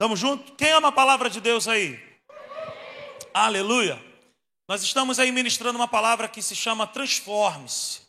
Tamo 0.00 0.16
junto? 0.16 0.54
Quem 0.54 0.72
ama 0.72 0.88
a 0.88 0.92
palavra 0.92 1.28
de 1.28 1.42
Deus 1.42 1.68
aí? 1.68 2.02
Aleluia. 3.34 4.02
Nós 4.66 4.82
estamos 4.82 5.18
aí 5.18 5.30
ministrando 5.30 5.78
uma 5.78 5.86
palavra 5.86 6.26
que 6.26 6.40
se 6.40 6.56
chama 6.56 6.86
transforme-se. 6.86 8.00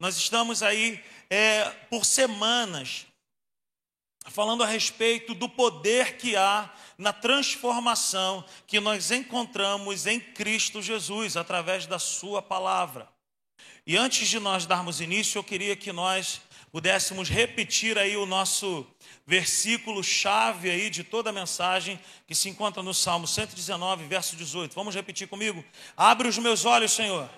Nós 0.00 0.16
estamos 0.16 0.60
aí 0.60 1.00
é, 1.30 1.70
por 1.88 2.04
semanas 2.04 3.06
falando 4.24 4.64
a 4.64 4.66
respeito 4.66 5.34
do 5.34 5.48
poder 5.48 6.16
que 6.16 6.34
há 6.34 6.68
na 6.98 7.12
transformação 7.12 8.44
que 8.66 8.80
nós 8.80 9.12
encontramos 9.12 10.04
em 10.04 10.18
Cristo 10.18 10.82
Jesus 10.82 11.36
através 11.36 11.86
da 11.86 12.00
Sua 12.00 12.42
palavra. 12.42 13.08
E 13.86 13.96
antes 13.96 14.26
de 14.26 14.40
nós 14.40 14.66
darmos 14.66 15.00
início, 15.00 15.38
eu 15.38 15.44
queria 15.44 15.76
que 15.76 15.92
nós 15.92 16.40
pudéssemos 16.72 17.28
repetir 17.28 17.98
aí 17.98 18.16
o 18.16 18.26
nosso 18.26 18.86
versículo 19.26 20.04
chave 20.04 20.70
aí 20.70 20.88
de 20.88 21.02
toda 21.02 21.30
a 21.30 21.32
mensagem 21.32 21.98
que 22.26 22.34
se 22.34 22.48
encontra 22.48 22.82
no 22.82 22.94
Salmo 22.94 23.26
119, 23.26 24.06
verso 24.06 24.36
18. 24.36 24.74
Vamos 24.74 24.94
repetir 24.94 25.26
comigo? 25.26 25.64
Abre 25.96 26.28
os 26.28 26.38
meus 26.38 26.64
olhos, 26.64 26.92
Senhor. 26.92 27.28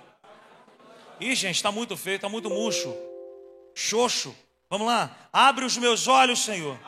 Ih, 1.21 1.35
gente, 1.35 1.57
está 1.57 1.73
muito 1.73 1.97
feio, 1.97 2.17
está 2.17 2.29
muito 2.29 2.51
murcho. 2.51 2.95
Xoxo. 3.75 4.37
Vamos 4.71 4.87
lá. 4.87 5.11
Abre 5.33 5.65
os 5.65 5.77
meus 5.77 6.07
olhos, 6.07 6.41
Senhor. 6.41 6.79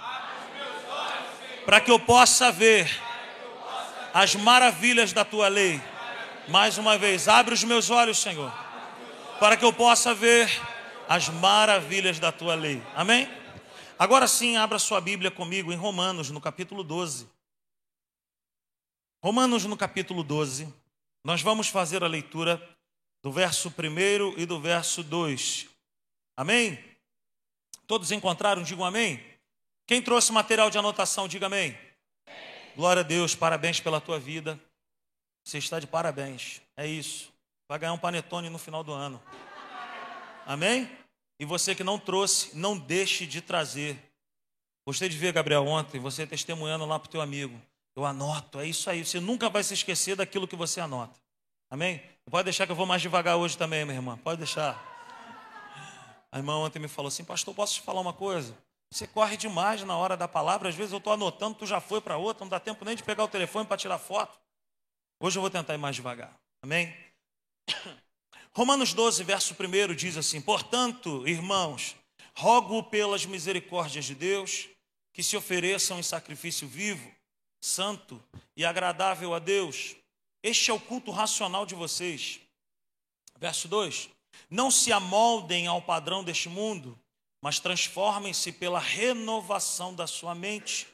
Para 1.65 1.81
que 1.81 1.91
eu 1.91 1.99
possa 1.99 2.53
ver 2.53 2.91
as 4.13 4.35
maravilhas 4.35 5.13
da 5.13 5.25
tua 5.25 5.49
lei. 5.49 5.81
Mais 6.49 6.79
uma 6.79 6.99
vez, 6.99 7.29
abre 7.29 7.55
os 7.55 7.65
meus 7.65 7.91
olhos, 7.91 8.19
Senhor. 8.19 8.53
Para 9.39 9.57
que 9.57 9.65
eu 9.65 9.73
possa 9.73 10.15
ver 10.15 10.51
as 11.11 11.29
maravilhas 11.29 12.21
da 12.21 12.31
tua 12.31 12.55
lei. 12.55 12.81
Amém? 12.95 13.29
Agora 13.99 14.29
sim, 14.29 14.57
abra 14.57 14.79
sua 14.79 15.01
Bíblia 15.01 15.29
comigo 15.29 15.73
em 15.73 15.77
Romanos, 15.77 16.31
no 16.31 16.41
capítulo 16.41 16.85
12. 16.85 17.29
Romanos, 19.21 19.65
no 19.65 19.77
capítulo 19.77 20.23
12, 20.23 20.73
nós 21.25 21.43
vamos 21.43 21.67
fazer 21.67 22.05
a 22.05 22.07
leitura 22.07 22.63
do 23.25 23.33
verso 23.33 23.71
1 23.71 24.39
e 24.39 24.47
do 24.47 24.61
verso 24.61 25.03
2. 25.03 25.67
Amém? 26.37 26.79
Todos 27.89 28.13
encontraram? 28.13 28.63
Digam 28.63 28.85
amém. 28.85 29.21
Quem 29.89 30.01
trouxe 30.01 30.31
material 30.31 30.71
de 30.71 30.79
anotação, 30.79 31.27
diga 31.27 31.47
amém. 31.47 31.77
amém. 32.25 32.73
Glória 32.77 33.01
a 33.01 33.05
Deus, 33.05 33.35
parabéns 33.35 33.81
pela 33.81 34.01
tua 34.01 34.21
vida. 34.21 34.61
Você 35.43 35.59
está 35.59 35.81
de 35.81 35.89
parabéns. 35.89 36.63
É 36.77 36.87
isso. 36.87 37.33
Vai 37.69 37.81
ganhar 37.81 37.95
um 37.95 37.99
panetone 37.99 38.49
no 38.49 38.59
final 38.59 38.85
do 38.85 38.93
ano. 38.93 39.21
Amém? 40.47 41.00
E 41.41 41.45
você 41.47 41.75
que 41.75 41.83
não 41.83 41.99
trouxe, 41.99 42.55
não 42.55 42.77
deixe 42.77 43.27
de 43.27 43.41
trazer. 43.41 43.99
Gostei 44.87 45.09
de 45.09 45.17
ver, 45.17 45.33
Gabriel, 45.33 45.67
ontem, 45.67 45.99
você 45.99 46.27
testemunhando 46.27 46.85
lá 46.85 46.99
para 46.99 47.09
o 47.09 47.11
teu 47.11 47.23
amigo. 47.23 47.59
Eu 47.97 48.05
anoto, 48.05 48.61
é 48.61 48.67
isso 48.67 48.91
aí. 48.91 49.03
Você 49.03 49.19
nunca 49.21 49.49
vai 49.49 49.65
se 49.65 49.73
esquecer 49.73 50.15
daquilo 50.15 50.47
que 50.47 50.55
você 50.55 50.83
anota. 50.83 51.19
Amém? 51.71 52.03
Pode 52.31 52.45
deixar 52.45 52.67
que 52.67 52.73
eu 52.73 52.77
vou 52.77 52.85
mais 52.85 53.01
devagar 53.01 53.39
hoje 53.39 53.57
também, 53.57 53.87
minha 53.87 53.97
irmã. 53.97 54.19
Pode 54.19 54.37
deixar. 54.37 54.79
A 56.31 56.37
irmã 56.37 56.57
ontem 56.57 56.79
me 56.79 56.89
falou 56.89 57.09
assim, 57.09 57.25
pastor, 57.25 57.55
posso 57.55 57.73
te 57.77 57.81
falar 57.81 58.03
uma 58.03 58.13
coisa? 58.13 58.55
Você 58.93 59.07
corre 59.07 59.39
demais 59.39 59.83
na 59.83 59.97
hora 59.97 60.19
da 60.19 60.29
palavra. 60.29 60.69
Às 60.69 60.75
vezes 60.75 60.93
eu 60.93 60.99
estou 60.99 61.15
anotando, 61.15 61.55
tu 61.55 61.65
já 61.65 61.81
foi 61.81 62.03
para 62.03 62.19
outra, 62.19 62.45
não 62.45 62.51
dá 62.51 62.61
tempo 62.61 62.85
nem 62.85 62.95
de 62.95 63.03
pegar 63.03 63.25
o 63.25 63.29
telefone 63.29 63.67
para 63.67 63.79
tirar 63.79 63.97
foto. 63.97 64.39
Hoje 65.19 65.39
eu 65.39 65.41
vou 65.41 65.51
tentar 65.51 65.73
ir 65.73 65.79
mais 65.79 65.97
devagar. 65.97 66.39
Amém? 66.63 66.95
Romanos 68.53 68.93
12, 68.93 69.23
verso 69.23 69.55
1 69.55 69.95
diz 69.95 70.17
assim: 70.17 70.41
Portanto, 70.41 71.27
irmãos, 71.27 71.95
rogo 72.35 72.83
pelas 72.83 73.25
misericórdias 73.25 74.05
de 74.05 74.15
Deus 74.15 74.69
que 75.13 75.23
se 75.23 75.37
ofereçam 75.37 75.99
em 75.99 76.03
sacrifício 76.03 76.67
vivo, 76.67 77.15
santo 77.61 78.23
e 78.57 78.65
agradável 78.65 79.35
a 79.35 79.39
Deus. 79.39 79.95
Este 80.43 80.71
é 80.71 80.75
o 80.75 80.81
culto 80.81 81.13
racional 81.13 81.65
de 81.65 81.77
vocês. 81.77 82.41
Verso 83.39 83.69
2: 83.69 84.11
Não 84.49 84.69
se 84.69 84.93
amoldem 84.93 85.69
ao 85.69 85.81
padrão 85.81 86.25
deste 86.25 86.49
mundo, 86.49 86.99
mas 87.41 87.61
transformem-se 87.61 88.51
pela 88.51 88.81
renovação 88.81 89.95
da 89.95 90.09
sua 90.09 90.35
mente, 90.35 90.89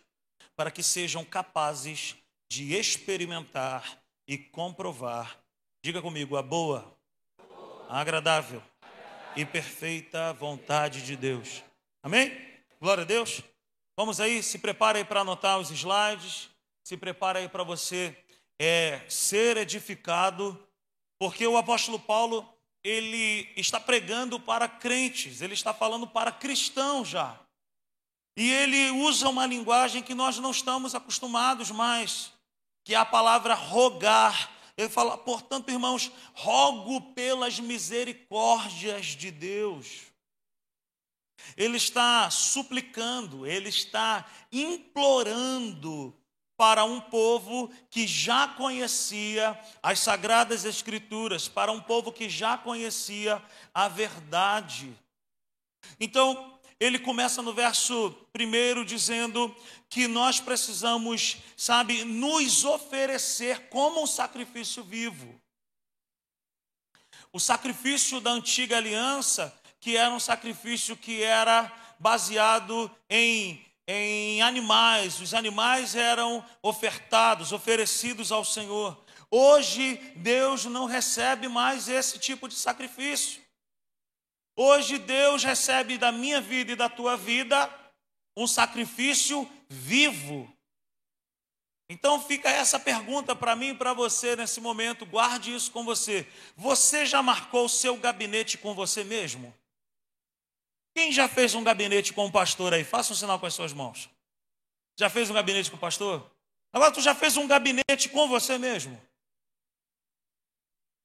para 0.55 0.71
que 0.71 0.83
sejam 0.83 1.25
capazes 1.25 2.17
de 2.51 2.75
experimentar 2.75 3.99
e 4.29 4.37
comprovar. 4.37 5.39
Diga 5.83 6.03
comigo, 6.03 6.37
a 6.37 6.43
boa, 6.43 6.96
agradável 7.89 8.63
e 9.37 9.45
perfeita 9.45 10.33
vontade 10.33 11.03
de 11.03 11.17
Deus. 11.17 11.63
Amém? 12.03 12.33
Glória 12.81 13.03
a 13.03 13.07
Deus. 13.07 13.43
Vamos 13.97 14.21
aí, 14.21 14.43
se 14.43 14.59
prepara 14.59 14.99
aí 14.99 15.05
para 15.05 15.21
anotar 15.21 15.59
os 15.59 15.71
slides, 15.71 16.51
se 16.85 16.97
prepara 16.97 17.39
aí 17.39 17.49
para 17.49 17.65
você 17.65 18.17
é, 18.59 19.03
ser 19.09 19.57
edificado, 19.57 20.63
porque 21.19 21.47
o 21.47 21.57
apóstolo 21.57 21.99
Paulo, 21.99 22.47
ele 22.85 23.51
está 23.57 23.81
pregando 23.81 24.39
para 24.39 24.69
crentes, 24.69 25.41
ele 25.41 25.55
está 25.55 25.73
falando 25.73 26.07
para 26.07 26.31
cristãos 26.31 27.09
já. 27.09 27.39
E 28.37 28.53
ele 28.53 28.91
usa 28.91 29.29
uma 29.31 29.47
linguagem 29.47 30.03
que 30.03 30.15
nós 30.15 30.39
não 30.39 30.51
estamos 30.51 30.95
acostumados 30.95 31.71
mais, 31.71 32.33
que 32.85 32.95
é 32.95 32.99
a 32.99 33.05
palavra 33.05 33.55
rogar. 33.55 34.51
Ele 34.77 34.89
fala, 34.89 35.17
portanto, 35.17 35.71
irmãos, 35.71 36.13
rogo 36.35 37.01
pelas 37.13 37.59
misericórdias 37.59 39.07
de 39.07 39.31
Deus. 39.31 40.03
Ele 41.57 41.77
está 41.77 42.29
suplicando, 42.31 43.47
ele 43.47 43.69
está 43.69 44.27
implorando 44.53 46.15
para 46.57 46.85
um 46.85 47.01
povo 47.01 47.71
que 47.91 48.07
já 48.07 48.49
conhecia 48.49 49.59
as 49.83 50.01
sagradas 50.01 50.65
escrituras, 50.65 51.49
para 51.49 51.71
um 51.71 51.81
povo 51.81 52.11
que 52.11 52.29
já 52.29 52.57
conhecia 52.57 53.43
a 53.75 53.89
verdade. 53.89 54.93
Então, 56.01 56.56
ele 56.79 56.99
começa 56.99 57.41
no 57.41 57.55
verso 57.55 58.11
primeiro 58.33 58.85
dizendo 58.85 59.55
que 59.89 60.07
nós 60.07 60.41
precisamos, 60.41 61.39
sabe, 61.57 62.05
nos 62.05 62.65
oferecer 62.65 63.69
como 63.69 64.03
um 64.03 64.07
sacrifício 64.07 64.83
vivo. 64.83 65.41
O 67.33 67.41
sacrifício 67.41 68.21
da 68.21 68.31
antiga 68.31 68.77
aliança, 68.77 69.55
que 69.81 69.97
era 69.97 70.13
um 70.13 70.21
sacrifício 70.21 70.97
que 70.97 71.23
era 71.23 71.73
baseado 71.99 72.91
em, 73.09 73.65
em 73.87 74.43
animais, 74.43 75.21
os 75.21 75.33
animais 75.33 75.95
eram 75.95 76.45
ofertados, 76.63 77.53
oferecidos 77.53 78.31
ao 78.31 78.45
Senhor. 78.45 79.03
Hoje, 79.31 79.97
Deus 80.17 80.67
não 80.67 80.85
recebe 80.85 81.49
mais 81.49 81.89
esse 81.89 82.19
tipo 82.19 82.49
de 82.49 82.55
sacrifício. 82.55 83.46
Hoje, 84.57 84.99
Deus 84.99 85.45
recebe 85.45 85.99
da 85.99 86.11
minha 86.11 86.41
vida 86.41 86.73
e 86.73 86.77
da 86.77 86.89
tua 86.89 87.15
vida 87.15 87.71
um 88.35 88.47
sacrifício 88.47 89.49
vivo. 89.69 90.51
Então 91.89 92.21
fica 92.21 92.51
essa 92.51 92.81
pergunta 92.81 93.37
para 93.37 93.55
mim 93.55 93.69
e 93.69 93.75
para 93.75 93.93
você 93.93 94.35
nesse 94.35 94.61
momento, 94.61 95.07
guarde 95.07 95.55
isso 95.55 95.71
com 95.71 95.85
você. 95.85 96.27
Você 96.57 97.07
já 97.07 97.23
marcou 97.23 97.67
o 97.67 97.69
seu 97.69 97.97
gabinete 97.97 98.59
com 98.59 98.75
você 98.75 99.05
mesmo? 99.05 99.55
Quem 100.95 101.13
já 101.13 101.29
fez 101.29 101.55
um 101.55 101.63
gabinete 101.63 102.13
com 102.13 102.27
o 102.27 102.33
pastor 102.33 102.75
aí? 102.75 102.83
Faça 102.83 103.13
um 103.13 103.17
sinal 103.17 103.39
com 103.39 103.47
as 103.47 103.55
suas 103.55 103.73
mãos. 103.73 104.11
Já 104.99 105.09
fez 105.09 105.31
um 105.31 105.35
gabinete 105.35 105.71
com 105.71 105.77
o 105.77 105.81
pastor? 105.81 106.29
Agora 106.73 106.91
tu 106.91 107.01
já 107.01 107.15
fez 107.15 107.37
um 107.37 107.47
gabinete 107.47 108.09
com 108.09 108.27
você 108.27 108.59
mesmo? 108.59 109.01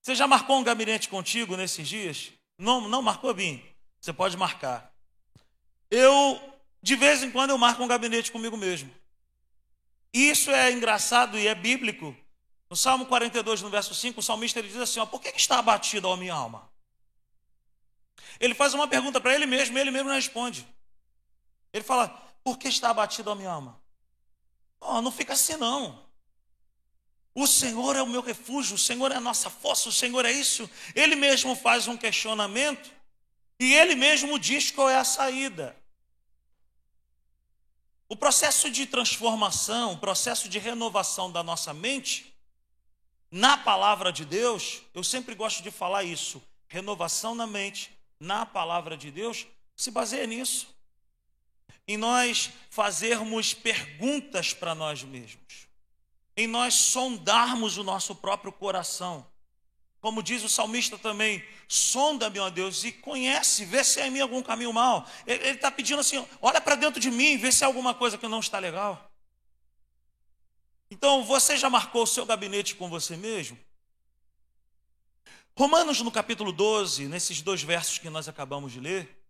Você 0.02 0.16
já 0.16 0.26
marcou 0.26 0.58
um 0.58 0.64
gabinete 0.64 1.10
contigo 1.10 1.56
nesses 1.56 1.88
dias? 1.88 2.32
Não, 2.62 2.88
não 2.88 3.02
marcou, 3.02 3.34
Bim? 3.34 3.60
Você 4.00 4.14
pode 4.14 4.38
marcar. 4.38 4.94
Eu 5.90 6.40
de 6.80 6.96
vez 6.96 7.24
em 7.24 7.32
quando 7.32 7.50
eu 7.50 7.58
marco 7.58 7.84
um 7.84 7.88
gabinete 7.88 8.32
comigo 8.32 8.56
mesmo. 8.56 8.94
Isso 10.14 10.52
é 10.52 10.72
engraçado 10.72 11.40
e 11.40 11.48
é 11.48 11.56
bíblico. 11.56 12.16
No 12.70 12.76
Salmo 12.76 13.08
42, 13.08 13.64
no 13.64 13.70
verso 13.72 13.96
5, 13.96 14.20
o 14.20 14.24
salmista 14.24 14.60
ele 14.60 14.68
diz 14.68 14.78
assim: 14.78 15.00
ó, 15.00 15.08
Por 15.08 15.20
que 15.20 15.30
está 15.30 15.58
abatido 15.58 16.08
a 16.08 16.16
minha 16.16 16.36
alma? 16.36 16.70
Ele 18.40 18.54
faz 18.54 18.76
uma 18.76 18.88
pergunta 18.88 19.20
para 19.20 19.34
ele 19.34 19.48
mesmo 19.48 19.76
e 19.76 19.82
ele 19.82 19.90
mesmo 19.90 20.12
responde. 20.12 20.68
Ele 21.74 21.84
fala: 21.84 22.10
Por 22.44 22.60
que 22.60 22.68
está 22.68 22.92
abatido 22.92 23.32
a 23.32 23.36
minha 23.36 23.50
alma? 23.50 23.82
Oh, 24.80 25.02
não 25.02 25.12
fica 25.12 25.34
assim 25.34 25.58
não. 25.58 26.06
O 27.34 27.48
Senhor 27.48 27.96
é 27.96 28.02
o 28.02 28.08
meu 28.08 28.22
refúgio, 28.22 28.76
o 28.76 28.80
Senhor 28.80 29.12
é 29.12 29.16
a 29.16 29.22
nossa 29.22 29.50
força, 29.50 29.88
o 29.88 29.92
Senhor 29.92 30.26
é 30.26 30.32
isso. 30.32 30.70
Ele 30.94 31.16
mesmo 31.16 31.56
faz 31.56 31.88
um 31.88 31.96
questionamento 31.96 32.92
e 33.60 33.74
ele 33.74 33.96
mesmo 33.96 34.38
diz 34.38 34.72
qual 34.72 34.90
é 34.90 34.98
a 34.98 35.04
saída. 35.04 35.76
O 38.10 38.16
processo 38.18 38.70
de 38.70 38.86
transformação, 38.86 39.94
o 39.94 39.98
processo 39.98 40.50
de 40.50 40.60
renovação 40.60 41.32
da 41.32 41.42
nossa 41.42 41.74
mente, 41.74 42.36
na 43.32 43.58
palavra 43.58 44.12
de 44.12 44.26
Deus, 44.26 44.82
eu 44.94 45.02
sempre 45.02 45.34
gosto 45.34 45.64
de 45.64 45.72
falar 45.72 46.04
isso. 46.04 46.44
Renovação 46.68 47.34
na 47.34 47.48
mente, 47.48 47.90
na 48.20 48.46
palavra 48.46 48.98
de 48.98 49.10
Deus, 49.10 49.48
se 49.74 49.90
baseia 49.90 50.28
nisso. 50.28 50.68
em 51.88 51.98
nós 51.98 52.52
fazermos 52.70 53.54
perguntas 53.54 54.54
para 54.54 54.74
nós 54.74 55.04
mesmos, 55.04 55.68
em 56.36 56.48
nós 56.48 56.74
sondarmos 56.74 57.78
o 57.78 57.84
nosso 57.84 58.16
próprio 58.16 58.52
coração. 58.52 59.26
Como 60.00 60.24
diz 60.24 60.44
o 60.44 60.50
salmista 60.50 60.98
também, 60.98 61.44
sonda-me, 61.68 62.40
ó 62.40 62.50
Deus, 62.50 62.84
e 62.84 62.92
conhece, 62.92 63.66
vê 63.66 63.84
se 63.84 64.02
há 64.02 64.08
em 64.08 64.10
mim 64.10 64.20
algum 64.20 64.42
caminho 64.42 64.74
mal. 64.74 65.08
Ele 65.28 65.50
está 65.50 65.70
pedindo 65.70 66.00
assim: 66.00 66.26
olha 66.42 66.60
para 66.60 66.76
dentro 66.76 67.00
de 67.00 67.12
mim, 67.12 67.38
vê 67.38 67.52
se 67.52 67.64
há 67.64 67.68
alguma 67.68 67.94
coisa 67.94 68.18
que 68.18 68.28
não 68.28 68.40
está 68.40 68.58
legal. 68.58 69.12
Então, 70.90 71.24
você 71.24 71.56
já 71.56 71.70
marcou 71.70 72.04
o 72.04 72.08
seu 72.08 72.26
gabinete 72.26 72.76
com 72.76 72.90
você 72.90 73.16
mesmo? 73.16 73.58
Romanos, 75.56 76.02
no 76.02 76.12
capítulo 76.12 76.52
12, 76.52 77.06
nesses 77.06 77.42
dois 77.42 77.62
versos 77.62 78.00
que 78.00 78.10
nós 78.10 78.28
acabamos 78.28 78.72
de 78.72 78.80
ler, 78.80 79.22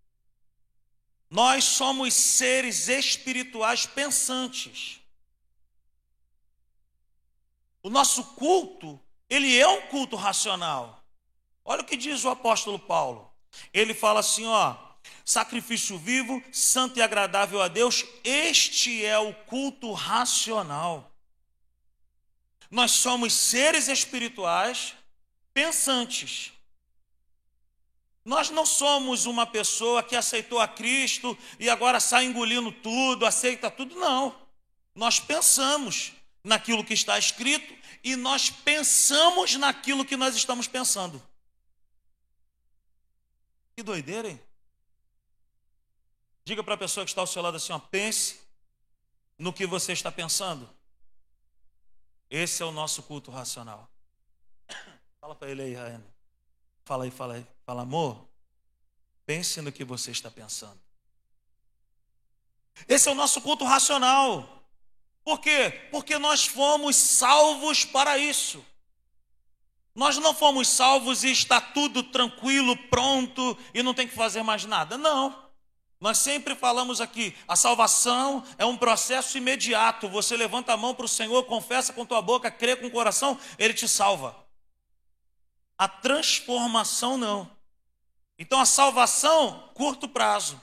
nós 1.30 1.66
somos 1.66 2.14
seres 2.14 2.88
espirituais 2.88 3.86
pensantes. 3.86 5.01
O 7.84 7.90
nosso 7.90 8.24
culto, 8.36 9.00
ele 9.30 9.58
é 9.58 9.68
um 9.68 9.82
culto 9.88 10.16
racional. 10.16 11.04
Olha 11.64 11.82
o 11.82 11.86
que 11.86 11.98
diz 11.98 12.24
o 12.24 12.30
apóstolo 12.30 12.78
Paulo. 12.78 13.32
Ele 13.74 13.94
fala 13.94 14.20
assim, 14.20 14.46
ó: 14.46 14.76
sacrifício 15.26 15.98
vivo, 15.98 16.44
santo 16.52 17.00
e 17.00 17.02
agradável 17.02 17.62
a 17.62 17.68
Deus, 17.68 18.06
este 18.24 19.06
é 19.06 19.18
o 19.18 19.34
culto 19.34 19.92
racional. 19.92 21.12
Nós 22.70 22.92
somos 22.92 23.34
seres 23.34 23.88
espirituais 23.88 24.96
pensantes. 25.54 26.54
Nós 28.24 28.50
não 28.50 28.66
somos 28.66 29.26
uma 29.26 29.48
pessoa 29.48 30.04
que 30.04 30.16
aceitou 30.16 30.60
a 30.60 30.68
Cristo 30.68 31.38
e 31.60 31.70
agora 31.70 32.00
sai 32.00 32.26
engolindo 32.26 32.72
tudo, 32.72 33.26
aceita 33.26 33.70
tudo, 33.70 33.96
não. 33.96 34.36
Nós 34.94 35.20
pensamos 35.20 36.14
naquilo 36.44 36.84
que 36.84 36.94
está 36.94 37.18
escrito 37.18 37.74
e 38.04 38.16
nós 38.16 38.50
pensamos 38.50 39.56
naquilo 39.56 40.06
que 40.06 40.18
nós 40.18 40.36
estamos 40.36 40.68
pensando. 40.68 41.22
Que 43.76 43.84
doideira, 43.84 44.30
hein? 44.30 44.42
Diga 46.44 46.64
para 46.64 46.74
a 46.74 46.78
pessoa 46.78 47.06
que 47.06 47.12
está 47.12 47.22
ao 47.22 47.28
seu 47.28 47.42
lado 47.42 47.58
assim: 47.58 47.72
ó, 47.72 47.80
pense 47.80 48.42
no 49.38 49.54
que 49.54 49.66
você 49.66 49.94
está 49.94 50.12
pensando. 50.12 50.70
Esse 52.30 52.64
é 52.64 52.66
o 52.66 52.72
nosso 52.72 53.04
culto 53.04 53.30
racional. 53.32 53.90
Fala 55.20 55.36
para 55.36 55.50
ele 55.50 55.62
aí, 55.62 55.74
Raiane. 55.74 56.06
Fala 56.86 57.04
aí, 57.04 57.12
fala 57.12 57.34
aí. 57.36 57.48
Fala, 57.66 57.84
amor, 57.84 58.28
pense 59.26 59.62
no 59.62 59.72
que 59.72 59.84
você 59.84 60.12
está 60.12 60.32
pensando. 60.32 60.80
Esse 62.88 63.08
é 63.10 63.12
o 63.12 63.16
nosso 63.16 63.42
culto 63.42 63.64
racional. 63.66 64.61
Por 65.24 65.40
quê? 65.40 65.88
Porque 65.92 66.18
nós 66.18 66.46
fomos 66.46 66.96
salvos 66.96 67.86
para 67.86 68.18
isso. 68.18 68.66
Nós 69.94 70.18
não 70.18 70.34
fomos 70.34 70.68
salvos 70.68 71.24
e 71.24 71.32
está 71.32 71.60
tudo 71.60 72.02
tranquilo, 72.02 72.78
pronto 72.90 73.58
e 73.74 73.84
não 73.84 73.94
tem 73.94 74.08
que 74.08 74.16
fazer 74.16 74.42
mais 74.42 74.66
nada. 74.66 74.98
Não. 74.98 75.52
Nós 76.00 76.18
sempre 76.18 76.56
falamos 76.56 77.00
aqui, 77.00 77.36
a 77.48 77.56
salvação 77.56 78.44
é 78.58 78.66
um 78.66 78.76
processo 78.76 79.38
imediato. 79.38 80.10
Você 80.10 80.36
levanta 80.36 80.74
a 80.74 80.78
mão 80.78 80.96
para 80.96 81.06
o 81.06 81.10
Senhor, 81.10 81.44
confessa 81.44 81.94
com 81.94 82.06
tua 82.06 82.22
boca, 82.22 82.50
crê 82.50 82.76
com 82.76 82.88
o 82.88 82.92
coração, 82.92 83.38
Ele 83.60 83.74
te 83.74 83.88
salva. 83.88 84.36
A 85.78 85.88
transformação 85.88 87.18
não. 87.18 87.52
Então 88.40 88.60
a 88.60 88.66
salvação, 88.66 89.70
curto 89.76 90.10
prazo. 90.10 90.60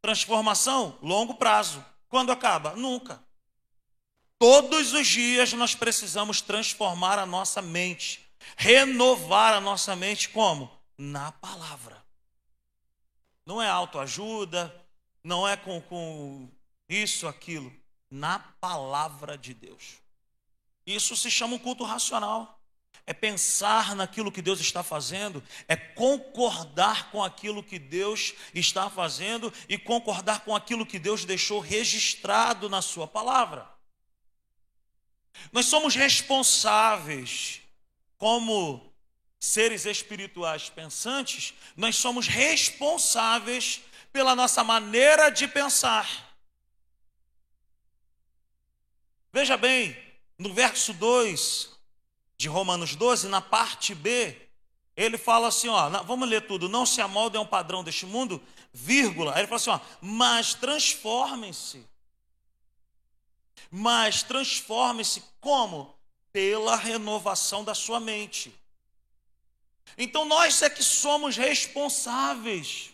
Transformação, 0.00 0.96
longo 1.02 1.34
prazo. 1.34 1.84
Quando 2.08 2.32
acaba? 2.32 2.74
Nunca. 2.74 3.22
Todos 4.40 4.94
os 4.94 5.06
dias 5.06 5.52
nós 5.52 5.74
precisamos 5.74 6.40
transformar 6.40 7.18
a 7.18 7.26
nossa 7.26 7.60
mente, 7.60 8.26
renovar 8.56 9.52
a 9.52 9.60
nossa 9.60 9.94
mente 9.94 10.30
como? 10.30 10.70
Na 10.96 11.30
palavra. 11.30 12.02
Não 13.44 13.60
é 13.60 13.68
autoajuda, 13.68 14.74
não 15.22 15.46
é 15.46 15.58
com, 15.58 15.78
com 15.82 16.48
isso, 16.88 17.28
aquilo. 17.28 17.70
Na 18.10 18.38
palavra 18.38 19.36
de 19.36 19.52
Deus. 19.52 19.98
Isso 20.86 21.14
se 21.14 21.30
chama 21.30 21.56
um 21.56 21.58
culto 21.58 21.84
racional 21.84 22.58
é 23.06 23.12
pensar 23.12 23.96
naquilo 23.96 24.30
que 24.30 24.40
Deus 24.40 24.60
está 24.60 24.82
fazendo, 24.84 25.42
é 25.66 25.74
concordar 25.74 27.10
com 27.10 27.24
aquilo 27.24 27.62
que 27.62 27.78
Deus 27.78 28.34
está 28.54 28.88
fazendo 28.88 29.52
e 29.68 29.76
concordar 29.76 30.44
com 30.44 30.54
aquilo 30.54 30.86
que 30.86 30.98
Deus 30.98 31.24
deixou 31.24 31.58
registrado 31.58 32.68
na 32.68 32.80
Sua 32.80 33.08
palavra. 33.08 33.79
Nós 35.52 35.66
somos 35.66 35.94
responsáveis, 35.94 37.60
como 38.18 38.92
seres 39.38 39.86
espirituais 39.86 40.68
pensantes, 40.68 41.54
nós 41.76 41.96
somos 41.96 42.26
responsáveis 42.26 43.80
pela 44.12 44.36
nossa 44.36 44.62
maneira 44.62 45.30
de 45.30 45.48
pensar. 45.48 46.34
Veja 49.32 49.56
bem, 49.56 49.96
no 50.38 50.52
verso 50.52 50.92
2, 50.92 51.70
de 52.36 52.48
Romanos 52.48 52.94
12, 52.96 53.28
na 53.28 53.40
parte 53.40 53.94
B, 53.94 54.36
ele 54.96 55.16
fala 55.16 55.48
assim, 55.48 55.68
ó, 55.68 55.88
vamos 56.02 56.28
ler 56.28 56.46
tudo, 56.46 56.68
não 56.68 56.84
se 56.84 57.00
amoldem 57.00 57.38
a 57.38 57.42
um 57.42 57.46
padrão 57.46 57.82
deste 57.84 58.04
mundo, 58.04 58.42
vírgula. 58.72 59.32
Aí 59.32 59.40
ele 59.40 59.46
fala 59.46 59.56
assim, 59.56 59.70
ó, 59.70 59.80
mas 60.00 60.54
transformem-se. 60.54 61.86
Mas 63.70 64.22
transformem-se 64.22 65.22
como? 65.40 65.94
Pela 66.32 66.76
renovação 66.76 67.62
da 67.62 67.74
sua 67.74 68.00
mente. 68.00 68.54
Então 69.96 70.24
nós 70.24 70.62
é 70.62 70.70
que 70.70 70.82
somos 70.82 71.36
responsáveis 71.36 72.90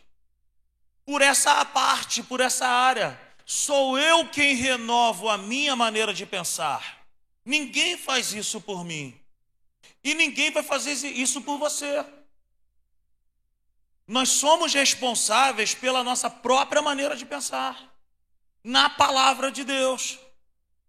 por 1.04 1.22
essa 1.22 1.64
parte, 1.64 2.22
por 2.22 2.40
essa 2.40 2.66
área. 2.66 3.20
Sou 3.44 3.98
eu 3.98 4.28
quem 4.28 4.54
renovo 4.54 5.28
a 5.28 5.38
minha 5.38 5.76
maneira 5.76 6.12
de 6.12 6.26
pensar. 6.26 7.06
Ninguém 7.44 7.96
faz 7.96 8.32
isso 8.32 8.60
por 8.60 8.84
mim. 8.84 9.18
E 10.02 10.14
ninguém 10.14 10.50
vai 10.50 10.62
fazer 10.62 10.92
isso 10.92 11.40
por 11.42 11.58
você. 11.58 12.04
Nós 14.06 14.28
somos 14.28 14.72
responsáveis 14.72 15.74
pela 15.74 16.04
nossa 16.04 16.30
própria 16.30 16.80
maneira 16.80 17.16
de 17.16 17.26
pensar, 17.26 17.92
na 18.62 18.88
palavra 18.88 19.50
de 19.50 19.64
Deus. 19.64 20.18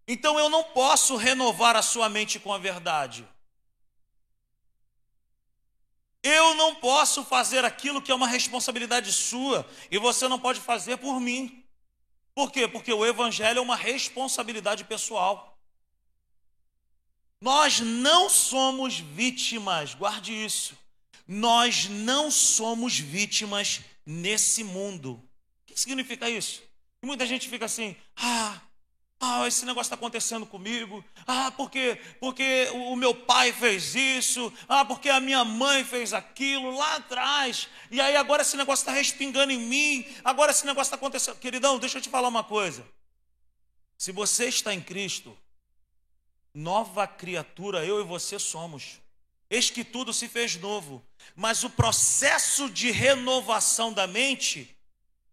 Então 0.07 0.39
eu 0.39 0.49
não 0.49 0.63
posso 0.63 1.15
renovar 1.17 1.75
a 1.75 1.81
sua 1.81 2.07
mente 2.07 2.39
com 2.39 2.53
a 2.53 2.57
verdade. 2.57 3.27
Eu 6.23 6.55
não 6.55 6.75
posso 6.75 7.23
fazer 7.23 7.65
aquilo 7.65 8.01
que 8.01 8.11
é 8.11 8.15
uma 8.15 8.27
responsabilidade 8.27 9.11
sua 9.11 9.67
e 9.91 9.97
você 9.97 10.27
não 10.27 10.39
pode 10.39 10.59
fazer 10.59 10.97
por 10.97 11.19
mim. 11.19 11.63
Por 12.33 12.51
quê? 12.51 12.67
Porque 12.67 12.93
o 12.93 13.05
evangelho 13.05 13.59
é 13.59 13.61
uma 13.61 13.75
responsabilidade 13.75 14.83
pessoal. 14.83 15.57
Nós 17.39 17.79
não 17.79 18.29
somos 18.29 18.99
vítimas, 18.99 19.93
guarde 19.93 20.33
isso. 20.33 20.77
Nós 21.27 21.87
não 21.87 22.31
somos 22.31 22.97
vítimas 22.97 23.81
nesse 24.05 24.63
mundo. 24.63 25.13
O 25.13 25.65
que 25.65 25.79
significa 25.79 26.29
isso? 26.29 26.65
muita 27.03 27.25
gente 27.25 27.47
fica 27.47 27.65
assim: 27.65 27.95
ah, 28.17 28.59
ah, 29.19 29.47
esse 29.47 29.65
negócio 29.65 29.87
está 29.87 29.95
acontecendo 29.95 30.45
comigo. 30.45 31.03
Ah, 31.25 31.51
porque, 31.57 31.99
porque 32.19 32.69
o 32.73 32.95
meu 32.95 33.15
pai 33.15 33.51
fez 33.51 33.95
isso. 33.95 34.53
Ah, 34.67 34.85
porque 34.85 35.09
a 35.09 35.19
minha 35.19 35.43
mãe 35.43 35.83
fez 35.83 36.13
aquilo 36.13 36.75
lá 36.75 36.97
atrás. 36.97 37.67
E 37.89 37.99
aí 37.99 38.15
agora 38.15 38.43
esse 38.43 38.55
negócio 38.55 38.83
está 38.83 38.91
respingando 38.91 39.51
em 39.51 39.59
mim. 39.59 40.05
Agora 40.23 40.51
esse 40.51 40.65
negócio 40.65 40.89
está 40.89 40.95
acontecendo. 40.95 41.37
Queridão, 41.37 41.79
deixa 41.79 41.97
eu 41.97 42.01
te 42.01 42.09
falar 42.09 42.27
uma 42.27 42.43
coisa. 42.43 42.85
Se 43.97 44.11
você 44.11 44.45
está 44.45 44.73
em 44.73 44.81
Cristo, 44.81 45.35
Nova 46.57 47.05
criatura 47.05 47.85
eu 47.85 48.01
e 48.01 48.03
você 48.03 48.39
somos. 48.39 48.99
Eis 49.47 49.69
que 49.69 49.83
tudo 49.83 50.11
se 50.11 50.27
fez 50.27 50.55
novo. 50.55 51.05
Mas 51.35 51.63
o 51.63 51.69
processo 51.69 52.67
de 52.67 52.89
renovação 52.89 53.93
da 53.93 54.07
mente 54.07 54.75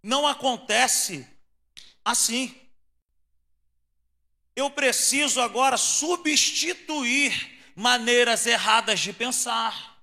não 0.03 0.27
acontece 0.27 1.27
assim. 2.05 2.55
Eu 4.57 4.71
preciso 4.71 5.41
agora 5.41 5.77
substituir 5.77 7.59
maneiras 7.75 8.47
erradas 8.47 9.01
de 9.01 9.13
pensar. 9.13 9.99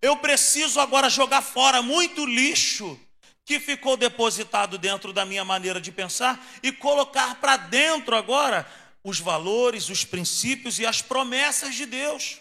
Eu 0.00 0.16
preciso 0.16 0.80
agora 0.80 1.10
jogar 1.10 1.42
fora 1.42 1.82
muito 1.82 2.24
lixo 2.24 2.98
que 3.44 3.58
ficou 3.58 3.96
depositado 3.96 4.78
dentro 4.78 5.12
da 5.12 5.24
minha 5.24 5.44
maneira 5.44 5.80
de 5.80 5.90
pensar 5.90 6.44
e 6.62 6.70
colocar 6.70 7.36
para 7.36 7.56
dentro 7.56 8.14
agora 8.14 8.66
os 9.02 9.18
valores, 9.18 9.88
os 9.88 10.04
princípios 10.04 10.78
e 10.78 10.86
as 10.86 11.02
promessas 11.02 11.74
de 11.74 11.86
Deus. 11.86 12.38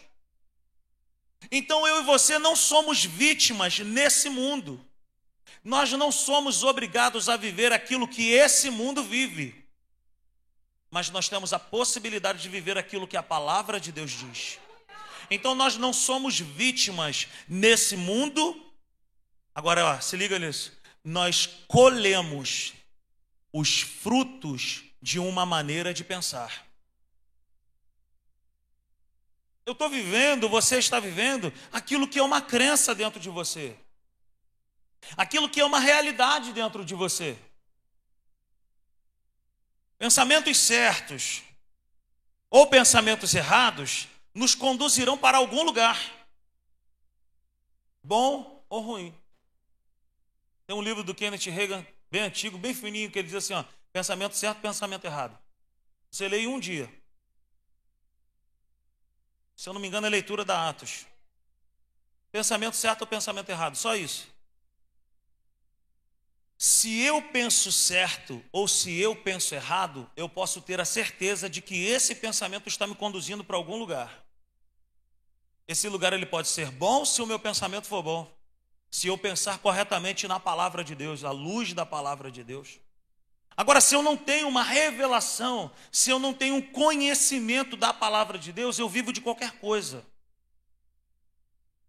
Então 1.52 1.88
eu 1.88 2.02
e 2.02 2.04
você 2.04 2.38
não 2.38 2.56
somos 2.56 3.04
vítimas 3.04 3.80
nesse 3.80 4.30
mundo. 4.30 4.84
Nós 5.64 5.92
não 5.92 6.12
somos 6.12 6.64
obrigados 6.64 7.30
a 7.30 7.38
viver 7.38 7.72
aquilo 7.72 8.08
que 8.08 8.32
esse 8.32 8.70
mundo 8.70 9.04
vive, 9.04 9.61
mas 10.92 11.10
nós 11.10 11.30
temos 11.30 11.54
a 11.54 11.60
possibilidade 11.60 12.42
de 12.42 12.50
viver 12.50 12.78
aquilo 12.78 13.08
que 13.08 13.16
a 13.16 13.24
palavra 13.24 13.80
de 13.80 13.94
Deus 13.94 14.12
diz. 14.12 14.60
Então 15.30 15.56
nós 15.56 15.78
não 15.78 15.94
somos 15.94 16.38
vítimas 16.38 17.30
nesse 17.48 17.96
mundo. 17.96 18.62
Agora, 19.56 19.86
ó, 19.86 20.00
se 20.02 20.18
liga 20.18 20.38
nisso. 20.38 20.78
Nós 21.02 21.48
colhemos 21.66 22.74
os 23.54 23.80
frutos 23.82 24.84
de 25.02 25.18
uma 25.18 25.46
maneira 25.46 25.94
de 25.94 26.04
pensar. 26.04 26.68
Eu 29.66 29.72
estou 29.72 29.90
vivendo, 29.90 30.50
você 30.50 30.78
está 30.78 31.00
vivendo 31.00 31.54
aquilo 31.72 32.08
que 32.08 32.20
é 32.20 32.24
uma 32.24 32.42
crença 32.42 32.94
dentro 32.94 33.20
de 33.20 33.30
você, 33.30 33.78
aquilo 35.16 35.48
que 35.48 35.62
é 35.62 35.66
uma 35.66 35.80
realidade 35.80 36.52
dentro 36.52 36.84
de 36.84 36.94
você. 36.94 37.38
Pensamentos 40.02 40.58
certos 40.58 41.44
ou 42.50 42.66
pensamentos 42.66 43.36
errados 43.36 44.08
nos 44.34 44.56
conduzirão 44.56 45.16
para 45.16 45.38
algum 45.38 45.62
lugar, 45.62 45.96
bom 48.02 48.66
ou 48.68 48.82
ruim. 48.82 49.16
Tem 50.66 50.76
um 50.76 50.82
livro 50.82 51.04
do 51.04 51.14
Kenneth 51.14 51.52
Reagan, 51.52 51.86
bem 52.10 52.24
antigo, 52.24 52.58
bem 52.58 52.74
fininho, 52.74 53.12
que 53.12 53.20
ele 53.20 53.28
diz 53.28 53.38
assim: 53.38 53.54
ó, 53.54 53.64
pensamento 53.94 54.36
certo, 54.36 54.60
pensamento 54.60 55.06
errado. 55.06 55.38
Você 56.10 56.28
lê 56.28 56.40
em 56.40 56.48
um 56.48 56.60
dia. 56.60 56.92
Se 59.56 59.70
eu 59.70 59.74
não 59.74 59.80
me 59.80 59.88
engano, 59.88 60.08
é 60.08 60.10
leitura 60.10 60.44
da 60.44 60.68
Atos. 60.68 61.06
Pensamento 62.32 62.76
certo 62.76 63.02
ou 63.02 63.08
pensamento 63.08 63.50
errado, 63.50 63.76
só 63.76 63.96
isso. 63.96 64.31
Se 66.64 67.02
eu 67.02 67.24
penso 67.24 67.72
certo 67.72 68.40
ou 68.52 68.68
se 68.68 68.96
eu 68.96 69.16
penso 69.16 69.56
errado, 69.56 70.08
eu 70.16 70.30
posso 70.30 70.62
ter 70.62 70.80
a 70.80 70.86
certeza 70.86 71.50
de 71.50 71.60
que 71.60 71.86
esse 71.88 72.14
pensamento 72.14 72.70
está 72.70 72.86
me 72.86 72.94
conduzindo 72.94 73.44
para 73.44 73.58
algum 73.58 73.78
lugar. 73.78 74.24
Esse 75.68 75.90
lugar 75.90 76.14
ele 76.14 76.28
pode 76.28 76.48
ser 76.48 76.70
bom 76.70 77.04
se 77.04 77.20
o 77.20 77.26
meu 77.26 77.40
pensamento 77.40 77.88
for 77.88 78.04
bom. 78.04 78.32
Se 78.92 79.08
eu 79.08 79.18
pensar 79.18 79.58
corretamente 79.58 80.28
na 80.28 80.40
palavra 80.40 80.84
de 80.84 80.94
Deus, 80.94 81.24
à 81.24 81.32
luz 81.32 81.74
da 81.74 81.84
palavra 81.84 82.30
de 82.30 82.44
Deus. 82.44 82.80
Agora, 83.58 83.82
se 83.82 83.96
eu 83.96 84.04
não 84.04 84.16
tenho 84.16 84.48
uma 84.48 84.62
revelação, 84.62 85.72
se 85.92 86.12
eu 86.12 86.20
não 86.20 86.32
tenho 86.32 86.54
um 86.54 86.62
conhecimento 86.62 87.76
da 87.76 87.92
palavra 87.92 88.38
de 88.38 88.54
Deus, 88.54 88.78
eu 88.78 88.88
vivo 88.88 89.12
de 89.12 89.20
qualquer 89.20 89.54
coisa. 89.54 90.06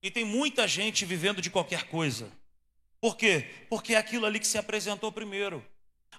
E 0.03 0.11
tem 0.11 0.25
muita 0.25 0.67
gente 0.67 1.05
vivendo 1.05 1.43
de 1.43 1.51
qualquer 1.51 1.89
coisa. 1.89 2.33
Por 3.03 3.17
quê? 3.17 3.51
Porque 3.69 3.95
é 3.95 3.99
aquilo 3.99 4.25
ali 4.25 4.39
que 4.39 4.47
se 4.47 4.57
apresentou 4.57 5.11
primeiro. 5.11 5.67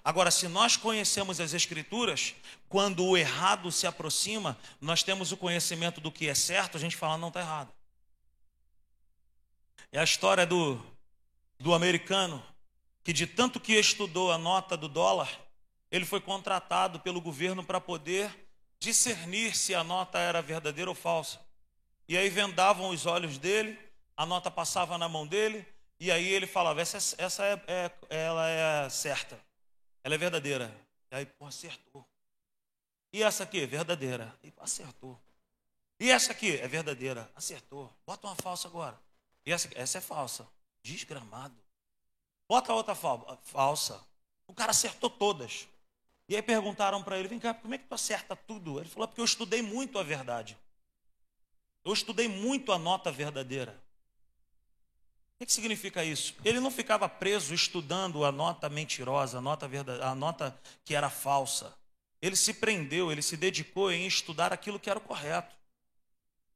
Agora, 0.04 0.30
se 0.30 0.46
nós 0.46 0.76
conhecemos 0.76 1.40
as 1.40 1.54
Escrituras, 1.54 2.34
quando 2.68 3.06
o 3.06 3.16
errado 3.16 3.72
se 3.72 3.86
aproxima, 3.86 4.54
nós 4.82 5.02
temos 5.02 5.32
o 5.32 5.36
conhecimento 5.38 5.98
do 5.98 6.12
que 6.12 6.28
é 6.28 6.34
certo, 6.34 6.76
a 6.76 6.80
gente 6.80 6.94
fala, 6.94 7.16
não 7.16 7.28
está 7.28 7.40
errado. 7.40 7.72
É 9.90 9.98
a 9.98 10.04
história 10.04 10.44
do, 10.44 10.78
do 11.58 11.72
americano 11.72 12.44
que 13.02 13.14
de 13.14 13.26
tanto 13.26 13.58
que 13.58 13.72
estudou 13.72 14.30
a 14.30 14.36
nota 14.36 14.76
do 14.76 14.86
dólar, 14.86 15.40
ele 15.90 16.04
foi 16.04 16.20
contratado 16.20 17.00
pelo 17.00 17.18
governo 17.18 17.64
para 17.64 17.80
poder 17.80 18.46
discernir 18.78 19.56
se 19.56 19.74
a 19.74 19.82
nota 19.82 20.18
era 20.18 20.42
verdadeira 20.42 20.90
ou 20.90 20.94
falsa. 20.94 21.40
E 22.06 22.18
aí 22.18 22.28
vendavam 22.28 22.90
os 22.90 23.06
olhos 23.06 23.38
dele, 23.38 23.78
a 24.14 24.26
nota 24.26 24.50
passava 24.50 24.98
na 24.98 25.08
mão 25.08 25.26
dele, 25.26 25.66
e 26.04 26.10
aí 26.10 26.28
ele 26.28 26.46
falava: 26.46 26.82
essa, 26.82 26.98
essa 27.16 27.42
é, 27.46 27.54
é, 27.66 27.90
ela 28.10 28.46
é 28.46 28.90
certa, 28.90 29.40
ela 30.02 30.14
é 30.14 30.18
verdadeira. 30.18 30.70
E 31.10 31.14
aí, 31.14 31.24
pô, 31.24 31.46
acertou. 31.46 32.06
E 33.10 33.22
essa 33.22 33.44
aqui, 33.44 33.64
verdadeira. 33.64 34.38
E 34.42 34.52
acertou. 34.58 35.18
E 35.98 36.10
essa 36.10 36.32
aqui 36.32 36.58
é 36.58 36.68
verdadeira, 36.68 37.30
acertou. 37.34 37.90
Bota 38.06 38.26
uma 38.26 38.36
falsa 38.36 38.68
agora. 38.68 39.00
E 39.46 39.52
essa, 39.52 39.70
essa 39.74 39.96
é 39.96 40.00
falsa. 40.02 40.46
Desgramado. 40.82 41.56
Bota 42.46 42.74
outra 42.74 42.94
falsa. 42.94 43.98
O 44.46 44.52
cara 44.52 44.72
acertou 44.72 45.08
todas. 45.08 45.66
E 46.28 46.36
aí 46.36 46.42
perguntaram 46.42 47.02
para 47.02 47.18
ele: 47.18 47.28
vem 47.28 47.40
cá, 47.40 47.54
como 47.54 47.74
é 47.74 47.78
que 47.78 47.88
tu 47.88 47.94
acerta 47.94 48.36
tudo? 48.36 48.78
Ele 48.78 48.90
falou: 48.90 49.08
porque 49.08 49.22
eu 49.22 49.24
estudei 49.24 49.62
muito 49.62 49.98
a 49.98 50.02
verdade. 50.02 50.58
Eu 51.82 51.94
estudei 51.94 52.28
muito 52.28 52.72
a 52.72 52.78
nota 52.78 53.10
verdadeira. 53.10 53.82
O 55.40 55.44
que, 55.44 55.52
significa 55.52 56.04
isso? 56.04 56.34
Ele 56.44 56.60
não 56.60 56.70
ficava 56.70 57.08
preso 57.08 57.52
estudando 57.54 58.24
a 58.24 58.30
nota 58.30 58.68
mentirosa, 58.68 59.38
a 59.38 59.40
nota, 59.40 59.66
verdade, 59.66 60.02
a 60.02 60.14
nota 60.14 60.58
que 60.84 60.94
era 60.94 61.10
falsa. 61.10 61.74
Ele 62.22 62.36
se 62.36 62.54
prendeu, 62.54 63.10
ele 63.10 63.20
se 63.20 63.36
dedicou 63.36 63.92
em 63.92 64.06
estudar 64.06 64.52
aquilo 64.52 64.78
que 64.78 64.88
era 64.88 64.98
o 64.98 65.02
correto. 65.02 65.54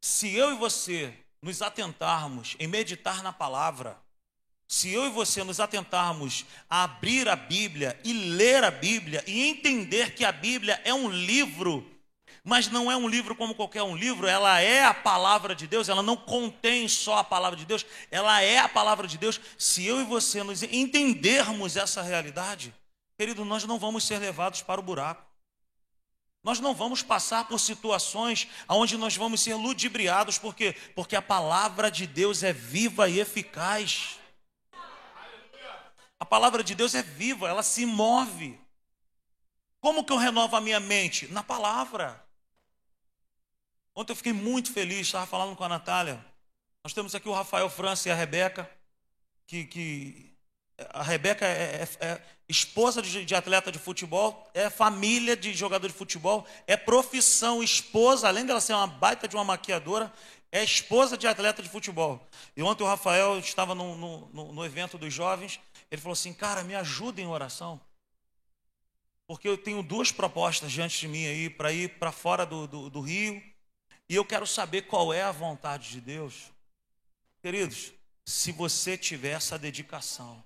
Se 0.01 0.33
eu 0.35 0.53
e 0.53 0.57
você 0.57 1.13
nos 1.43 1.61
atentarmos 1.61 2.57
em 2.59 2.67
meditar 2.67 3.23
na 3.23 3.33
palavra, 3.33 3.99
se 4.67 4.91
eu 4.91 5.07
e 5.07 5.11
você 5.11 5.43
nos 5.43 5.61
atentarmos 5.61 6.45
a 6.71 6.85
abrir 6.85 7.29
a 7.29 7.35
Bíblia 7.35 7.99
e 8.05 8.13
ler 8.13 8.63
a 8.63 8.71
Bíblia 8.71 9.25
e 9.27 9.49
entender 9.49 10.15
que 10.15 10.25
a 10.25 10.33
Bíblia 10.33 10.81
é 10.85 10.95
um 10.95 11.11
livro, 11.11 11.91
mas 12.49 12.69
não 12.69 12.91
é 12.91 12.97
um 12.97 13.07
livro 13.07 13.37
como 13.37 13.55
qualquer 13.55 13.83
um 13.83 13.95
livro, 13.95 14.27
ela 14.27 14.59
é 14.59 14.83
a 14.83 14.95
palavra 14.95 15.55
de 15.55 15.67
Deus, 15.67 15.91
ela 15.91 16.03
não 16.03 16.17
contém 16.17 16.89
só 16.89 17.19
a 17.19 17.25
palavra 17.25 17.59
de 17.59 17.67
Deus, 17.67 17.85
ela 18.11 18.41
é 18.41 18.57
a 18.57 18.67
palavra 18.67 19.07
de 19.07 19.19
Deus. 19.19 19.39
Se 19.59 19.85
eu 19.85 20.01
e 20.01 20.05
você 20.05 20.43
nos 20.43 20.63
entendermos 20.63 21.77
essa 21.77 22.01
realidade, 22.01 22.75
querido, 23.19 23.45
nós 23.45 23.65
não 23.65 23.79
vamos 23.79 24.03
ser 24.03 24.19
levados 24.19 24.63
para 24.63 24.81
o 24.81 24.83
buraco. 24.83 25.23
Nós 26.43 26.59
não 26.59 26.75
vamos 26.75 27.03
passar 27.03 27.47
por 27.47 27.61
situações 27.61 28.49
onde 28.67 28.97
nós 28.97 29.15
vamos 29.15 29.43
ser 29.43 29.55
ludibriados, 29.55 30.39
por 30.39 30.55
quê? 30.55 30.75
Porque 30.95 31.17
a 31.17 31.21
palavra 31.21 31.91
de 31.91 32.07
Deus 32.07 32.43
é 32.43 32.55
viva 32.55 33.11
e 33.11 33.21
eficaz. 33.21 34.19
A 36.19 36.25
palavra 36.25 36.65
de 36.65 36.75
Deus 36.75 36.95
é 36.95 37.03
viva, 37.03 37.47
ela 37.47 37.63
se 37.63 37.85
move. 37.85 38.59
Como 39.81 40.03
que 40.03 40.15
eu 40.15 40.17
renovo 40.17 40.57
a 40.57 40.63
minha 40.63 40.81
mente? 40.81 41.31
Na 41.31 41.43
palavra. 41.43 42.27
Ontem 43.99 44.13
eu 44.13 44.17
fiquei 44.17 44.33
muito 44.33 44.73
feliz, 44.73 45.09
estava 45.09 45.27
falando 45.27 45.57
com 45.57 45.65
a 45.65 45.69
Natália. 45.69 46.25
Nós 46.85 46.93
temos 46.93 47.17
aqui 47.17 47.29
o 47.29 47.33
Rafael 47.33 47.69
França 47.69 48.09
e 48.09 48.13
a 48.13 48.15
Rebeca, 48.15 48.71
que, 49.45 49.65
que 49.65 50.33
a 50.91 51.03
Rebeca 51.03 51.45
é, 51.45 51.83
é, 51.83 52.07
é 52.07 52.23
esposa 52.49 53.03
de, 53.03 53.25
de, 53.25 53.35
atleta 53.35 53.73
de 53.73 53.79
futebol, 53.81 54.49
é 54.55 54.71
família 54.71 55.37
de 55.37 55.53
jogador 55.53 55.89
de 55.89 55.95
futebol, 55.95 56.47
é 56.65 56.77
profissão 56.77 57.61
esposa, 57.61 58.29
além 58.29 58.47
dela 58.47 58.61
ser 58.61 58.75
uma 58.75 58.87
baita 58.87 59.27
de 59.27 59.35
uma 59.35 59.43
maquiadora, 59.43 60.13
é 60.53 60.63
esposa 60.63 61.19
de 61.19 61.27
atleta 61.27 61.61
de 61.61 61.69
futebol. 61.69 62.25
E 62.57 62.63
ontem 62.63 62.85
o 62.85 62.87
Rafael 62.87 63.37
estava 63.41 63.75
no, 63.75 63.97
no, 63.97 64.53
no 64.53 64.65
evento 64.65 64.97
dos 64.97 65.13
jovens 65.13 65.59
ele 65.91 66.01
falou 66.01 66.13
assim: 66.13 66.33
Cara, 66.33 66.63
me 66.63 66.77
ajuda 66.77 67.21
em 67.21 67.27
oração. 67.27 67.81
Porque 69.27 69.49
eu 69.49 69.59
tenho 69.59 69.83
duas 69.83 70.13
propostas 70.13 70.71
diante 70.71 71.01
de 71.01 71.09
mim 71.09 71.27
aí 71.27 71.51
para 71.51 71.73
ir 71.73 71.99
para 71.99 72.13
fora 72.13 72.47
do, 72.47 72.69
do, 72.69 72.89
do 72.89 73.01
Rio. 73.01 73.43
E 74.09 74.15
eu 74.15 74.25
quero 74.25 74.47
saber 74.47 74.83
qual 74.83 75.13
é 75.13 75.23
a 75.23 75.33
vontade 75.33 75.91
de 75.91 76.01
Deus. 76.01 76.51
Queridos, 77.43 77.93
se 78.25 78.53
você 78.53 78.97
tiver 78.97 79.33
essa 79.33 79.59
dedicação 79.59 80.43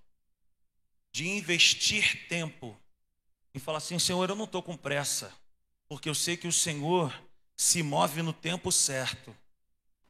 de 1.13 1.29
investir 1.29 2.27
tempo 2.29 2.77
e 3.55 3.61
falar 3.61 3.79
assim: 3.79 3.99
Senhor, 3.99 4.29
eu 4.29 4.37
não 4.37 4.45
estou 4.45 4.63
com 4.63 4.77
pressa, 4.77 5.33
porque 5.89 6.09
eu 6.09 6.15
sei 6.15 6.37
que 6.37 6.49
o 6.49 6.53
Senhor 6.53 7.13
se 7.57 7.83
move 7.83 8.23
no 8.23 8.33
tempo 8.33 8.73
certo. 8.73 9.35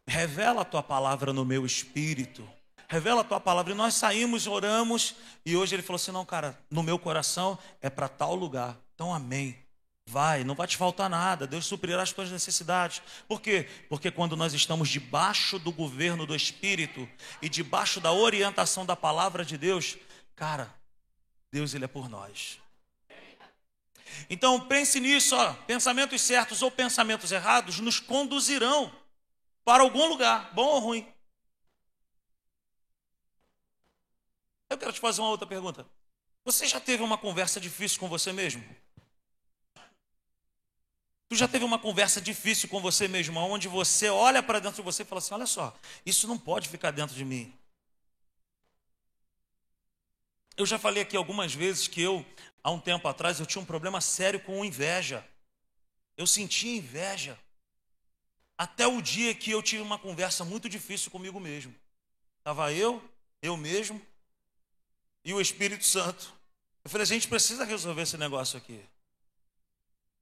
Revela 0.06 0.62
a 0.62 0.64
tua 0.64 0.82
palavra 0.82 1.32
no 1.32 1.44
meu 1.44 1.64
espírito 1.64 2.48
revela 2.92 3.22
a 3.22 3.24
tua 3.24 3.40
palavra. 3.40 3.72
E 3.72 3.74
nós 3.74 3.94
saímos, 3.94 4.46
oramos, 4.46 5.16
e 5.46 5.56
hoje 5.56 5.74
ele 5.74 5.82
falou 5.82 5.96
assim: 5.96 6.12
não, 6.12 6.26
cara, 6.26 6.58
no 6.70 6.82
meu 6.82 6.98
coração 6.98 7.58
é 7.80 7.88
para 7.88 8.06
tal 8.06 8.34
lugar. 8.34 8.78
Então, 8.94 9.14
amém. 9.14 9.56
Vai, 10.06 10.44
não 10.44 10.54
vai 10.54 10.66
te 10.66 10.76
faltar 10.76 11.08
nada, 11.08 11.46
Deus 11.46 11.64
suprirá 11.64 12.02
as 12.02 12.12
tuas 12.12 12.30
necessidades. 12.30 13.02
Por 13.26 13.40
quê? 13.40 13.68
Porque 13.88 14.10
quando 14.10 14.36
nós 14.36 14.52
estamos 14.52 14.88
debaixo 14.88 15.58
do 15.58 15.72
governo 15.72 16.26
do 16.26 16.34
Espírito 16.34 17.08
e 17.40 17.48
debaixo 17.48 18.00
da 18.00 18.12
orientação 18.12 18.84
da 18.84 18.96
palavra 18.96 19.44
de 19.44 19.56
Deus, 19.56 19.96
cara, 20.34 20.74
Deus 21.50 21.72
ele 21.72 21.84
é 21.84 21.88
por 21.88 22.08
nós. 22.08 22.60
Então 24.28 24.60
pense 24.66 25.00
nisso, 25.00 25.34
ó, 25.36 25.54
pensamentos 25.66 26.20
certos 26.20 26.62
ou 26.62 26.70
pensamentos 26.70 27.32
errados 27.32 27.78
nos 27.80 27.98
conduzirão 27.98 28.92
para 29.64 29.82
algum 29.82 30.06
lugar, 30.06 30.52
bom 30.52 30.66
ou 30.66 30.78
ruim. 30.80 31.12
Eu 34.68 34.78
quero 34.78 34.92
te 34.92 35.00
fazer 35.00 35.20
uma 35.20 35.30
outra 35.30 35.46
pergunta. 35.46 35.86
Você 36.44 36.66
já 36.66 36.80
teve 36.80 37.02
uma 37.02 37.16
conversa 37.16 37.60
difícil 37.60 38.00
com 38.00 38.08
você 38.08 38.32
mesmo? 38.32 38.64
Tu 41.32 41.36
já 41.36 41.48
teve 41.48 41.64
uma 41.64 41.78
conversa 41.78 42.20
difícil 42.20 42.68
com 42.68 42.78
você 42.78 43.08
mesmo, 43.08 43.40
onde 43.40 43.66
você 43.66 44.10
olha 44.10 44.42
para 44.42 44.58
dentro 44.58 44.76
de 44.76 44.82
você 44.82 45.00
e 45.00 45.06
fala 45.06 45.18
assim: 45.18 45.32
olha 45.32 45.46
só, 45.46 45.74
isso 46.04 46.28
não 46.28 46.36
pode 46.36 46.68
ficar 46.68 46.90
dentro 46.90 47.16
de 47.16 47.24
mim. 47.24 47.50
Eu 50.58 50.66
já 50.66 50.78
falei 50.78 51.02
aqui 51.02 51.16
algumas 51.16 51.54
vezes 51.54 51.88
que 51.88 52.02
eu, 52.02 52.22
há 52.62 52.70
um 52.70 52.78
tempo 52.78 53.08
atrás, 53.08 53.40
eu 53.40 53.46
tinha 53.46 53.62
um 53.62 53.64
problema 53.64 53.98
sério 53.98 54.40
com 54.40 54.62
inveja. 54.62 55.26
Eu 56.18 56.26
sentia 56.26 56.76
inveja. 56.76 57.38
Até 58.58 58.86
o 58.86 59.00
dia 59.00 59.34
que 59.34 59.52
eu 59.52 59.62
tive 59.62 59.80
uma 59.80 59.98
conversa 59.98 60.44
muito 60.44 60.68
difícil 60.68 61.10
comigo 61.10 61.40
mesmo. 61.40 61.74
Estava 62.40 62.74
eu, 62.74 63.02
eu 63.40 63.56
mesmo 63.56 63.98
e 65.24 65.32
o 65.32 65.40
Espírito 65.40 65.86
Santo. 65.86 66.30
Eu 66.84 66.90
falei, 66.90 67.04
a 67.04 67.06
gente 67.06 67.26
precisa 67.26 67.64
resolver 67.64 68.02
esse 68.02 68.18
negócio 68.18 68.58
aqui. 68.58 68.84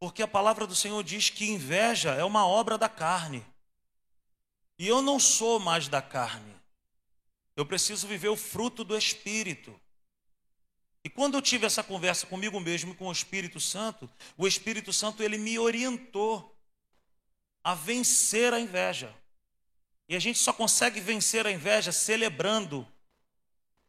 Porque 0.01 0.23
a 0.23 0.29
palavra 0.29 0.67
do 0.67 0.75
Senhor 0.75 1.05
diz 1.05 1.29
que 1.29 1.51
inveja 1.51 2.15
é 2.15 2.25
uma 2.25 2.47
obra 2.47 2.79
da 2.79 2.89
carne. 2.89 3.47
E 4.79 4.89
eu 4.89 5.03
não 5.03 5.21
sou 5.21 5.61
mais 5.61 5.89
da 5.89 6.01
carne. 6.01 6.57
Eu 7.55 7.67
preciso 7.67 8.09
viver 8.09 8.31
o 8.31 8.37
fruto 8.37 8.83
do 8.83 8.97
Espírito. 8.97 9.79
E 11.05 11.11
quando 11.11 11.35
eu 11.35 11.43
tive 11.43 11.67
essa 11.67 11.83
conversa 11.83 12.27
comigo 12.27 12.59
mesmo 12.59 12.93
e 12.93 12.97
com 12.97 13.09
o 13.09 13.13
Espírito 13.13 13.61
Santo, 13.61 14.09
o 14.39 14.47
Espírito 14.47 14.91
Santo 14.91 15.23
ele 15.23 15.37
me 15.37 15.59
orientou 15.59 16.59
a 17.63 17.75
vencer 17.75 18.55
a 18.55 18.59
inveja. 18.61 19.15
E 20.09 20.17
a 20.17 20.19
gente 20.19 20.39
só 20.39 20.51
consegue 20.51 20.99
vencer 20.99 21.47
a 21.47 21.53
inveja 21.53 21.93
celebrando 21.93 22.89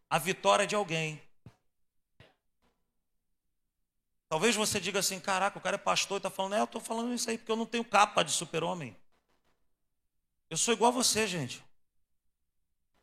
a 0.09 0.19
vitória 0.19 0.67
de 0.67 0.75
alguém. 0.75 1.21
Talvez 4.31 4.55
você 4.55 4.79
diga 4.79 4.99
assim: 4.99 5.19
caraca, 5.19 5.57
o 5.57 5.61
cara 5.61 5.75
é 5.75 5.77
pastor 5.77 6.15
e 6.15 6.19
está 6.19 6.29
falando, 6.29 6.55
é, 6.55 6.61
eu 6.61 6.63
estou 6.63 6.79
falando 6.79 7.13
isso 7.13 7.29
aí 7.29 7.37
porque 7.37 7.51
eu 7.51 7.55
não 7.57 7.65
tenho 7.65 7.83
capa 7.83 8.23
de 8.23 8.31
super-homem. 8.31 8.95
Eu 10.49 10.55
sou 10.55 10.73
igual 10.73 10.89
a 10.89 10.93
você, 10.93 11.27
gente. 11.27 11.61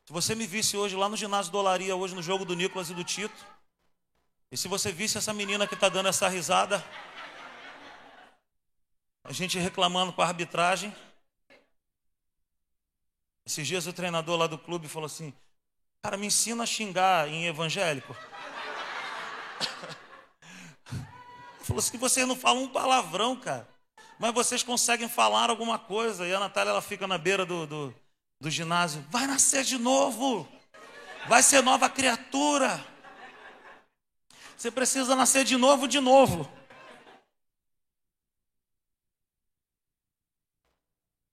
Se 0.07 0.13
você 0.15 0.35
me 0.35 0.47
visse 0.47 0.75
hoje 0.75 0.97
lá 0.97 1.07
no 1.07 1.19
ginásio 1.19 1.53
do 1.53 1.59
Olaria, 1.59 1.95
hoje 1.95 2.15
no 2.15 2.23
jogo 2.23 2.47
do 2.47 2.57
Nicolas 2.57 2.89
e 2.89 2.95
do 2.95 3.05
Tito, 3.05 3.47
e 4.51 4.57
se 4.57 4.69
você 4.69 4.91
visse 4.91 5.19
essa 5.19 5.35
menina 5.35 5.67
que 5.67 5.75
está 5.75 5.91
dando 5.91 6.09
essa 6.09 6.27
risada, 6.29 6.83
a 9.23 9.31
gente 9.31 9.59
reclamando 9.59 10.15
com 10.15 10.23
a 10.23 10.27
arbitragem. 10.27 10.97
Esses 13.45 13.69
dias 13.69 13.87
o 13.87 13.93
treinador 13.93 14.39
lá 14.39 14.47
do 14.47 14.57
clube 14.57 14.89
falou 14.89 15.05
assim: 15.05 15.35
Cara, 16.03 16.17
me 16.17 16.27
ensina 16.27 16.63
a 16.63 16.67
xingar 16.67 17.29
em 17.29 17.45
evangélico. 17.45 18.17
falou 21.69 21.81
assim: 21.81 21.99
vocês 21.99 22.27
não 22.27 22.35
falam 22.35 22.65
um 22.65 22.69
palavrão, 22.69 23.37
cara. 23.37 23.69
Mas 24.19 24.35
vocês 24.35 24.63
conseguem 24.63 25.09
falar 25.09 25.51
alguma 25.51 25.79
coisa. 25.79 26.27
E 26.27 26.35
a 26.35 26.41
Natália 26.41 26.71
ela 26.71 26.83
fica 26.83 27.07
na 27.07 27.17
beira 27.17 27.47
do, 27.47 27.67
do, 27.67 27.95
do 28.41 28.51
ginásio: 28.51 29.05
Vai 29.11 29.27
nascer 29.27 29.63
de 29.63 29.79
novo. 29.79 30.49
Vai 31.29 31.43
ser 31.43 31.63
nova 31.63 31.89
criatura. 31.91 32.85
Você 34.57 34.71
precisa 34.71 35.15
nascer 35.15 35.45
de 35.45 35.57
novo, 35.57 35.87
de 35.87 36.01
novo. 36.01 36.51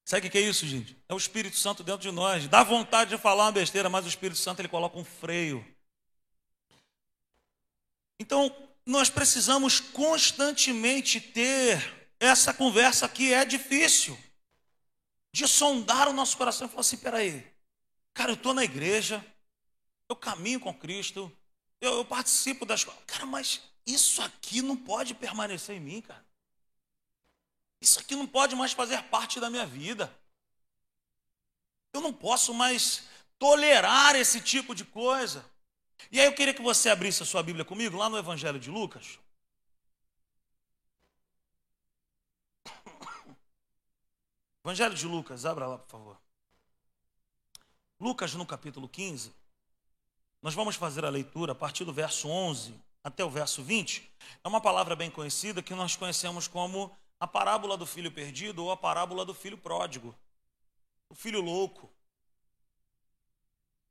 Sabe 0.03 0.27
o 0.27 0.29
que 0.29 0.37
é 0.37 0.41
isso, 0.41 0.67
gente? 0.67 0.95
É 1.09 1.13
o 1.15 1.17
Espírito 1.17 1.57
Santo 1.57 1.83
dentro 1.83 2.01
de 2.01 2.11
nós. 2.11 2.47
Dá 2.47 2.61
vontade 2.61 3.09
de 3.09 3.17
falar 3.17 3.45
uma 3.45 3.51
besteira, 3.51 3.89
mas 3.89 4.05
o 4.05 4.09
Espírito 4.09 4.37
Santo 4.37 4.59
ele 4.59 4.67
coloca 4.67 4.99
um 4.99 5.03
freio. 5.03 5.65
Então, 8.19 8.55
nós 8.85 9.09
precisamos 9.09 9.79
constantemente 9.79 11.19
ter 11.19 12.09
essa 12.19 12.53
conversa 12.53 13.09
que 13.09 13.33
é 13.33 13.43
difícil. 13.43 14.17
De 15.33 15.47
sondar 15.47 16.07
o 16.07 16.13
nosso 16.13 16.37
coração 16.37 16.67
e 16.67 16.69
falar 16.69 16.81
assim: 16.81 16.97
peraí, 16.97 17.45
cara, 18.13 18.31
eu 18.31 18.35
estou 18.35 18.53
na 18.53 18.63
igreja, 18.63 19.25
eu 20.07 20.15
caminho 20.15 20.59
com 20.59 20.73
Cristo, 20.73 21.31
eu, 21.81 21.95
eu 21.95 22.05
participo 22.05 22.65
das 22.65 22.83
coisas. 22.83 23.03
Cara, 23.05 23.25
mas 23.25 23.61
isso 23.85 24.21
aqui 24.21 24.61
não 24.61 24.77
pode 24.77 25.13
permanecer 25.13 25.75
em 25.75 25.79
mim, 25.79 26.01
cara. 26.01 26.25
Isso 27.81 27.99
aqui 27.99 28.15
não 28.15 28.25
pode 28.25 28.55
mais 28.55 28.71
fazer 28.71 29.01
parte 29.03 29.39
da 29.39 29.49
minha 29.49 29.65
vida. 29.65 30.15
Eu 31.93 32.01
não 32.01 32.13
posso 32.13 32.53
mais 32.53 33.03
tolerar 33.37 34.15
esse 34.15 34.39
tipo 34.41 34.73
de 34.73 34.85
coisa. 34.85 35.45
E 36.11 36.19
aí 36.19 36.25
eu 36.25 36.33
queria 36.33 36.53
que 36.53 36.61
você 36.61 36.89
abrisse 36.89 37.23
a 37.23 37.25
sua 37.25 37.43
Bíblia 37.43 37.65
comigo, 37.65 37.97
lá 37.97 38.09
no 38.09 38.17
Evangelho 38.17 38.59
de 38.59 38.69
Lucas. 38.69 39.19
Evangelho 44.63 44.95
de 44.95 45.05
Lucas, 45.05 45.45
abra 45.45 45.67
lá, 45.67 45.77
por 45.77 45.89
favor. 45.89 46.17
Lucas, 47.99 48.33
no 48.33 48.45
capítulo 48.45 48.89
15. 48.89 49.31
Nós 50.41 50.53
vamos 50.53 50.75
fazer 50.75 51.05
a 51.05 51.09
leitura 51.09 51.51
a 51.53 51.55
partir 51.55 51.85
do 51.85 51.93
verso 51.93 52.27
11 52.27 52.73
até 53.03 53.23
o 53.23 53.29
verso 53.29 53.63
20. 53.63 54.11
É 54.43 54.47
uma 54.47 54.59
palavra 54.59 54.95
bem 54.95 55.11
conhecida 55.11 55.61
que 55.61 55.75
nós 55.75 55.95
conhecemos 55.95 56.47
como 56.47 56.95
a 57.19 57.27
parábola 57.27 57.77
do 57.77 57.85
filho 57.85 58.11
perdido 58.11 58.63
ou 58.63 58.71
a 58.71 58.77
parábola 58.77 59.23
do 59.23 59.33
filho 59.33 59.57
pródigo, 59.57 60.15
o 61.09 61.15
filho 61.15 61.41
louco. 61.41 61.89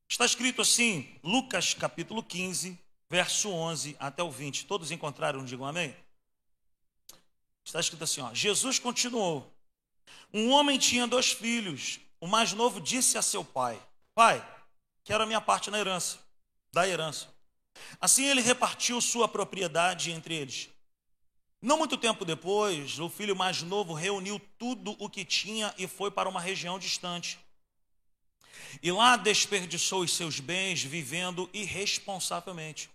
Está 0.08 0.24
escrito 0.24 0.62
assim, 0.62 1.08
Lucas 1.22 1.74
capítulo 1.74 2.22
15, 2.22 2.78
verso 3.10 3.50
11 3.50 3.96
até 3.98 4.22
o 4.22 4.30
20. 4.30 4.66
Todos 4.66 4.90
encontraram? 4.90 5.44
Digam 5.44 5.66
amém. 5.66 5.94
Está 7.64 7.80
escrito 7.80 8.04
assim: 8.04 8.20
ó, 8.20 8.32
Jesus 8.34 8.78
continuou. 8.78 9.50
Um 10.32 10.50
homem 10.50 10.78
tinha 10.78 11.06
dois 11.06 11.32
filhos. 11.32 12.00
O 12.20 12.26
mais 12.26 12.52
novo 12.52 12.80
disse 12.80 13.18
a 13.18 13.22
seu 13.22 13.44
pai: 13.44 13.80
Pai, 14.14 14.46
quero 15.02 15.24
a 15.24 15.26
minha 15.26 15.40
parte 15.40 15.70
na 15.70 15.78
herança 15.78 16.24
da 16.74 16.86
herança. 16.86 17.28
Assim 18.00 18.24
ele 18.26 18.40
repartiu 18.40 19.00
sua 19.00 19.28
propriedade 19.28 20.10
entre 20.10 20.34
eles. 20.34 20.68
Não 21.62 21.78
muito 21.78 21.96
tempo 21.96 22.24
depois, 22.24 22.98
o 22.98 23.08
filho 23.08 23.34
mais 23.34 23.62
novo 23.62 23.94
reuniu 23.94 24.38
tudo 24.58 24.94
o 24.98 25.08
que 25.08 25.24
tinha 25.24 25.72
e 25.78 25.86
foi 25.86 26.10
para 26.10 26.28
uma 26.28 26.40
região 26.40 26.78
distante. 26.78 27.38
E 28.82 28.90
lá 28.92 29.16
desperdiçou 29.16 30.02
os 30.02 30.12
seus 30.12 30.40
bens 30.40 30.82
vivendo 30.82 31.48
irresponsavelmente. 31.52 32.90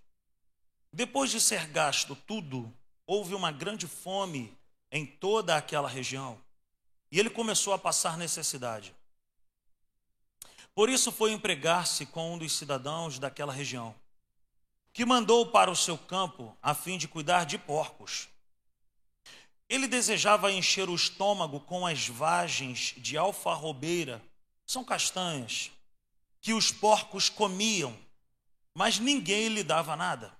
Depois 0.92 1.30
de 1.30 1.40
ser 1.40 1.68
gasto 1.68 2.16
tudo, 2.16 2.74
houve 3.06 3.34
uma 3.34 3.52
grande 3.52 3.88
fome 3.88 4.56
em 4.92 5.06
toda 5.06 5.56
aquela 5.56 5.88
região. 5.88 6.40
E 7.12 7.20
ele 7.20 7.30
começou 7.30 7.74
a 7.74 7.80
passar 7.80 8.18
necessidade. 8.18 8.94
Por 10.74 10.90
isso 10.90 11.12
foi 11.12 11.32
empregar-se 11.32 12.06
com 12.06 12.34
um 12.34 12.38
dos 12.38 12.54
cidadãos 12.54 13.20
daquela 13.20 13.52
região, 13.52 13.94
que 14.94 15.06
mandou 15.06 15.48
para 15.48 15.70
o 15.70 15.76
seu 15.76 15.98
campo 15.98 16.56
a 16.62 16.74
fim 16.74 16.98
de 16.98 17.08
cuidar 17.08 17.46
de 17.46 17.58
porcos. 17.58 18.30
Ele 19.68 19.88
desejava 19.88 20.52
encher 20.52 20.90
o 20.90 20.96
estômago 20.96 21.60
com 21.60 21.86
as 21.86 22.08
vagens 22.08 22.96
de 22.98 23.18
alfarrobeira, 23.18 24.22
são 24.70 24.84
castanhas, 24.84 25.72
que 26.40 26.54
os 26.54 26.72
porcos 26.72 27.28
comiam, 27.28 27.98
mas 28.72 29.00
ninguém 29.00 29.48
lhe 29.48 29.64
dava 29.64 29.96
nada. 29.96 30.32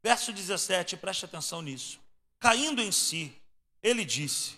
Verso 0.00 0.32
17, 0.32 0.96
preste 0.96 1.24
atenção 1.24 1.60
nisso. 1.60 1.98
Caindo 2.38 2.80
em 2.80 2.92
si, 2.92 3.36
ele 3.82 4.04
disse: 4.04 4.56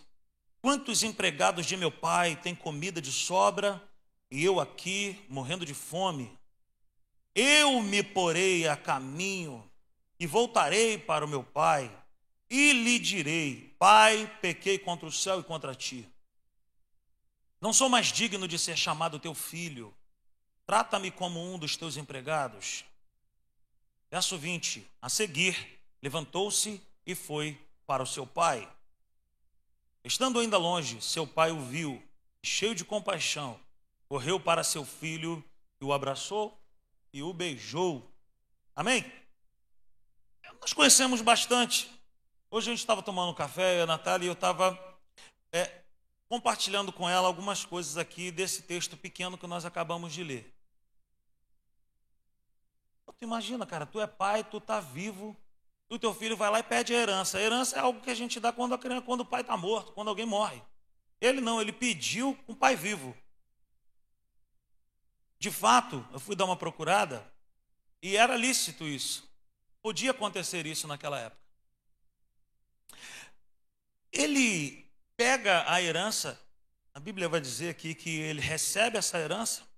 Quantos 0.61 1.03
empregados 1.03 1.65
de 1.65 1.75
meu 1.75 1.91
pai 1.91 2.37
têm 2.37 2.55
comida 2.55 3.01
de 3.01 3.11
sobra 3.11 3.83
e 4.31 4.45
eu 4.45 4.61
aqui 4.61 5.19
morrendo 5.27 5.65
de 5.65 5.73
fome. 5.73 6.31
Eu 7.35 7.81
me 7.81 8.03
porei 8.03 8.69
a 8.69 8.77
caminho 8.77 9.65
e 10.19 10.27
voltarei 10.27 10.99
para 10.99 11.25
o 11.25 11.29
meu 11.29 11.43
pai 11.43 11.91
e 12.51 12.75
lhe 12.75 12.99
direi: 12.99 13.75
Pai, 13.79 14.31
pequei 14.43 14.79
contra 14.79 15.07
o 15.07 15.13
céu 15.13 15.41
e 15.41 15.45
contra 15.45 15.75
ti. 15.75 16.07
Não 17.61 17.73
sou 17.73 17.89
mais 17.89 18.09
digno 18.09 18.49
de 18.49 18.59
ser 18.59 18.77
chamado 18.77 19.19
teu 19.19 19.35
filho. 19.35 19.95
Trata-me 20.67 21.11
como 21.11 21.41
um 21.41 21.59
dos 21.59 21.77
teus 21.77 21.97
empregados. 21.97 22.85
Verso 24.11 24.39
20: 24.39 24.87
A 25.03 25.09
seguir, 25.09 25.81
levantou-se 26.03 26.81
e 27.05 27.15
foi 27.15 27.61
para 27.87 28.03
o 28.03 28.07
seu 28.07 28.27
pai. 28.27 28.71
Estando 30.03 30.41
ainda 30.41 30.57
longe, 30.57 31.03
seu 31.03 31.27
pai 31.27 31.51
o 31.51 31.61
viu, 31.61 32.03
cheio 32.43 32.75
de 32.75 32.85
compaixão 32.85 33.61
correu 34.11 34.41
para 34.41 34.65
seu 34.65 34.85
filho 34.85 35.43
e 35.81 35.85
o 35.85 35.93
abraçou 35.93 36.61
e 37.13 37.23
o 37.23 37.33
beijou. 37.33 38.11
Amém? 38.75 39.05
Nós 40.61 40.73
conhecemos 40.73 41.23
bastante. 41.23 41.89
Hoje 42.51 42.69
a 42.69 42.73
gente 42.73 42.81
estava 42.81 43.05
tomando 43.05 43.33
café, 43.37 43.81
a 43.81 43.87
Natália, 43.87 44.27
e 44.27 44.29
eu 44.29 44.33
estava 44.33 44.77
é, 45.53 45.80
compartilhando 46.31 46.93
com 46.93 47.09
ela 47.09 47.27
algumas 47.27 47.65
coisas 47.65 47.97
aqui 47.97 48.31
desse 48.31 48.63
texto 48.63 48.97
pequeno 48.97 49.37
que 49.37 49.49
nós 49.49 49.65
acabamos 49.65 50.13
de 50.13 50.23
ler. 50.23 50.55
Tu 53.19 53.25
imagina, 53.25 53.67
cara, 53.67 53.85
tu 53.85 54.01
é 54.01 54.07
pai, 54.07 54.45
tu 54.45 54.59
está 54.59 54.81
vivo, 54.81 55.37
e 55.91 55.95
o 55.97 55.99
teu 55.99 56.15
filho 56.15 56.37
vai 56.37 56.49
lá 56.49 56.61
e 56.61 56.63
pede 56.63 56.95
a 56.95 56.99
herança. 56.99 57.37
A 57.37 57.43
herança 57.43 57.77
é 57.77 57.81
algo 57.81 58.01
que 58.01 58.11
a 58.11 58.15
gente 58.15 58.39
dá 58.39 58.53
quando, 58.53 58.75
a 58.75 58.79
criança, 58.79 59.03
quando 59.03 59.23
o 59.23 59.27
pai 59.27 59.41
está 59.41 59.57
morto, 59.57 59.93
quando 59.93 60.09
alguém 60.09 60.25
morre. 60.25 60.63
Ele 61.21 61.41
não, 61.41 61.61
ele 61.61 61.73
pediu 61.73 62.39
um 62.49 62.55
pai 62.55 62.77
vivo. 62.77 63.15
De 65.39 65.51
fato, 65.51 66.07
eu 66.13 66.21
fui 66.21 66.37
dar 66.37 66.45
uma 66.45 66.57
procurada 66.57 67.31
E 68.01 68.17
era 68.17 68.37
lícito 68.37 68.87
isso. 68.87 69.29
Podia 69.83 70.13
acontecer 70.13 70.65
isso 70.65 70.87
naquela 70.87 71.19
época. 71.19 71.43
Ele 74.13 74.80
pega 75.21 75.71
a 75.71 75.83
herança, 75.83 76.41
a 76.95 76.99
Bíblia 76.99 77.29
vai 77.29 77.43
dizer 77.43 77.69
aqui 77.69 77.95
que 77.95 78.09
ele 78.09 78.41
recebe 78.41 78.97
essa 78.97 79.19
herança, 79.19 79.69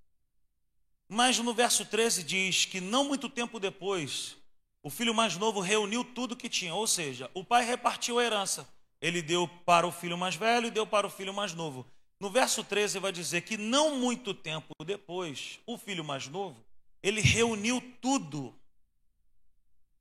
mas 1.08 1.36
no 1.40 1.52
verso 1.52 1.84
13 1.84 2.22
diz 2.22 2.64
que 2.64 2.80
não 2.80 3.02
muito 3.02 3.28
tempo 3.28 3.58
depois, 3.58 4.36
o 4.84 4.88
filho 4.88 5.12
mais 5.12 5.36
novo 5.36 5.58
reuniu 5.58 6.04
tudo 6.04 6.36
que 6.36 6.48
tinha, 6.48 6.72
ou 6.72 6.86
seja, 6.86 7.28
o 7.34 7.42
pai 7.42 7.64
repartiu 7.64 8.20
a 8.20 8.24
herança. 8.24 8.68
Ele 9.00 9.20
deu 9.20 9.48
para 9.66 9.84
o 9.84 9.90
filho 9.90 10.16
mais 10.16 10.36
velho 10.36 10.68
e 10.68 10.70
deu 10.70 10.86
para 10.86 11.08
o 11.08 11.10
filho 11.10 11.34
mais 11.34 11.52
novo. 11.52 11.84
No 12.20 12.30
verso 12.30 12.62
13 12.62 13.00
vai 13.00 13.10
dizer 13.10 13.40
que 13.40 13.56
não 13.56 13.96
muito 13.98 14.32
tempo 14.32 14.72
depois, 14.86 15.58
o 15.66 15.76
filho 15.76 16.04
mais 16.04 16.28
novo, 16.28 16.64
ele 17.02 17.20
reuniu 17.20 17.82
tudo 18.00 18.54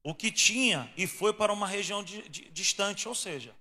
o 0.03 0.13
que 0.13 0.31
tinha 0.31 0.93
e 0.95 1.07
foi 1.07 1.33
para 1.33 1.51
uma 1.51 1.65
região 1.65 2.03
de, 2.03 2.29
de, 2.29 2.47
distante, 2.51 3.07
ou 3.07 3.15
seja, 3.15 3.55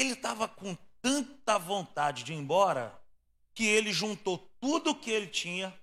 ele 0.00 0.12
estava 0.12 0.46
com 0.46 0.76
tanta 1.02 1.58
vontade 1.58 2.22
de 2.22 2.32
ir 2.32 2.36
embora 2.36 2.96
que 3.54 3.66
ele 3.66 3.92
juntou 3.92 4.38
tudo 4.60 4.90
o 4.90 4.94
que 4.94 5.10
ele 5.10 5.26
tinha 5.26 5.76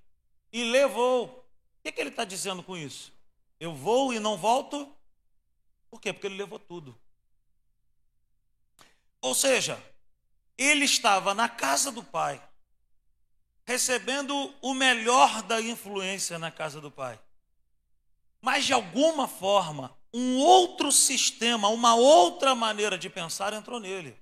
e 0.52 0.64
levou. 0.64 1.26
O 1.28 1.84
que, 1.84 1.92
que 1.92 2.00
ele 2.00 2.10
está 2.10 2.24
dizendo 2.24 2.64
com 2.64 2.78
isso? 2.78 3.12
Eu 3.60 3.74
vou 3.74 4.14
e 4.14 4.20
não 4.20 4.38
volto? 4.38 4.90
Por 5.90 6.00
quê? 6.00 6.14
Porque 6.14 6.28
ele 6.28 6.38
levou 6.38 6.60
tudo. 6.60 6.98
Ou 9.22 9.36
seja, 9.36 9.82
ele 10.58 10.86
estava 10.86 11.34
na 11.34 11.50
casa 11.50 11.92
do 11.92 12.04
pai, 12.04 12.42
recebendo 13.66 14.54
o 14.62 14.74
melhor 14.74 15.42
da 15.44 15.60
influência 15.60 16.40
na 16.40 16.52
casa 16.52 16.80
do 16.80 16.92
pai. 16.92 17.20
Mas 18.40 18.66
de 18.66 18.74
alguma 18.74 19.28
forma, 19.28 19.98
um 20.18 20.38
outro 20.38 20.94
sistema, 20.94 21.68
uma 21.68 21.94
outra 21.94 22.56
maneira 22.56 22.98
de 22.98 23.10
pensar 23.10 23.52
entrou 23.52 23.82
nele. 23.82 24.18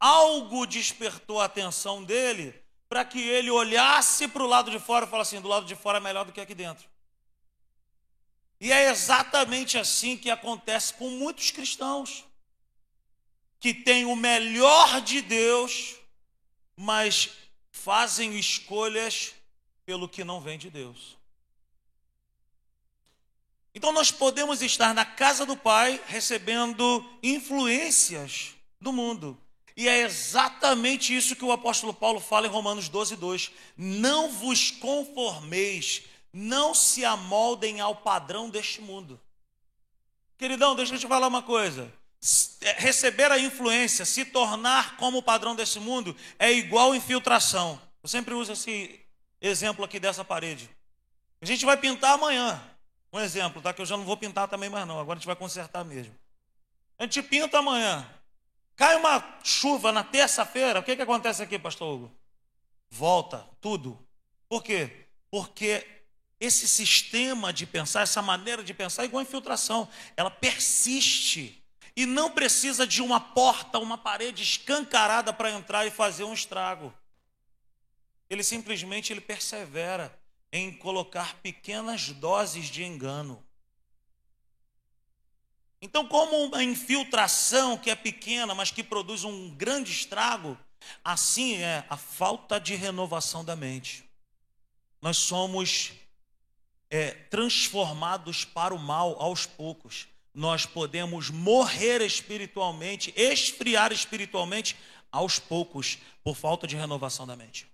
Algo 0.00 0.66
despertou 0.66 1.40
a 1.40 1.44
atenção 1.44 2.02
dele 2.02 2.52
para 2.88 3.04
que 3.04 3.20
ele 3.20 3.52
olhasse 3.52 4.26
para 4.26 4.42
o 4.42 4.48
lado 4.48 4.68
de 4.68 4.80
fora 4.80 5.06
e 5.06 5.08
falasse 5.08 5.36
assim: 5.36 5.42
do 5.42 5.46
lado 5.46 5.64
de 5.64 5.76
fora 5.76 5.98
é 5.98 6.00
melhor 6.00 6.24
do 6.24 6.32
que 6.32 6.40
aqui 6.40 6.56
dentro. 6.56 6.88
E 8.60 8.72
é 8.72 8.90
exatamente 8.90 9.78
assim 9.78 10.16
que 10.16 10.28
acontece 10.28 10.92
com 10.94 11.08
muitos 11.08 11.52
cristãos, 11.52 12.24
que 13.60 13.72
têm 13.72 14.06
o 14.06 14.16
melhor 14.16 15.00
de 15.00 15.22
Deus, 15.22 15.94
mas 16.74 17.30
fazem 17.70 18.36
escolhas 18.36 19.34
pelo 19.86 20.08
que 20.08 20.24
não 20.24 20.40
vem 20.40 20.58
de 20.58 20.68
Deus. 20.68 21.17
Então 23.78 23.92
nós 23.92 24.10
podemos 24.10 24.60
estar 24.60 24.92
na 24.92 25.04
casa 25.04 25.46
do 25.46 25.56
Pai 25.56 26.02
recebendo 26.08 27.08
influências 27.22 28.56
do 28.80 28.92
mundo. 28.92 29.38
E 29.76 29.88
é 29.88 30.00
exatamente 30.00 31.16
isso 31.16 31.36
que 31.36 31.44
o 31.44 31.52
apóstolo 31.52 31.94
Paulo 31.94 32.18
fala 32.18 32.48
em 32.48 32.50
Romanos 32.50 32.88
12, 32.88 33.14
2. 33.14 33.52
Não 33.76 34.32
vos 34.32 34.72
conformeis, 34.72 36.02
não 36.32 36.74
se 36.74 37.04
amoldem 37.04 37.78
ao 37.78 37.94
padrão 37.94 38.50
deste 38.50 38.80
mundo. 38.80 39.20
Queridão, 40.36 40.74
deixa 40.74 40.96
eu 40.96 40.98
te 40.98 41.06
falar 41.06 41.28
uma 41.28 41.42
coisa. 41.42 41.88
É, 42.60 42.72
receber 42.80 43.30
a 43.30 43.38
influência, 43.38 44.04
se 44.04 44.24
tornar 44.24 44.96
como 44.96 45.18
o 45.18 45.22
padrão 45.22 45.54
desse 45.54 45.78
mundo, 45.78 46.16
é 46.36 46.50
igual 46.52 46.96
infiltração. 46.96 47.80
Eu 48.02 48.08
sempre 48.08 48.34
uso 48.34 48.54
esse 48.54 48.98
exemplo 49.40 49.84
aqui 49.84 50.00
dessa 50.00 50.24
parede. 50.24 50.68
A 51.40 51.46
gente 51.46 51.64
vai 51.64 51.76
pintar 51.76 52.14
amanhã. 52.14 52.60
Um 53.12 53.20
exemplo, 53.20 53.62
tá? 53.62 53.72
Que 53.72 53.80
eu 53.80 53.86
já 53.86 53.96
não 53.96 54.04
vou 54.04 54.16
pintar 54.16 54.48
também 54.48 54.68
mais 54.68 54.86
não. 54.86 55.00
Agora 55.00 55.16
a 55.16 55.20
gente 55.20 55.26
vai 55.26 55.36
consertar 55.36 55.84
mesmo. 55.84 56.14
A 56.98 57.04
gente 57.04 57.22
pinta 57.22 57.58
amanhã. 57.58 58.08
Cai 58.76 58.96
uma 58.96 59.38
chuva 59.42 59.90
na 59.92 60.04
terça-feira. 60.04 60.80
O 60.80 60.82
que, 60.82 60.94
que 60.94 61.02
acontece 61.02 61.42
aqui, 61.42 61.58
pastor 61.58 61.94
Hugo? 61.94 62.12
Volta 62.90 63.46
tudo. 63.60 63.98
Por 64.48 64.62
quê? 64.62 65.06
Porque 65.30 65.86
esse 66.40 66.68
sistema 66.68 67.52
de 67.52 67.66
pensar, 67.66 68.02
essa 68.02 68.22
maneira 68.22 68.62
de 68.62 68.72
pensar 68.72 69.02
é 69.02 69.04
igual 69.06 69.20
a 69.20 69.22
infiltração. 69.22 69.88
Ela 70.16 70.30
persiste. 70.30 71.62
E 71.96 72.06
não 72.06 72.30
precisa 72.30 72.86
de 72.86 73.02
uma 73.02 73.18
porta, 73.18 73.78
uma 73.78 73.98
parede 73.98 74.42
escancarada 74.42 75.32
para 75.32 75.50
entrar 75.50 75.86
e 75.86 75.90
fazer 75.90 76.24
um 76.24 76.32
estrago. 76.32 76.94
Ele 78.30 78.44
simplesmente 78.44 79.12
ele 79.12 79.20
persevera 79.20 80.16
em 80.52 80.72
colocar 80.72 81.36
pequenas 81.36 82.10
doses 82.10 82.66
de 82.66 82.82
engano. 82.82 83.44
Então, 85.80 86.06
como 86.06 86.44
uma 86.44 86.62
infiltração 86.62 87.78
que 87.78 87.90
é 87.90 87.94
pequena, 87.94 88.54
mas 88.54 88.70
que 88.70 88.82
produz 88.82 89.24
um 89.24 89.50
grande 89.50 89.92
estrago, 89.92 90.58
assim 91.04 91.56
é 91.56 91.84
a 91.88 91.96
falta 91.96 92.58
de 92.58 92.74
renovação 92.74 93.44
da 93.44 93.54
mente. 93.54 94.04
Nós 95.00 95.16
somos 95.16 95.92
é, 96.90 97.10
transformados 97.10 98.44
para 98.44 98.74
o 98.74 98.78
mal 98.78 99.20
aos 99.20 99.46
poucos. 99.46 100.08
Nós 100.34 100.66
podemos 100.66 101.30
morrer 101.30 102.00
espiritualmente, 102.00 103.12
esfriar 103.16 103.92
espiritualmente 103.92 104.76
aos 105.10 105.38
poucos, 105.38 105.98
por 106.22 106.36
falta 106.36 106.66
de 106.66 106.76
renovação 106.76 107.26
da 107.26 107.36
mente. 107.36 107.66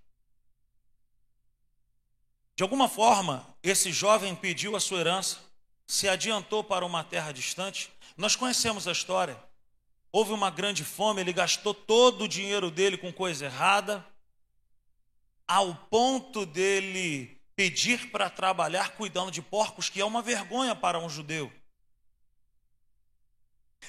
De 2.55 2.63
alguma 2.63 2.87
forma, 2.87 3.45
esse 3.61 3.91
jovem 3.91 4.33
pediu 4.33 4.75
a 4.75 4.79
sua 4.79 4.99
herança, 4.99 5.39
se 5.85 6.07
adiantou 6.07 6.63
para 6.63 6.85
uma 6.85 7.03
terra 7.03 7.31
distante. 7.33 7.91
Nós 8.15 8.35
conhecemos 8.35 8.87
a 8.87 8.93
história. 8.93 9.37
Houve 10.09 10.31
uma 10.31 10.49
grande 10.49 10.85
fome, 10.85 11.19
ele 11.19 11.33
gastou 11.33 11.73
todo 11.73 12.23
o 12.23 12.27
dinheiro 12.27 12.71
dele 12.71 12.97
com 12.97 13.11
coisa 13.11 13.45
errada, 13.45 14.05
ao 15.45 15.75
ponto 15.75 16.45
dele 16.45 17.37
pedir 17.55 18.09
para 18.09 18.29
trabalhar 18.29 18.91
cuidando 18.91 19.31
de 19.31 19.41
porcos, 19.41 19.89
que 19.89 19.99
é 19.99 20.05
uma 20.05 20.21
vergonha 20.21 20.73
para 20.73 20.97
um 20.97 21.09
judeu. 21.09 21.51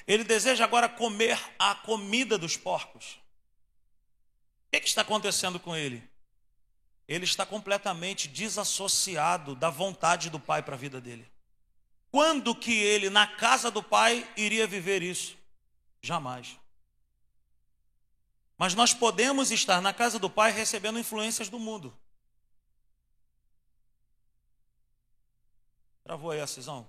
Ele 0.07 0.25
deseja 0.25 0.65
agora 0.65 0.89
comer 0.89 1.39
a 1.57 1.75
comida 1.75 2.37
dos 2.37 2.57
porcos. 2.57 3.13
O 3.13 4.71
que, 4.71 4.77
é 4.77 4.81
que 4.81 4.89
está 4.89 5.03
acontecendo 5.03 5.61
com 5.61 5.75
ele? 5.77 6.03
Ele 7.09 7.25
está 7.25 7.47
completamente 7.47 8.27
desassociado 8.27 9.55
da 9.55 9.71
vontade 9.71 10.29
do 10.29 10.41
Pai 10.41 10.63
para 10.63 10.75
a 10.75 10.79
vida 10.79 11.01
dele. 11.01 11.31
Quando 12.11 12.55
que 12.55 12.73
ele, 12.73 13.11
na 13.11 13.27
casa 13.27 13.71
do 13.71 13.83
Pai, 13.83 14.29
iria 14.37 14.67
viver 14.67 15.03
isso? 15.03 15.37
Jamais. 16.03 16.59
Mas 18.59 18.75
nós 18.75 18.93
podemos 18.93 19.51
estar 19.51 19.81
na 19.81 19.93
casa 19.93 20.19
do 20.19 20.31
Pai 20.31 20.51
recebendo 20.51 20.99
influências 20.99 21.49
do 21.49 21.59
mundo. 21.59 21.97
Travou 26.03 26.31
aí 26.31 26.41
a 26.41 26.47
cisão? 26.47 26.89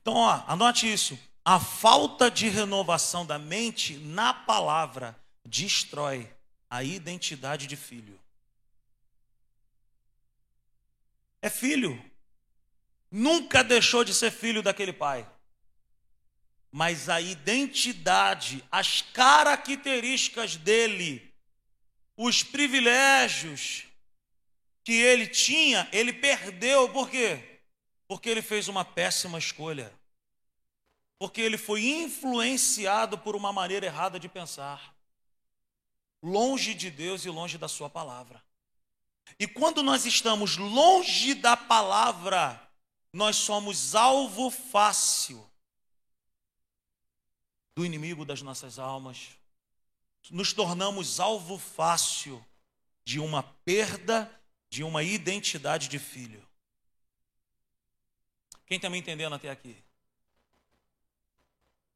Então, 0.00 0.14
ó, 0.14 0.42
anote 0.46 0.90
isso. 0.90 1.18
A 1.44 1.58
falta 1.58 2.30
de 2.30 2.48
renovação 2.48 3.26
da 3.26 3.38
mente 3.38 3.98
na 3.98 4.32
palavra 4.32 5.18
destrói 5.48 6.30
a 6.70 6.82
identidade 6.82 7.66
de 7.66 7.76
filho. 7.76 8.18
É 11.40 11.48
filho. 11.48 12.02
Nunca 13.10 13.64
deixou 13.64 14.04
de 14.04 14.12
ser 14.12 14.30
filho 14.30 14.62
daquele 14.62 14.92
pai. 14.92 15.28
Mas 16.70 17.08
a 17.08 17.20
identidade, 17.20 18.62
as 18.70 19.00
características 19.00 20.56
dele, 20.56 21.32
os 22.14 22.42
privilégios 22.42 23.84
que 24.84 24.92
ele 24.92 25.26
tinha, 25.26 25.88
ele 25.92 26.12
perdeu. 26.12 26.90
Por 26.90 27.08
quê? 27.08 27.60
Porque 28.06 28.28
ele 28.28 28.42
fez 28.42 28.68
uma 28.68 28.84
péssima 28.84 29.38
escolha. 29.38 29.92
Porque 31.18 31.40
ele 31.40 31.56
foi 31.56 31.86
influenciado 31.86 33.16
por 33.16 33.34
uma 33.34 33.52
maneira 33.52 33.86
errada 33.86 34.20
de 34.20 34.28
pensar 34.28 34.97
longe 36.22 36.74
de 36.74 36.90
Deus 36.90 37.24
e 37.24 37.30
longe 37.30 37.58
da 37.58 37.68
Sua 37.68 37.88
palavra. 37.88 38.42
E 39.38 39.46
quando 39.46 39.82
nós 39.82 40.06
estamos 40.06 40.56
longe 40.56 41.34
da 41.34 41.56
palavra, 41.56 42.60
nós 43.12 43.36
somos 43.36 43.94
alvo 43.94 44.50
fácil 44.50 45.48
do 47.74 47.84
inimigo 47.84 48.24
das 48.24 48.42
nossas 48.42 48.78
almas. 48.78 49.30
Nos 50.30 50.52
tornamos 50.52 51.20
alvo 51.20 51.58
fácil 51.58 52.44
de 53.04 53.20
uma 53.20 53.42
perda 53.42 54.30
de 54.68 54.82
uma 54.82 55.02
identidade 55.02 55.88
de 55.88 55.98
filho. 55.98 56.46
Quem 58.66 58.76
está 58.76 58.90
me 58.90 58.98
entendendo 58.98 59.34
até 59.34 59.48
aqui? 59.48 59.76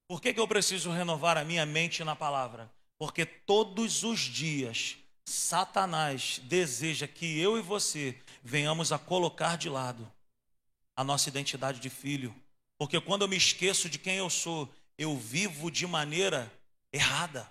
Por 0.06 0.20
que, 0.20 0.32
que 0.32 0.40
eu 0.40 0.48
preciso 0.48 0.90
renovar 0.90 1.36
a 1.36 1.44
minha 1.44 1.66
mente 1.66 2.02
na 2.02 2.16
palavra? 2.16 2.70
Porque 3.02 3.26
todos 3.26 4.04
os 4.04 4.20
dias 4.20 4.96
Satanás 5.24 6.40
deseja 6.44 7.08
que 7.08 7.36
eu 7.36 7.58
e 7.58 7.60
você 7.60 8.16
venhamos 8.44 8.92
a 8.92 8.98
colocar 8.98 9.58
de 9.58 9.68
lado 9.68 10.08
a 10.94 11.02
nossa 11.02 11.28
identidade 11.28 11.80
de 11.80 11.90
filho. 11.90 12.32
Porque 12.78 13.00
quando 13.00 13.22
eu 13.22 13.28
me 13.28 13.36
esqueço 13.36 13.88
de 13.88 13.98
quem 13.98 14.18
eu 14.18 14.30
sou, 14.30 14.72
eu 14.96 15.18
vivo 15.18 15.68
de 15.68 15.84
maneira 15.84 16.48
errada. 16.92 17.50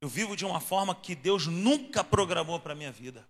Eu 0.00 0.08
vivo 0.08 0.36
de 0.36 0.44
uma 0.44 0.60
forma 0.60 0.94
que 0.94 1.16
Deus 1.16 1.48
nunca 1.48 2.04
programou 2.04 2.60
para 2.60 2.72
a 2.72 2.76
minha 2.76 2.92
vida. 2.92 3.28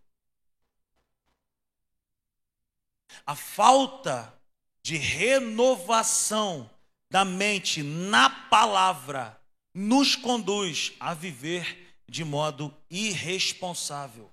A 3.25 3.35
falta 3.35 4.39
de 4.83 4.99
renovação 4.99 6.69
da 7.09 7.25
mente 7.25 7.83
na 7.83 8.29
palavra 8.29 9.40
nos 9.73 10.17
conduz 10.17 10.93
a 10.99 11.15
viver 11.15 11.95
de 12.09 12.25
modo 12.25 12.75
irresponsável. 12.91 14.31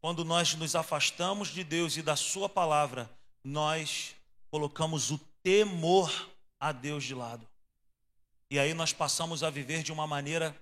Quando 0.00 0.24
nós 0.24 0.54
nos 0.54 0.74
afastamos 0.74 1.48
de 1.48 1.62
Deus 1.62 1.96
e 1.96 2.02
da 2.02 2.16
Sua 2.16 2.48
palavra, 2.48 3.10
nós 3.42 4.14
colocamos 4.50 5.10
o 5.10 5.18
temor 5.42 6.30
a 6.58 6.72
Deus 6.72 7.04
de 7.04 7.14
lado. 7.14 7.46
E 8.50 8.58
aí 8.58 8.74
nós 8.74 8.92
passamos 8.92 9.42
a 9.42 9.50
viver 9.50 9.82
de 9.82 9.92
uma 9.92 10.06
maneira 10.06 10.56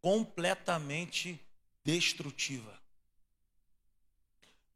completamente 0.00 1.40
destrutiva. 1.84 2.80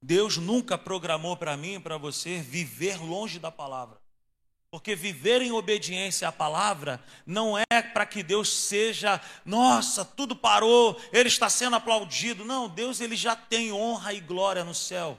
Deus 0.02 0.38
nunca 0.38 0.78
programou 0.78 1.36
para 1.36 1.56
mim 1.56 1.74
e 1.74 1.80
para 1.80 1.98
você 1.98 2.40
viver 2.40 2.96
longe 2.98 3.38
da 3.38 3.50
palavra. 3.50 3.99
Porque 4.70 4.94
viver 4.94 5.42
em 5.42 5.50
obediência 5.50 6.28
à 6.28 6.32
palavra 6.32 7.02
não 7.26 7.58
é 7.58 7.82
para 7.82 8.06
que 8.06 8.22
Deus 8.22 8.52
seja, 8.52 9.20
nossa, 9.44 10.04
tudo 10.04 10.36
parou, 10.36 11.00
ele 11.12 11.28
está 11.28 11.50
sendo 11.50 11.74
aplaudido. 11.74 12.44
Não, 12.44 12.68
Deus 12.68 13.00
ele 13.00 13.16
já 13.16 13.34
tem 13.34 13.72
honra 13.72 14.14
e 14.14 14.20
glória 14.20 14.62
no 14.62 14.74
céu. 14.74 15.18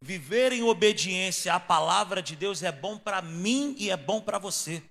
Viver 0.00 0.52
em 0.52 0.62
obediência 0.62 1.52
à 1.52 1.60
palavra 1.60 2.22
de 2.22 2.34
Deus 2.34 2.62
é 2.62 2.72
bom 2.72 2.96
para 2.96 3.20
mim 3.20 3.74
e 3.78 3.90
é 3.90 3.96
bom 3.98 4.18
para 4.18 4.38
você. 4.38 4.82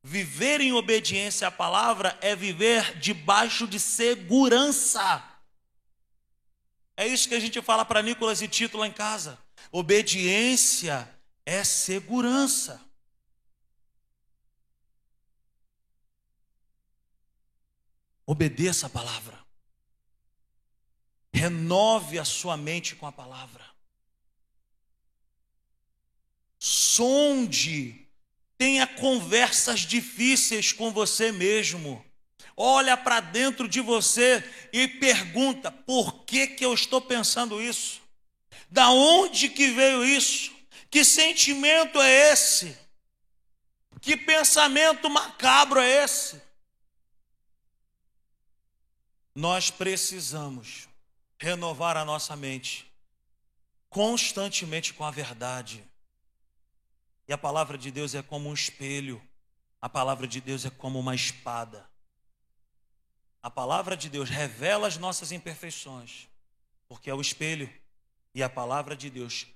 Viver 0.00 0.60
em 0.60 0.72
obediência 0.72 1.48
à 1.48 1.50
palavra 1.50 2.16
é 2.20 2.36
viver 2.36 2.96
debaixo 3.00 3.66
de 3.66 3.80
segurança. 3.80 5.20
É 6.96 7.08
isso 7.08 7.28
que 7.28 7.34
a 7.34 7.40
gente 7.40 7.60
fala 7.60 7.84
para 7.84 8.02
Nicolas 8.02 8.40
e 8.40 8.46
Tito 8.46 8.78
lá 8.78 8.86
em 8.86 8.92
casa. 8.92 9.36
Obediência 9.72 11.15
é 11.46 11.64
segurança. 11.64 12.84
Obedeça 18.26 18.88
a 18.88 18.90
palavra. 18.90 19.38
Renove 21.32 22.18
a 22.18 22.24
sua 22.24 22.56
mente 22.56 22.94
com 22.96 23.06
a 23.06 23.12
palavra. 23.12 23.64
Sonde 26.58 28.06
Tenha 28.58 28.86
conversas 28.86 29.80
difíceis 29.80 30.72
com 30.72 30.90
você 30.90 31.30
mesmo. 31.30 32.04
Olha 32.56 32.96
para 32.96 33.20
dentro 33.20 33.68
de 33.68 33.80
você 33.80 34.42
e 34.72 34.88
pergunta: 34.88 35.70
por 35.70 36.24
que, 36.24 36.46
que 36.46 36.64
eu 36.64 36.72
estou 36.72 37.00
pensando 37.00 37.60
isso? 37.60 38.00
Da 38.70 38.90
onde 38.90 39.50
que 39.50 39.68
veio 39.68 40.04
isso? 40.04 40.55
Que 40.96 41.04
sentimento 41.04 42.00
é 42.00 42.32
esse? 42.32 42.74
Que 44.00 44.16
pensamento 44.16 45.10
macabro 45.10 45.78
é 45.78 46.02
esse? 46.02 46.40
Nós 49.34 49.70
precisamos 49.70 50.88
renovar 51.38 51.98
a 51.98 52.04
nossa 52.06 52.34
mente 52.34 52.90
constantemente 53.90 54.94
com 54.94 55.04
a 55.04 55.10
verdade. 55.10 55.84
E 57.28 57.32
a 57.34 57.36
palavra 57.36 57.76
de 57.76 57.90
Deus 57.90 58.14
é 58.14 58.22
como 58.22 58.48
um 58.48 58.54
espelho, 58.54 59.22
a 59.82 59.90
palavra 59.90 60.26
de 60.26 60.40
Deus 60.40 60.64
é 60.64 60.70
como 60.70 60.98
uma 60.98 61.14
espada. 61.14 61.86
A 63.42 63.50
palavra 63.50 63.98
de 63.98 64.08
Deus 64.08 64.30
revela 64.30 64.88
as 64.88 64.96
nossas 64.96 65.30
imperfeições, 65.30 66.26
porque 66.88 67.10
é 67.10 67.14
o 67.14 67.20
espelho, 67.20 67.70
e 68.34 68.42
a 68.42 68.48
palavra 68.48 68.96
de 68.96 69.10
Deus 69.10 69.46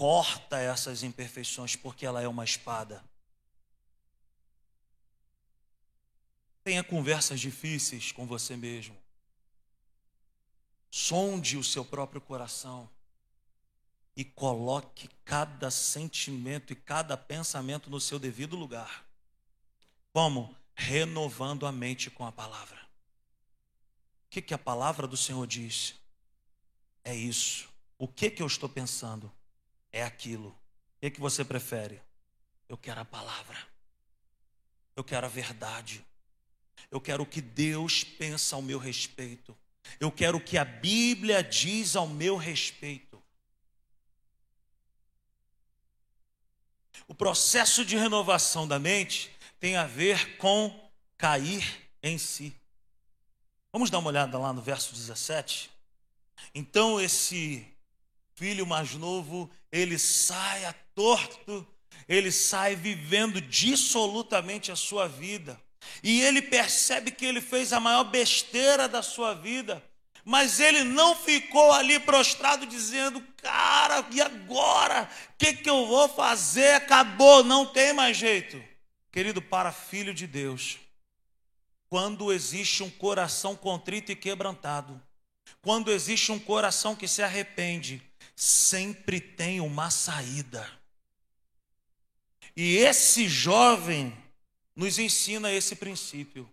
corta 0.00 0.58
essas 0.58 1.02
imperfeições, 1.02 1.76
porque 1.76 2.06
ela 2.06 2.22
é 2.22 2.26
uma 2.26 2.42
espada. 2.42 3.04
Tenha 6.64 6.82
conversas 6.82 7.38
difíceis 7.38 8.10
com 8.10 8.26
você 8.26 8.56
mesmo. 8.56 8.96
Sonde 10.90 11.58
o 11.58 11.62
seu 11.62 11.84
próprio 11.84 12.18
coração 12.18 12.88
e 14.16 14.24
coloque 14.24 15.06
cada 15.22 15.70
sentimento 15.70 16.72
e 16.72 16.76
cada 16.76 17.14
pensamento 17.14 17.90
no 17.90 18.00
seu 18.00 18.18
devido 18.18 18.56
lugar. 18.56 19.04
Como? 20.14 20.56
Renovando 20.74 21.66
a 21.66 21.72
mente 21.72 22.10
com 22.10 22.24
a 22.24 22.32
palavra. 22.32 22.80
O 24.24 24.30
que, 24.30 24.40
que 24.40 24.54
a 24.54 24.58
palavra 24.58 25.06
do 25.06 25.16
Senhor 25.18 25.46
diz? 25.46 25.94
É 27.04 27.14
isso. 27.14 27.68
O 27.98 28.08
que, 28.08 28.30
que 28.30 28.42
eu 28.42 28.46
estou 28.46 28.66
pensando? 28.66 29.30
É 29.92 30.02
aquilo. 30.02 30.48
O 30.48 30.56
que, 31.00 31.10
que 31.10 31.20
você 31.20 31.44
prefere? 31.44 32.00
Eu 32.68 32.76
quero 32.76 33.00
a 33.00 33.04
palavra. 33.04 33.58
Eu 34.94 35.02
quero 35.02 35.26
a 35.26 35.28
verdade. 35.28 36.04
Eu 36.90 37.00
quero 37.00 37.22
o 37.22 37.26
que 37.26 37.40
Deus 37.40 38.04
pensa 38.04 38.56
ao 38.56 38.62
meu 38.62 38.78
respeito. 38.78 39.56
Eu 39.98 40.12
quero 40.12 40.38
o 40.38 40.40
que 40.40 40.58
a 40.58 40.64
Bíblia 40.64 41.42
diz 41.42 41.96
ao 41.96 42.06
meu 42.06 42.36
respeito. 42.36 43.20
O 47.08 47.14
processo 47.14 47.84
de 47.84 47.96
renovação 47.96 48.68
da 48.68 48.78
mente 48.78 49.30
tem 49.58 49.76
a 49.76 49.86
ver 49.86 50.36
com 50.36 50.90
cair 51.18 51.90
em 52.02 52.16
si. 52.18 52.54
Vamos 53.72 53.90
dar 53.90 53.98
uma 53.98 54.08
olhada 54.08 54.38
lá 54.38 54.52
no 54.52 54.62
verso 54.62 54.94
17? 54.94 55.70
Então 56.54 57.00
esse 57.00 57.66
filho 58.40 58.66
mais 58.66 58.94
novo, 58.94 59.50
ele 59.70 59.98
sai 59.98 60.64
a 60.64 60.72
torto, 60.94 61.66
ele 62.08 62.32
sai 62.32 62.74
vivendo 62.74 63.38
dissolutamente 63.38 64.72
a 64.72 64.76
sua 64.76 65.06
vida. 65.06 65.60
E 66.02 66.22
ele 66.22 66.40
percebe 66.40 67.10
que 67.10 67.26
ele 67.26 67.42
fez 67.42 67.70
a 67.70 67.78
maior 67.78 68.04
besteira 68.04 68.88
da 68.88 69.02
sua 69.02 69.34
vida. 69.34 69.84
Mas 70.24 70.58
ele 70.58 70.84
não 70.84 71.14
ficou 71.14 71.70
ali 71.70 72.00
prostrado 72.00 72.64
dizendo: 72.64 73.22
Cara, 73.42 74.06
e 74.10 74.22
agora? 74.22 75.06
O 75.34 75.36
que, 75.36 75.52
que 75.52 75.68
eu 75.68 75.86
vou 75.86 76.08
fazer? 76.08 76.76
Acabou, 76.76 77.44
não 77.44 77.66
tem 77.66 77.92
mais 77.92 78.16
jeito. 78.16 78.62
Querido, 79.12 79.42
para 79.42 79.70
filho 79.70 80.14
de 80.14 80.26
Deus, 80.26 80.78
quando 81.90 82.32
existe 82.32 82.82
um 82.82 82.90
coração 82.90 83.54
contrito 83.54 84.10
e 84.10 84.16
quebrantado, 84.16 84.98
quando 85.60 85.90
existe 85.90 86.32
um 86.32 86.38
coração 86.38 86.96
que 86.96 87.08
se 87.08 87.22
arrepende, 87.22 88.09
sempre 88.40 89.20
tem 89.20 89.60
uma 89.60 89.90
saída. 89.90 90.66
E 92.56 92.78
esse 92.78 93.28
jovem 93.28 94.16
nos 94.74 94.98
ensina 94.98 95.52
esse 95.52 95.76
princípio. 95.76 96.50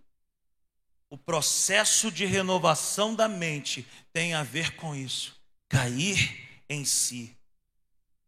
O 1.09 1.17
processo 1.17 2.11
de 2.11 2.25
renovação 2.25 3.15
da 3.15 3.29
mente 3.29 3.87
tem 4.11 4.33
a 4.33 4.43
ver 4.43 4.75
com 4.75 4.93
isso. 4.93 5.39
Cair 5.69 6.59
em 6.67 6.83
si. 6.83 7.33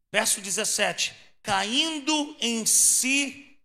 Verso 0.09 0.39
17: 0.39 1.13
Caindo 1.43 2.37
em 2.39 2.65
si, 2.65 3.57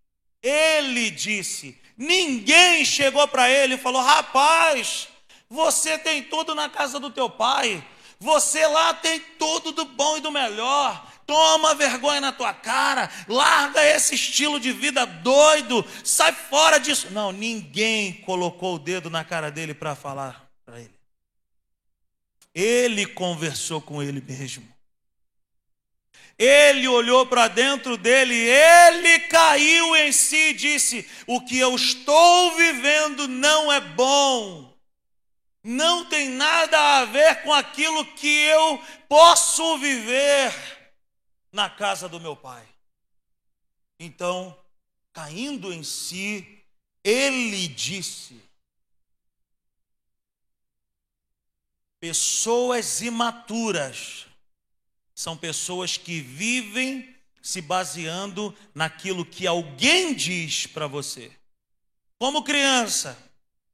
ele 0.43 1.09
disse. 1.13 1.81
Ninguém 1.97 2.85
chegou 2.85 3.29
para 3.29 3.49
ele 3.49 3.75
e 3.75 3.79
falou: 3.79 4.03
Rapaz, 4.03 5.07
você 5.49 5.97
tem 5.97 6.25
tudo 6.25 6.53
na 6.53 6.69
casa 6.69 6.99
do 6.99 7.13
teu 7.13 7.31
pai. 7.31 7.87
Você 8.25 8.67
lá 8.67 8.95
tem 8.95 9.21
tudo 9.39 9.71
do 9.71 9.85
bom 9.85 10.17
e 10.17 10.21
do 10.21 10.33
melhor. 10.33 11.13
Toma 11.27 11.75
vergonha 11.75 12.23
na 12.23 12.33
tua 12.33 12.55
cara, 12.55 13.11
larga 13.29 13.85
esse 13.85 14.15
estilo 14.15 14.59
de 14.59 14.73
vida 14.73 15.05
doido, 15.05 15.85
sai 16.03 16.33
fora 16.33 16.79
disso. 16.79 17.11
Não, 17.11 17.33
ninguém 17.33 18.15
colocou 18.23 18.77
o 18.77 18.79
dedo 18.79 19.11
na 19.11 19.25
cara 19.25 19.51
dele 19.51 19.75
para 19.75 19.95
falar 19.95 20.51
para 20.65 20.81
ele. 20.81 20.95
Ele 22.55 23.05
conversou 23.07 23.81
com 23.81 24.03
ele 24.03 24.23
mesmo. 24.23 24.67
Ele 26.39 26.89
olhou 26.89 27.27
para 27.27 27.47
dentro 27.49 27.97
dele, 27.97 28.35
ele 28.35 29.21
caiu 29.21 29.97
em 29.97 30.13
si 30.13 30.51
e 30.51 30.55
disse: 30.55 31.07
O 31.27 31.43
que 31.43 31.59
eu 31.59 31.75
estou 31.77 32.57
vivendo 32.57 33.29
não 33.29 33.73
é 33.73 33.81
bom, 33.81 34.74
não 35.65 36.05
tem 36.05 36.29
nada 36.29 37.01
a 37.01 37.07
ver 37.07 37.43
com 37.43 37.51
aquilo 37.51 38.05
que 38.17 38.29
eu 38.29 38.79
posso 39.09 39.79
viver 39.79 40.53
na 41.51 41.71
casa 41.71 42.07
do 42.07 42.21
meu 42.21 42.37
pai. 42.37 42.69
Então, 43.99 44.55
caindo 45.11 45.73
em 45.73 45.83
si, 45.83 46.63
ele 47.03 47.67
disse: 47.69 48.39
Pessoas 51.99 53.01
imaturas 53.01 54.27
são 55.15 55.35
pessoas 55.35 55.97
que 55.97 56.21
vivem 56.21 57.17
se 57.41 57.63
baseando 57.63 58.55
naquilo 58.75 59.25
que 59.25 59.47
alguém 59.47 60.13
diz 60.13 60.67
para 60.67 60.87
você. 60.87 61.33
Como 62.19 62.45
criança, 62.45 63.17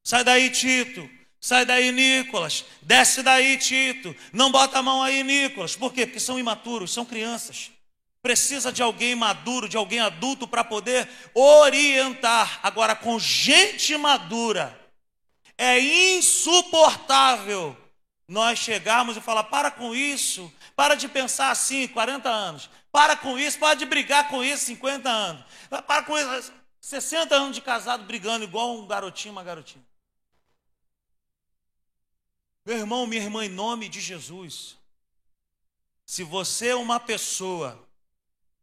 sai 0.05 0.23
daí, 0.23 0.51
Tito. 0.51 1.20
Sai 1.41 1.65
daí, 1.65 1.91
Nicolas. 1.91 2.67
Desce 2.83 3.23
daí, 3.23 3.57
Tito. 3.57 4.15
Não 4.33 4.53
bota 4.53 4.79
a 4.79 4.83
mão 4.83 5.03
aí, 5.03 5.23
Nicolas. 5.23 5.75
Por 5.75 5.93
quê? 5.93 6.05
Porque 6.05 6.21
são 6.21 6.39
imaturos, 6.39 6.93
são 6.93 7.05
crianças. 7.05 7.71
Precisa 8.23 8.71
de 8.71 8.83
alguém 8.83 9.15
maduro, 9.15 9.67
de 9.67 9.79
alguém 9.79 10.01
adulto 10.01 10.47
para 10.47 10.63
poder 10.63 11.09
orientar. 11.33 12.61
Agora, 12.63 12.95
com 12.95 13.19
gente 13.19 13.97
madura, 13.97 14.79
é 15.57 15.81
insuportável 15.81 17.75
nós 18.29 18.59
chegarmos 18.59 19.17
e 19.17 19.21
falar: 19.23 19.45
para 19.45 19.71
com 19.71 19.95
isso, 19.95 20.53
para 20.77 20.95
de 20.95 21.09
pensar 21.09 21.51
assim, 21.51 21.89
40 21.89 22.29
anos. 22.29 22.69
Para 22.93 23.17
com 23.17 23.39
isso, 23.39 23.59
para 23.59 23.75
de 23.75 23.87
brigar 23.87 24.29
com 24.29 24.45
isso, 24.45 24.67
50 24.67 25.09
anos. 25.09 25.45
Para 25.87 26.03
com 26.03 26.19
isso, 26.19 26.53
60 26.81 27.35
anos 27.35 27.55
de 27.55 27.63
casado 27.63 28.05
brigando 28.05 28.45
igual 28.45 28.77
um 28.77 28.87
garotinho, 28.87 29.33
uma 29.33 29.43
garotinha. 29.43 29.85
Meu 32.65 32.77
irmão, 32.77 33.07
minha 33.07 33.23
irmã, 33.23 33.45
em 33.45 33.49
nome 33.49 33.89
de 33.89 34.01
Jesus, 34.01 34.77
se 36.05 36.23
você 36.23 36.69
é 36.69 36.77
uma 36.77 37.01
pessoa 37.01 37.89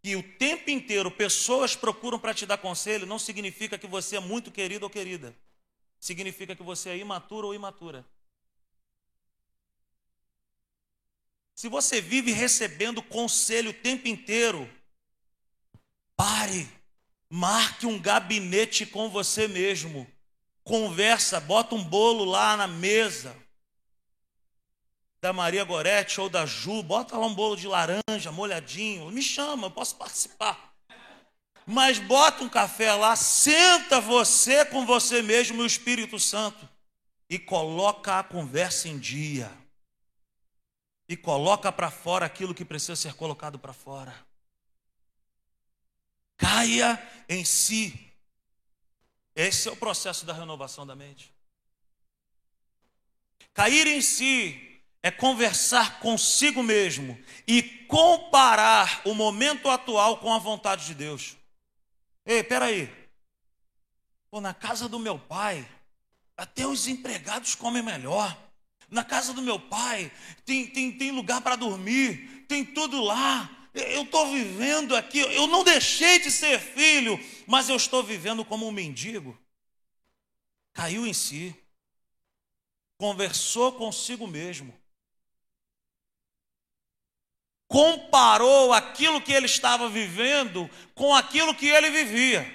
que 0.03 0.15
o 0.15 0.21
tempo 0.37 0.69
inteiro 0.69 1.09
pessoas 1.09 1.75
procuram 1.75 2.19
para 2.19 2.33
te 2.33 2.45
dar 2.45 2.59
conselho, 2.59 3.07
não 3.07 3.17
significa 3.17 3.77
que 3.77 3.87
você 3.87 4.17
é 4.17 4.19
muito 4.19 4.51
querido 4.51 4.85
ou 4.85 4.89
querida. 4.89 5.35
Significa 5.99 6.55
que 6.55 6.61
você 6.61 6.89
é 6.89 6.97
imaturo 6.97 7.47
ou 7.47 7.55
imatura. 7.55 8.05
Se 11.55 11.67
você 11.67 11.99
vive 11.99 12.31
recebendo 12.31 13.01
conselho 13.01 13.71
o 13.71 13.73
tempo 13.73 14.07
inteiro, 14.07 14.69
pare, 16.15 16.69
marque 17.27 17.87
um 17.87 17.99
gabinete 17.99 18.85
com 18.85 19.09
você 19.09 19.47
mesmo. 19.47 20.07
Conversa, 20.63 21.39
bota 21.39 21.73
um 21.73 21.83
bolo 21.83 22.25
lá 22.25 22.55
na 22.55 22.67
mesa 22.67 23.35
da 25.19 25.33
Maria 25.33 25.63
Gorete 25.63 26.21
ou 26.21 26.29
da 26.29 26.45
Ju, 26.45 26.83
bota 26.83 27.17
lá 27.17 27.25
um 27.25 27.33
bolo 27.33 27.55
de 27.55 27.67
laranja 27.67 28.31
molhadinho, 28.31 29.09
me 29.09 29.21
chama, 29.21 29.67
eu 29.67 29.71
posso 29.71 29.95
participar. 29.95 30.73
Mas 31.65 31.99
bota 31.99 32.43
um 32.43 32.49
café 32.49 32.93
lá, 32.93 33.15
senta 33.15 33.99
você 33.99 34.63
com 34.65 34.85
você 34.85 35.21
mesmo 35.21 35.61
e 35.61 35.63
o 35.63 35.65
Espírito 35.65 36.19
Santo 36.19 36.67
e 37.29 37.37
coloca 37.37 38.19
a 38.19 38.23
conversa 38.23 38.87
em 38.87 38.97
dia 38.97 39.51
e 41.09 41.17
coloca 41.17 41.71
para 41.71 41.91
fora 41.91 42.25
aquilo 42.25 42.53
que 42.53 42.63
precisa 42.63 42.95
ser 42.95 43.13
colocado 43.15 43.59
para 43.59 43.73
fora. 43.73 44.15
Caia 46.37 47.01
em 47.27 47.43
si. 47.43 47.99
Esse 49.35 49.67
é 49.67 49.71
o 49.71 49.77
processo 49.77 50.25
da 50.25 50.33
renovação 50.33 50.85
da 50.85 50.95
mente. 50.95 51.33
Cair 53.53 53.87
em 53.87 54.01
si 54.01 54.66
é 55.01 55.11
conversar 55.11 55.99
consigo 55.99 56.61
mesmo 56.63 57.17
e 57.47 57.61
comparar 57.61 59.01
o 59.05 59.13
momento 59.13 59.69
atual 59.69 60.17
com 60.17 60.33
a 60.33 60.39
vontade 60.39 60.85
de 60.85 60.95
Deus. 60.95 61.37
Ei, 62.25 62.43
peraí. 62.43 62.91
Pô, 64.29 64.41
na 64.41 64.53
casa 64.53 64.89
do 64.89 64.99
meu 64.99 65.17
pai, 65.17 65.67
até 66.35 66.67
os 66.67 66.87
empregados 66.87 67.55
comem 67.55 67.81
melhor. 67.81 68.37
Na 68.89 69.03
casa 69.03 69.33
do 69.33 69.41
meu 69.41 69.59
pai 69.59 70.11
tem, 70.45 70.67
tem, 70.67 70.91
tem 70.91 71.11
lugar 71.11 71.41
para 71.41 71.55
dormir, 71.55 72.45
tem 72.47 72.65
tudo 72.65 73.01
lá. 73.01 73.49
Eu 73.73 74.03
estou 74.03 74.31
vivendo 74.31 74.95
aqui, 74.95 75.19
eu 75.19 75.47
não 75.47 75.63
deixei 75.63 76.19
de 76.19 76.31
ser 76.31 76.59
filho, 76.59 77.19
mas 77.45 77.69
eu 77.69 77.75
estou 77.75 78.03
vivendo 78.03 78.43
como 78.43 78.67
um 78.67 78.71
mendigo. 78.71 79.37
Caiu 80.73 81.05
em 81.05 81.13
si, 81.13 81.55
conversou 82.97 83.71
consigo 83.73 84.25
mesmo, 84.25 84.73
comparou 87.67 88.73
aquilo 88.73 89.21
que 89.21 89.33
ele 89.33 89.45
estava 89.45 89.89
vivendo 89.89 90.69
com 90.95 91.13
aquilo 91.13 91.53
que 91.53 91.67
ele 91.67 91.89
vivia. 91.89 92.45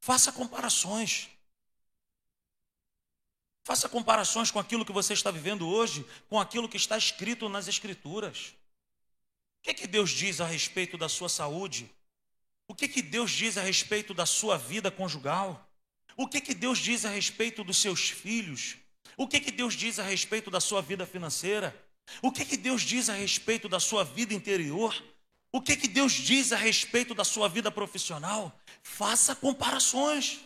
Faça 0.00 0.30
comparações. 0.32 1.28
Faça 3.64 3.88
comparações 3.88 4.50
com 4.50 4.58
aquilo 4.58 4.84
que 4.84 4.92
você 4.92 5.12
está 5.12 5.30
vivendo 5.30 5.68
hoje, 5.68 6.04
com 6.28 6.40
aquilo 6.40 6.68
que 6.68 6.76
está 6.76 6.98
escrito 6.98 7.48
nas 7.48 7.68
Escrituras. 7.68 8.54
O 9.60 9.62
que, 9.62 9.74
que 9.74 9.86
Deus 9.86 10.10
diz 10.10 10.40
a 10.40 10.46
respeito 10.46 10.98
da 10.98 11.08
sua 11.08 11.28
saúde? 11.28 11.88
O 12.66 12.74
que, 12.74 12.88
que 12.88 13.00
Deus 13.00 13.30
diz 13.30 13.56
a 13.56 13.62
respeito 13.62 14.12
da 14.12 14.26
sua 14.26 14.58
vida 14.58 14.90
conjugal? 14.90 15.68
O 16.16 16.26
que, 16.26 16.40
que 16.40 16.54
Deus 16.54 16.78
diz 16.78 17.04
a 17.04 17.10
respeito 17.10 17.62
dos 17.62 17.76
seus 17.76 18.10
filhos? 18.10 18.76
O 19.16 19.28
que, 19.28 19.38
que 19.38 19.52
Deus 19.52 19.74
diz 19.74 20.00
a 20.00 20.02
respeito 20.02 20.50
da 20.50 20.60
sua 20.60 20.82
vida 20.82 21.06
financeira? 21.06 21.74
O 22.20 22.30
que, 22.30 22.44
que 22.44 22.56
Deus 22.56 22.82
diz 22.82 23.08
a 23.08 23.14
respeito 23.14 23.68
da 23.68 23.80
sua 23.80 24.04
vida 24.04 24.34
interior? 24.34 25.02
O 25.50 25.60
que, 25.60 25.76
que 25.76 25.88
Deus 25.88 26.12
diz 26.12 26.52
a 26.52 26.56
respeito 26.56 27.14
da 27.14 27.24
sua 27.24 27.48
vida 27.48 27.70
profissional? 27.70 28.58
Faça 28.82 29.34
comparações. 29.34 30.40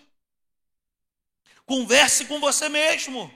Converse 1.64 2.26
com 2.26 2.40
você 2.40 2.68
mesmo. 2.68 3.32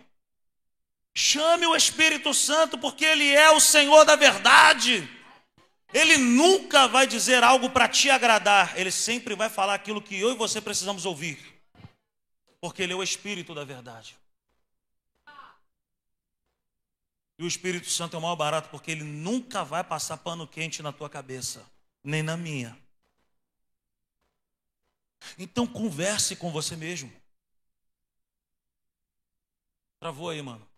Chame 1.15 1.67
o 1.67 1.77
Espírito 1.77 2.33
Santo, 2.33 2.79
porque 2.79 3.05
Ele 3.05 3.29
é 3.33 3.51
o 3.51 3.61
Senhor 3.61 4.05
da 4.05 4.17
verdade. 4.17 5.09
Ele 5.93 6.17
nunca 6.17 6.87
vai 6.87 7.07
dizer 7.07 7.43
algo 7.43 7.71
para 7.71 7.89
te 7.89 8.11
agradar, 8.11 8.79
ele 8.79 8.93
sempre 8.93 9.35
vai 9.35 9.49
falar 9.49 9.75
aquilo 9.75 10.01
que 10.01 10.19
eu 10.19 10.31
e 10.31 10.37
você 10.37 10.61
precisamos 10.61 11.05
ouvir, 11.05 11.39
porque 12.61 12.83
Ele 12.83 12.93
é 12.93 12.97
o 12.97 13.03
Espírito 13.03 13.55
da 13.55 13.65
verdade. 13.65 14.17
E 17.41 17.43
o 17.43 17.47
Espírito 17.47 17.89
Santo 17.89 18.15
é 18.15 18.19
o 18.19 18.21
maior 18.21 18.37
barato, 18.37 18.69
porque 18.69 18.91
ele 18.91 19.03
nunca 19.03 19.65
vai 19.65 19.83
passar 19.83 20.19
pano 20.19 20.47
quente 20.47 20.83
na 20.83 20.93
tua 20.93 21.09
cabeça, 21.09 21.67
nem 22.05 22.23
na 22.23 22.37
minha. 22.37 22.79
Então 25.39 25.67
converse 25.67 26.37
com 26.37 26.53
você 26.53 26.77
mesmo. 26.77 27.11
Travou 29.99 30.29
aí, 30.29 30.43
mano. 30.43 30.69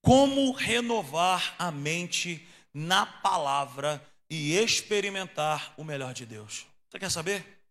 Como 0.00 0.50
renovar 0.50 1.54
a 1.60 1.70
mente 1.70 2.44
na 2.74 3.06
palavra 3.06 4.04
e 4.28 4.56
experimentar 4.56 5.72
o 5.76 5.84
melhor 5.84 6.12
de 6.12 6.26
Deus? 6.26 6.66
Você 6.90 6.98
quer 6.98 7.10
saber? 7.12 7.62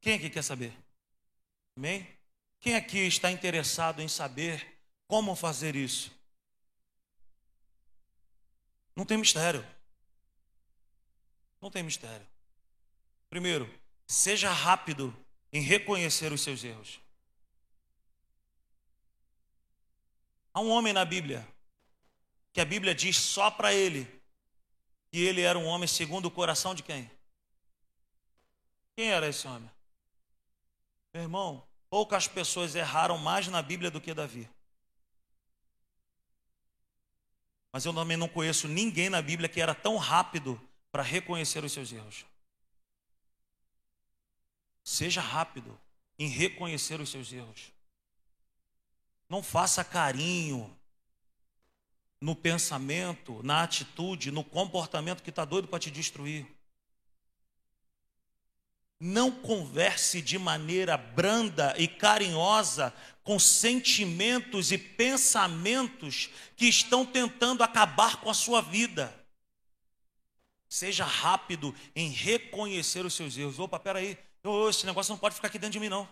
Quem 0.00 0.14
aqui 0.14 0.30
quer 0.30 0.42
saber? 0.42 0.72
Amém? 1.76 2.17
Quem 2.68 2.76
aqui 2.76 2.98
está 2.98 3.30
interessado 3.30 4.02
em 4.02 4.08
saber 4.08 4.78
como 5.06 5.34
fazer 5.34 5.74
isso? 5.74 6.12
Não 8.94 9.06
tem 9.06 9.16
mistério. 9.16 9.66
Não 11.62 11.70
tem 11.70 11.82
mistério. 11.82 12.26
Primeiro, 13.30 13.66
seja 14.06 14.52
rápido 14.52 15.16
em 15.50 15.62
reconhecer 15.62 16.30
os 16.30 16.42
seus 16.42 16.62
erros. 16.62 17.00
Há 20.52 20.60
um 20.60 20.68
homem 20.68 20.92
na 20.92 21.06
Bíblia 21.06 21.48
que 22.52 22.60
a 22.60 22.66
Bíblia 22.66 22.94
diz 22.94 23.16
só 23.16 23.50
para 23.50 23.72
ele 23.72 24.04
que 25.10 25.20
ele 25.20 25.40
era 25.40 25.58
um 25.58 25.64
homem 25.64 25.88
segundo 25.88 26.26
o 26.26 26.30
coração 26.30 26.74
de 26.74 26.82
quem? 26.82 27.10
Quem 28.94 29.10
era 29.10 29.26
esse 29.26 29.48
homem? 29.48 29.70
Meu 31.14 31.22
irmão, 31.22 31.67
poucas 31.90 32.28
pessoas 32.28 32.74
erraram 32.74 33.18
mais 33.18 33.48
na 33.48 33.62
Bíblia 33.62 33.90
do 33.90 34.00
que 34.00 34.14
Davi. 34.14 34.48
Mas 37.72 37.84
eu 37.84 37.92
também 37.92 38.16
não 38.16 38.28
conheço 38.28 38.66
ninguém 38.66 39.10
na 39.10 39.20
Bíblia 39.20 39.48
que 39.48 39.60
era 39.60 39.74
tão 39.74 39.96
rápido 39.96 40.60
para 40.90 41.02
reconhecer 41.02 41.64
os 41.64 41.72
seus 41.72 41.92
erros. 41.92 42.24
Seja 44.82 45.20
rápido 45.20 45.78
em 46.18 46.28
reconhecer 46.28 47.00
os 47.00 47.10
seus 47.10 47.32
erros. 47.32 47.72
Não 49.28 49.42
faça 49.42 49.84
carinho 49.84 50.74
no 52.20 52.34
pensamento, 52.34 53.42
na 53.42 53.62
atitude, 53.62 54.30
no 54.30 54.42
comportamento 54.42 55.22
que 55.22 55.30
está 55.30 55.44
doido 55.44 55.68
para 55.68 55.78
te 55.78 55.90
destruir. 55.90 56.46
Não 59.00 59.30
converse 59.30 60.20
de 60.20 60.38
maneira 60.38 60.96
branda 60.96 61.74
e 61.78 61.86
carinhosa 61.86 62.92
com 63.22 63.38
sentimentos 63.38 64.72
e 64.72 64.78
pensamentos 64.78 66.30
que 66.56 66.66
estão 66.66 67.06
tentando 67.06 67.62
acabar 67.62 68.16
com 68.16 68.28
a 68.28 68.34
sua 68.34 68.60
vida. 68.60 69.14
Seja 70.68 71.04
rápido 71.04 71.74
em 71.94 72.10
reconhecer 72.10 73.04
os 73.06 73.14
seus 73.14 73.36
erros. 73.36 73.58
Opa, 73.58 73.78
peraí, 73.78 74.18
oh, 74.42 74.68
esse 74.68 74.84
negócio 74.84 75.12
não 75.12 75.18
pode 75.18 75.36
ficar 75.36 75.48
aqui 75.48 75.58
dentro 75.58 75.74
de 75.74 75.80
mim, 75.80 75.88
não. 75.88 76.08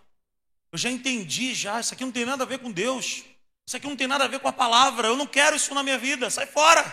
Eu 0.70 0.78
já 0.78 0.90
entendi 0.90 1.54
já, 1.54 1.80
isso 1.80 1.92
aqui 1.92 2.04
não 2.04 2.12
tem 2.12 2.24
nada 2.24 2.44
a 2.44 2.46
ver 2.46 2.58
com 2.58 2.70
Deus. 2.70 3.24
Isso 3.66 3.76
aqui 3.76 3.86
não 3.86 3.96
tem 3.96 4.06
nada 4.06 4.24
a 4.24 4.28
ver 4.28 4.38
com 4.38 4.48
a 4.48 4.52
palavra. 4.52 5.08
Eu 5.08 5.16
não 5.16 5.26
quero 5.26 5.56
isso 5.56 5.74
na 5.74 5.82
minha 5.82 5.98
vida. 5.98 6.30
Sai 6.30 6.46
fora. 6.46 6.84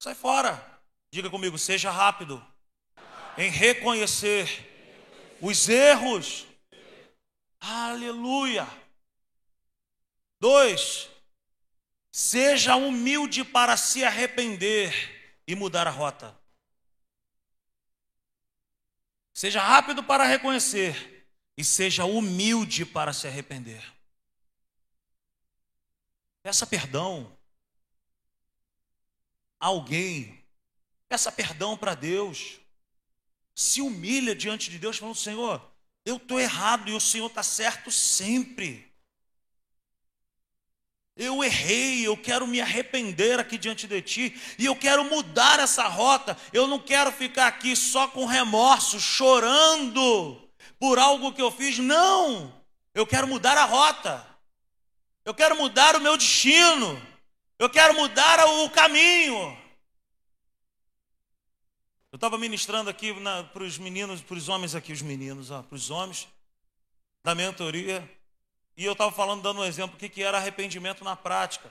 Sai 0.00 0.14
fora. 0.14 0.80
Diga 1.12 1.30
comigo, 1.30 1.56
seja 1.56 1.90
rápido 1.90 2.44
em 3.38 3.50
reconhecer 3.50 4.66
os 5.40 5.68
erros. 5.68 6.44
Aleluia. 7.60 8.66
Dois, 10.40 11.08
seja 12.10 12.74
humilde 12.74 13.44
para 13.44 13.76
se 13.76 14.04
arrepender 14.04 15.40
e 15.46 15.54
mudar 15.54 15.86
a 15.86 15.90
rota. 15.90 16.36
Seja 19.32 19.62
rápido 19.62 20.02
para 20.02 20.24
reconhecer 20.24 21.28
e 21.56 21.64
seja 21.64 22.04
humilde 22.04 22.84
para 22.84 23.12
se 23.12 23.28
arrepender. 23.28 23.84
Peça 26.42 26.66
perdão 26.66 27.36
a 29.60 29.66
alguém, 29.66 30.44
peça 31.08 31.30
perdão 31.30 31.76
para 31.76 31.94
Deus, 31.94 32.60
se 33.58 33.82
humilha 33.82 34.36
diante 34.36 34.70
de 34.70 34.78
Deus, 34.78 34.98
falando: 34.98 35.16
Senhor, 35.16 35.60
eu 36.04 36.16
estou 36.16 36.38
errado 36.38 36.88
e 36.88 36.94
o 36.94 37.00
Senhor 37.00 37.26
está 37.26 37.42
certo 37.42 37.90
sempre. 37.90 38.86
Eu 41.16 41.42
errei, 41.42 42.06
eu 42.06 42.16
quero 42.16 42.46
me 42.46 42.60
arrepender 42.60 43.40
aqui 43.40 43.58
diante 43.58 43.88
de 43.88 44.00
ti 44.00 44.40
e 44.56 44.64
eu 44.64 44.76
quero 44.76 45.02
mudar 45.06 45.58
essa 45.58 45.88
rota. 45.88 46.38
Eu 46.52 46.68
não 46.68 46.78
quero 46.78 47.10
ficar 47.10 47.48
aqui 47.48 47.74
só 47.74 48.06
com 48.06 48.26
remorso, 48.26 49.00
chorando 49.00 50.40
por 50.78 50.96
algo 50.96 51.32
que 51.32 51.42
eu 51.42 51.50
fiz. 51.50 51.80
Não! 51.80 52.54
Eu 52.94 53.04
quero 53.08 53.26
mudar 53.26 53.58
a 53.58 53.64
rota. 53.64 54.24
Eu 55.24 55.34
quero 55.34 55.56
mudar 55.56 55.96
o 55.96 56.00
meu 56.00 56.16
destino. 56.16 57.02
Eu 57.58 57.68
quero 57.68 57.94
mudar 57.94 58.38
o 58.46 58.70
caminho. 58.70 59.58
Estava 62.18 62.36
ministrando 62.36 62.90
aqui 62.90 63.14
para 63.52 63.62
os 63.62 63.78
meninos, 63.78 64.20
para 64.20 64.36
os 64.36 64.48
homens 64.48 64.74
aqui, 64.74 64.92
os 64.92 65.02
meninos, 65.02 65.50
para 65.50 65.66
os 65.70 65.88
homens 65.88 66.26
da 67.22 67.32
mentoria. 67.32 68.10
E 68.76 68.84
eu 68.84 68.90
estava 68.90 69.12
falando, 69.12 69.40
dando 69.40 69.60
um 69.60 69.64
exemplo, 69.64 69.94
o 69.94 69.98
que, 70.00 70.08
que 70.08 70.24
era 70.24 70.36
arrependimento 70.36 71.04
na 71.04 71.14
prática. 71.14 71.70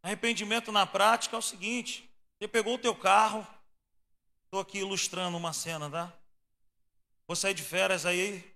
Arrependimento 0.00 0.70
na 0.70 0.86
prática 0.86 1.34
é 1.34 1.38
o 1.40 1.42
seguinte: 1.42 2.08
você 2.38 2.46
pegou 2.46 2.74
o 2.74 2.78
teu 2.78 2.94
carro, 2.94 3.44
estou 4.44 4.60
aqui 4.60 4.78
ilustrando 4.78 5.36
uma 5.36 5.52
cena, 5.52 5.90
tá? 5.90 6.12
Vou 7.26 7.34
sair 7.34 7.54
de 7.54 7.64
férias 7.64 8.06
aí, 8.06 8.48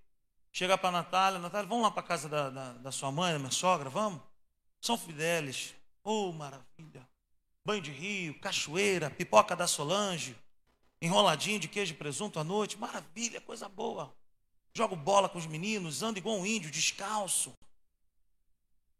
chega 0.52 0.78
para 0.78 0.92
Natália, 0.92 1.40
Natália, 1.40 1.68
vamos 1.68 1.82
lá 1.82 1.90
para 1.90 2.04
casa 2.04 2.28
da, 2.28 2.48
da, 2.48 2.72
da, 2.74 2.92
sua 2.92 3.10
mãe, 3.10 3.32
da 3.32 3.40
minha 3.40 3.50
sogra, 3.50 3.90
vamos? 3.90 4.20
São 4.80 4.96
Fidélis, 4.96 5.74
oh 6.04 6.30
maravilha! 6.30 7.08
Banho 7.64 7.82
de 7.82 7.90
rio, 7.90 8.38
cachoeira, 8.38 9.10
pipoca 9.10 9.56
da 9.56 9.66
Solange, 9.66 10.36
enroladinho 11.02 11.58
de 11.58 11.66
queijo 11.66 11.92
e 11.92 11.96
presunto 11.96 12.38
à 12.38 12.44
noite, 12.44 12.78
maravilha, 12.78 13.40
coisa 13.40 13.68
boa. 13.68 14.14
Jogo 14.72 14.94
bola 14.94 15.28
com 15.28 15.36
os 15.36 15.46
meninos, 15.46 16.00
ando 16.00 16.18
igual 16.18 16.38
um 16.38 16.46
índio, 16.46 16.70
descalço. 16.70 17.52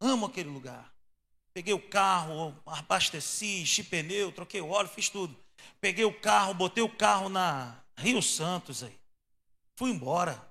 Amo 0.00 0.26
aquele 0.26 0.50
lugar. 0.50 0.92
Peguei 1.54 1.72
o 1.72 1.88
carro, 1.88 2.60
abasteci, 2.66 3.60
enchi 3.60 3.84
pneu, 3.84 4.32
troquei 4.32 4.60
o 4.60 4.68
óleo, 4.68 4.88
fiz 4.88 5.08
tudo. 5.08 5.36
Peguei 5.80 6.04
o 6.04 6.20
carro, 6.20 6.54
botei 6.54 6.82
o 6.82 6.88
carro 6.88 7.28
na 7.28 7.80
Rio 7.96 8.20
Santos 8.20 8.82
aí. 8.82 8.98
Fui 9.76 9.90
embora. 9.90 10.50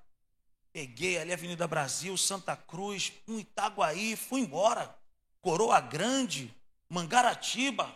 Peguei 0.72 1.18
ali 1.18 1.32
a 1.32 1.36
Avenida 1.36 1.68
Brasil, 1.68 2.16
Santa 2.16 2.56
Cruz, 2.56 3.12
um 3.28 3.38
Itaguaí, 3.38 4.16
fui 4.16 4.40
embora. 4.40 4.98
Coroa 5.42 5.82
Grande, 5.82 6.56
Mangaratiba. 6.88 7.94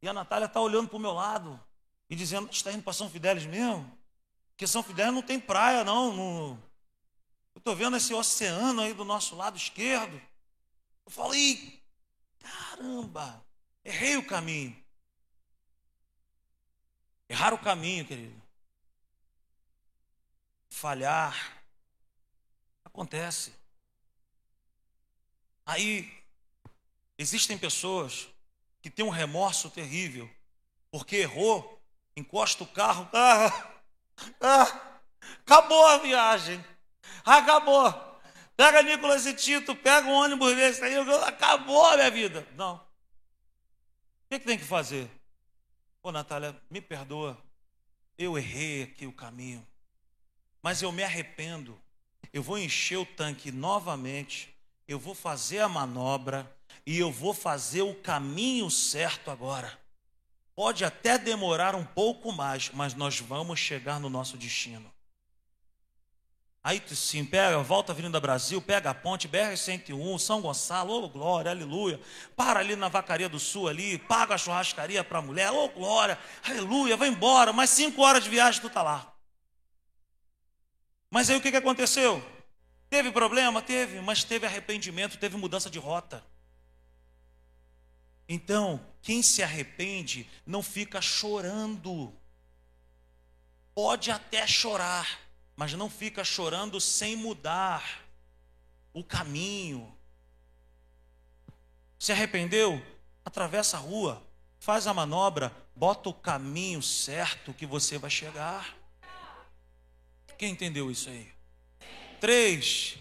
E 0.00 0.08
a 0.08 0.12
Natália 0.12 0.46
está 0.46 0.60
olhando 0.60 0.86
para 0.88 0.96
o 0.96 1.00
meu 1.00 1.12
lado 1.12 1.60
e 2.12 2.14
dizendo: 2.14 2.50
está 2.52 2.70
indo 2.70 2.82
para 2.82 2.92
São 2.92 3.08
Fidélis 3.08 3.46
mesmo? 3.46 3.90
Porque 4.50 4.66
São 4.66 4.82
Fidélis 4.82 5.14
não 5.14 5.22
tem 5.22 5.40
praia, 5.40 5.82
não. 5.82 6.14
não. 6.14 6.62
Eu 7.54 7.58
estou 7.58 7.74
vendo 7.74 7.96
esse 7.96 8.12
oceano 8.12 8.82
aí 8.82 8.92
do 8.92 9.02
nosso 9.02 9.34
lado 9.34 9.56
esquerdo. 9.56 10.20
Eu 11.06 11.10
falei, 11.10 11.82
caramba, 12.38 13.42
errei 13.82 14.18
o 14.18 14.26
caminho. 14.26 14.76
Errar 17.30 17.54
o 17.54 17.58
caminho, 17.58 18.04
querido. 18.04 18.42
Falhar. 20.68 21.64
Acontece. 22.84 23.54
Aí, 25.64 26.12
existem 27.16 27.56
pessoas 27.56 28.28
que 28.82 28.90
têm 28.90 29.02
um 29.02 29.08
remorso 29.08 29.70
terrível, 29.70 30.30
porque 30.90 31.16
errou, 31.16 31.81
encosta 32.16 32.64
o 32.64 32.66
carro, 32.66 33.08
ah, 33.12 33.70
ah, 34.40 35.00
acabou 35.40 35.86
a 35.86 35.98
viagem. 35.98 36.64
Acabou. 37.24 38.12
Pega 38.56 38.82
Nicolas 38.82 39.26
e 39.26 39.34
Tito, 39.34 39.74
pega 39.74 40.06
um 40.06 40.12
ônibus 40.12 40.54
desse 40.54 40.84
aí, 40.84 40.94
acabou 41.26 41.86
a 41.86 41.96
minha 41.96 42.10
vida. 42.10 42.46
Não. 42.54 42.76
O 42.76 42.80
que, 44.30 44.38
que 44.38 44.46
tem 44.46 44.58
que 44.58 44.64
fazer? 44.64 45.10
Ô, 46.02 46.10
Natália, 46.10 46.60
me 46.70 46.80
perdoa. 46.80 47.38
Eu 48.18 48.36
errei 48.36 48.84
aqui 48.84 49.06
o 49.06 49.12
caminho. 49.12 49.66
Mas 50.62 50.82
eu 50.82 50.92
me 50.92 51.02
arrependo. 51.02 51.80
Eu 52.32 52.42
vou 52.42 52.58
encher 52.58 52.98
o 52.98 53.06
tanque 53.06 53.50
novamente. 53.50 54.54
Eu 54.86 54.98
vou 54.98 55.14
fazer 55.14 55.60
a 55.60 55.68
manobra. 55.68 56.50
E 56.86 56.98
eu 56.98 57.10
vou 57.10 57.34
fazer 57.34 57.82
o 57.82 57.94
caminho 57.94 58.70
certo 58.70 59.30
agora. 59.30 59.78
Pode 60.54 60.84
até 60.84 61.16
demorar 61.16 61.74
um 61.74 61.84
pouco 61.84 62.30
mais, 62.30 62.70
mas 62.70 62.94
nós 62.94 63.18
vamos 63.18 63.58
chegar 63.58 63.98
no 63.98 64.10
nosso 64.10 64.36
destino. 64.36 64.92
Aí 66.64 66.78
tu 66.78 66.94
sim, 66.94 67.24
pega, 67.24 67.58
volta 67.58 67.90
a 67.90 67.94
Avenida 67.94 68.20
Brasil, 68.20 68.62
pega 68.62 68.90
a 68.90 68.94
ponte 68.94 69.28
BR-101, 69.28 70.18
São 70.20 70.40
Gonçalo, 70.40 70.92
ô 70.92 71.04
oh, 71.04 71.08
glória, 71.08 71.50
aleluia. 71.50 72.00
Para 72.36 72.60
ali 72.60 72.76
na 72.76 72.88
Vacaria 72.88 73.28
do 73.28 73.40
Sul 73.40 73.66
ali, 73.66 73.98
paga 73.98 74.36
a 74.36 74.38
churrascaria 74.38 75.02
para 75.02 75.18
a 75.18 75.22
mulher, 75.22 75.50
ô 75.50 75.64
oh, 75.64 75.68
glória, 75.70 76.16
aleluia, 76.44 76.96
vai 76.96 77.08
embora, 77.08 77.52
mais 77.52 77.70
cinco 77.70 78.02
horas 78.02 78.22
de 78.22 78.30
viagem 78.30 78.60
tu 78.60 78.70
tá 78.70 78.80
lá. 78.80 79.12
Mas 81.10 81.28
aí 81.28 81.36
o 81.36 81.40
que, 81.40 81.50
que 81.50 81.56
aconteceu? 81.56 82.24
Teve 82.88 83.10
problema? 83.10 83.60
Teve, 83.60 84.00
mas 84.00 84.22
teve 84.22 84.46
arrependimento, 84.46 85.18
teve 85.18 85.36
mudança 85.36 85.68
de 85.68 85.80
rota. 85.80 86.24
Então, 88.28 88.80
quem 89.02 89.20
se 89.20 89.42
arrepende 89.42 90.30
não 90.46 90.62
fica 90.62 91.02
chorando. 91.02 92.14
Pode 93.74 94.10
até 94.10 94.46
chorar, 94.46 95.20
mas 95.56 95.72
não 95.74 95.90
fica 95.90 96.22
chorando 96.22 96.80
sem 96.80 97.16
mudar 97.16 98.04
o 98.94 99.02
caminho. 99.02 99.92
Se 101.98 102.12
arrependeu? 102.12 102.80
Atravessa 103.24 103.76
a 103.76 103.80
rua, 103.80 104.22
faz 104.60 104.86
a 104.86 104.94
manobra, 104.94 105.54
bota 105.74 106.08
o 106.08 106.14
caminho 106.14 106.82
certo 106.82 107.52
que 107.52 107.66
você 107.66 107.98
vai 107.98 108.10
chegar. 108.10 108.76
Quem 110.38 110.52
entendeu 110.52 110.90
isso 110.90 111.08
aí? 111.08 111.32
Três, 112.20 112.98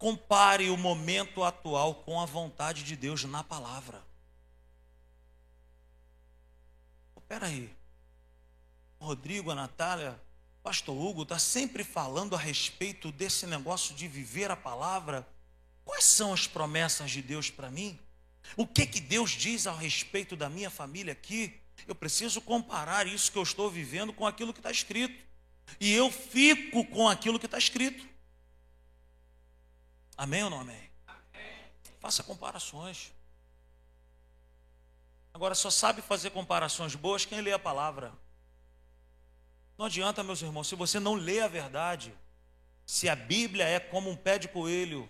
Compare 0.00 0.70
o 0.70 0.78
momento 0.78 1.44
atual 1.44 1.94
com 1.94 2.18
a 2.18 2.24
vontade 2.24 2.84
de 2.84 2.96
Deus 2.96 3.24
na 3.24 3.44
palavra. 3.44 4.02
Espera 7.18 7.48
aí. 7.48 7.70
Rodrigo, 8.98 9.50
a 9.50 9.54
Natália, 9.54 10.18
Pastor 10.62 10.96
Hugo 10.96 11.24
está 11.24 11.38
sempre 11.38 11.84
falando 11.84 12.34
a 12.34 12.38
respeito 12.38 13.12
desse 13.12 13.46
negócio 13.46 13.94
de 13.94 14.08
viver 14.08 14.50
a 14.50 14.56
palavra. 14.56 15.28
Quais 15.84 16.06
são 16.06 16.32
as 16.32 16.46
promessas 16.46 17.10
de 17.10 17.20
Deus 17.20 17.50
para 17.50 17.70
mim? 17.70 17.98
O 18.56 18.66
que 18.66 18.86
que 18.86 19.00
Deus 19.00 19.32
diz 19.32 19.66
a 19.66 19.72
respeito 19.74 20.34
da 20.34 20.48
minha 20.48 20.70
família 20.70 21.12
aqui? 21.12 21.60
Eu 21.86 21.94
preciso 21.94 22.40
comparar 22.40 23.06
isso 23.06 23.30
que 23.30 23.36
eu 23.36 23.42
estou 23.42 23.70
vivendo 23.70 24.14
com 24.14 24.26
aquilo 24.26 24.54
que 24.54 24.60
está 24.60 24.70
escrito. 24.70 25.22
E 25.78 25.92
eu 25.92 26.10
fico 26.10 26.86
com 26.86 27.06
aquilo 27.06 27.38
que 27.38 27.44
está 27.44 27.58
escrito. 27.58 28.08
Amém 30.20 30.44
ou 30.44 30.50
não 30.50 30.60
amém? 30.60 30.90
Faça 31.98 32.22
comparações. 32.22 33.10
Agora, 35.32 35.54
só 35.54 35.70
sabe 35.70 36.02
fazer 36.02 36.28
comparações 36.28 36.94
boas 36.94 37.24
quem 37.24 37.40
lê 37.40 37.54
a 37.54 37.58
palavra. 37.58 38.12
Não 39.78 39.86
adianta, 39.86 40.22
meus 40.22 40.42
irmãos, 40.42 40.68
se 40.68 40.74
você 40.74 41.00
não 41.00 41.14
lê 41.14 41.40
a 41.40 41.48
verdade, 41.48 42.12
se 42.84 43.08
a 43.08 43.16
Bíblia 43.16 43.64
é 43.64 43.80
como 43.80 44.10
um 44.10 44.16
pé 44.16 44.38
de 44.38 44.46
coelho 44.46 45.08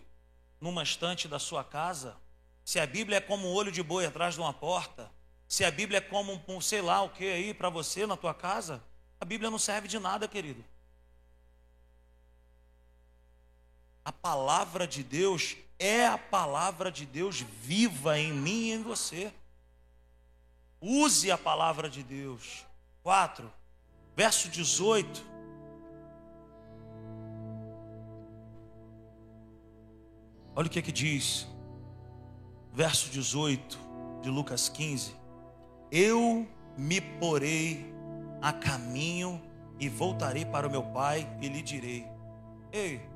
numa 0.61 0.84
estante 0.84 1.26
da 1.26 1.40
sua 1.40 1.64
casa, 1.64 2.16
se 2.64 2.78
a 2.78 2.86
Bíblia 2.86 3.16
é 3.18 3.20
como 3.20 3.48
um 3.48 3.52
olho 3.52 3.72
de 3.72 3.82
boi 3.82 4.06
atrás 4.06 4.34
de 4.34 4.40
uma 4.40 4.52
porta, 4.52 5.11
se 5.48 5.64
a 5.64 5.72
Bíblia 5.72 5.98
é 5.98 6.00
como 6.00 6.40
um, 6.46 6.61
sei 6.61 6.82
lá 6.82 7.02
o 7.02 7.11
que 7.11 7.24
aí 7.24 7.52
para 7.52 7.68
você 7.68 8.06
na 8.06 8.16
tua 8.16 8.32
casa, 8.32 8.80
a 9.20 9.24
Bíblia 9.24 9.50
não 9.50 9.58
serve 9.58 9.88
de 9.88 9.98
nada, 9.98 10.28
querido. 10.28 10.64
Palavra 14.12 14.86
de 14.86 15.02
Deus 15.02 15.56
é 15.78 16.06
a 16.06 16.18
palavra 16.18 16.90
de 16.92 17.06
Deus 17.06 17.40
viva 17.40 18.18
em 18.18 18.32
mim 18.32 18.68
e 18.68 18.72
em 18.72 18.82
você. 18.82 19.32
Use 20.80 21.30
a 21.30 21.38
palavra 21.38 21.88
de 21.88 22.02
Deus. 22.02 22.64
4, 23.02 23.50
verso 24.14 24.48
18. 24.48 25.24
Olha 30.54 30.66
o 30.66 30.70
que 30.70 30.78
é 30.78 30.82
que 30.82 30.92
diz. 30.92 31.46
Verso 32.72 33.08
18 33.11 33.78
de 34.22 34.28
Lucas 34.28 34.68
15. 34.68 35.14
Eu 35.90 36.46
me 36.76 37.00
porei 37.00 37.92
a 38.40 38.52
caminho 38.52 39.42
e 39.78 39.88
voltarei 39.88 40.44
para 40.44 40.68
o 40.68 40.70
meu 40.70 40.82
pai 40.82 41.26
e 41.40 41.48
lhe 41.48 41.62
direi: 41.62 42.06
Ei, 42.72 43.09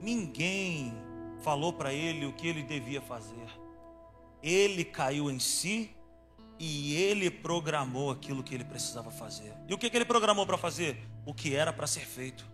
ninguém 0.00 0.92
falou 1.42 1.72
para 1.72 1.92
ele 1.92 2.26
o 2.26 2.32
que 2.32 2.46
ele 2.48 2.62
devia 2.62 3.00
fazer. 3.00 3.48
Ele 4.42 4.84
caiu 4.84 5.30
em 5.30 5.38
si 5.38 5.90
e 6.58 6.94
ele 6.94 7.30
programou 7.30 8.10
aquilo 8.10 8.42
que 8.42 8.54
ele 8.54 8.64
precisava 8.64 9.10
fazer. 9.10 9.52
E 9.68 9.74
o 9.74 9.78
que, 9.78 9.90
que 9.90 9.96
ele 9.96 10.04
programou 10.04 10.46
para 10.46 10.56
fazer? 10.56 10.98
O 11.24 11.34
que 11.34 11.54
era 11.54 11.72
para 11.72 11.86
ser 11.86 12.06
feito. 12.06 12.46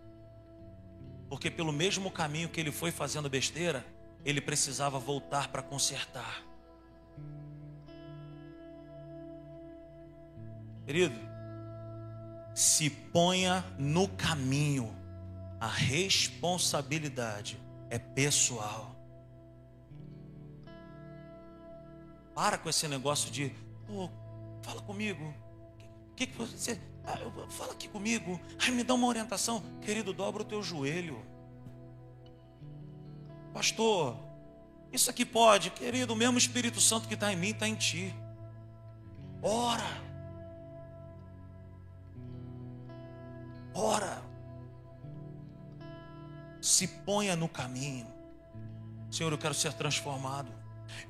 Porque 1.29 1.49
pelo 1.49 1.71
mesmo 1.71 2.11
caminho 2.11 2.49
que 2.49 2.59
ele 2.59 2.71
foi 2.71 2.91
fazendo 2.91 3.29
besteira, 3.29 3.85
ele 4.25 4.41
precisava 4.41 4.99
voltar 4.99 5.47
para 5.49 5.61
consertar. 5.61 6.43
Querido, 10.85 11.15
se 12.53 12.89
ponha 12.89 13.63
no 13.77 14.07
caminho. 14.07 14.93
A 15.63 15.67
responsabilidade 15.67 17.57
é 17.89 17.97
pessoal. 17.97 18.93
Para 22.35 22.57
com 22.57 22.67
esse 22.67 22.85
negócio 22.85 23.31
de, 23.31 23.49
fala 24.61 24.81
comigo. 24.81 25.33
Que, 26.17 26.27
que 26.27 26.37
você. 26.37 26.77
Ah, 27.05 27.17
fala 27.47 27.71
aqui 27.71 27.87
comigo. 27.87 28.37
Ai, 28.59 28.71
me 28.71 28.83
dá 28.83 28.93
uma 28.93 29.07
orientação. 29.07 29.63
Querido, 29.81 30.11
dobra 30.11 30.41
o 30.41 30.45
teu 30.45 30.61
joelho. 30.61 31.25
Pastor, 33.53 34.17
isso 34.91 35.09
aqui 35.09 35.23
pode. 35.23 35.69
Querido, 35.69 36.11
o 36.11 36.17
mesmo 36.17 36.37
Espírito 36.37 36.81
Santo 36.81 37.07
que 37.07 37.13
está 37.13 37.31
em 37.31 37.37
mim 37.37 37.51
está 37.51 37.69
em 37.69 37.75
ti. 37.75 38.13
Ora. 39.41 40.01
Ora. 43.73 44.32
Se 46.63 46.87
ponha 46.87 47.35
no 47.35 47.49
caminho. 47.49 48.07
Senhor, 49.11 49.33
eu 49.33 49.37
quero 49.37 49.53
ser 49.53 49.73
transformado. 49.73 50.49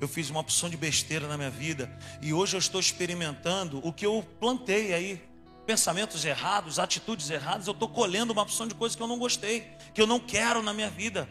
Eu 0.00 0.08
fiz 0.08 0.28
uma 0.28 0.40
opção 0.40 0.68
de 0.68 0.76
besteira 0.76 1.28
na 1.28 1.36
minha 1.36 1.48
vida 1.50 1.96
e 2.20 2.34
hoje 2.34 2.56
eu 2.56 2.58
estou 2.58 2.80
experimentando 2.80 3.78
o 3.86 3.92
que 3.92 4.04
eu 4.04 4.26
plantei 4.40 4.92
aí. 4.92 5.22
Pensamentos 5.64 6.24
errados, 6.24 6.80
atitudes 6.80 7.30
erradas, 7.30 7.68
eu 7.68 7.72
estou 7.72 7.88
colhendo 7.88 8.32
uma 8.32 8.42
opção 8.42 8.66
de 8.66 8.74
coisas 8.74 8.96
que 8.96 9.02
eu 9.02 9.06
não 9.06 9.16
gostei, 9.16 9.70
que 9.94 10.02
eu 10.02 10.08
não 10.08 10.18
quero 10.18 10.60
na 10.60 10.74
minha 10.74 10.90
vida. 10.90 11.28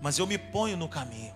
Mas 0.00 0.18
eu 0.18 0.26
me 0.26 0.38
ponho 0.38 0.78
no 0.78 0.88
caminho. 0.88 1.34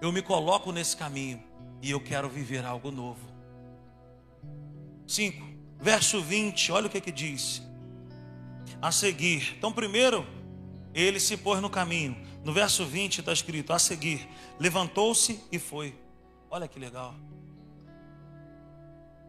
Eu 0.00 0.10
me 0.10 0.22
coloco 0.22 0.72
nesse 0.72 0.96
caminho 0.96 1.44
e 1.82 1.90
eu 1.90 2.00
quero 2.00 2.30
viver 2.30 2.64
algo 2.64 2.90
novo. 2.90 3.20
5 5.06 5.52
verso 5.78 6.22
20, 6.22 6.72
olha 6.72 6.86
o 6.86 6.90
que 6.90 6.98
que 6.98 7.12
diz. 7.12 7.62
A 8.80 8.92
seguir. 8.92 9.54
Então, 9.56 9.72
primeiro, 9.72 10.26
ele 10.94 11.18
se 11.18 11.36
pôs 11.36 11.60
no 11.60 11.68
caminho. 11.68 12.16
No 12.44 12.52
verso 12.52 12.84
20 12.84 13.18
está 13.18 13.32
escrito: 13.32 13.72
a 13.72 13.78
seguir, 13.78 14.28
levantou-se 14.58 15.42
e 15.50 15.58
foi. 15.58 15.94
Olha 16.50 16.68
que 16.68 16.78
legal. 16.78 17.14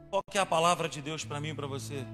Qual 0.09 0.23
que 0.29 0.37
é 0.37 0.41
a 0.41 0.45
palavra 0.45 0.87
de 0.87 1.01
Deus 1.01 1.25
para 1.25 1.39
mim 1.39 1.49
e 1.49 1.53
para 1.53 1.67
você? 1.67 2.05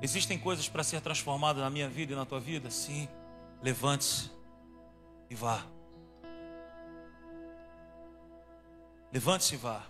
Existem 0.00 0.38
coisas 0.38 0.68
para 0.68 0.84
ser 0.84 1.00
transformadas 1.00 1.62
na 1.62 1.70
minha 1.70 1.88
vida 1.88 2.12
e 2.12 2.16
na 2.16 2.24
tua 2.24 2.38
vida? 2.38 2.70
Sim. 2.70 3.08
Levante-se 3.62 4.30
e 5.30 5.34
vá. 5.34 5.64
Levante-se 9.12 9.54
e 9.54 9.58
vá. 9.58 9.82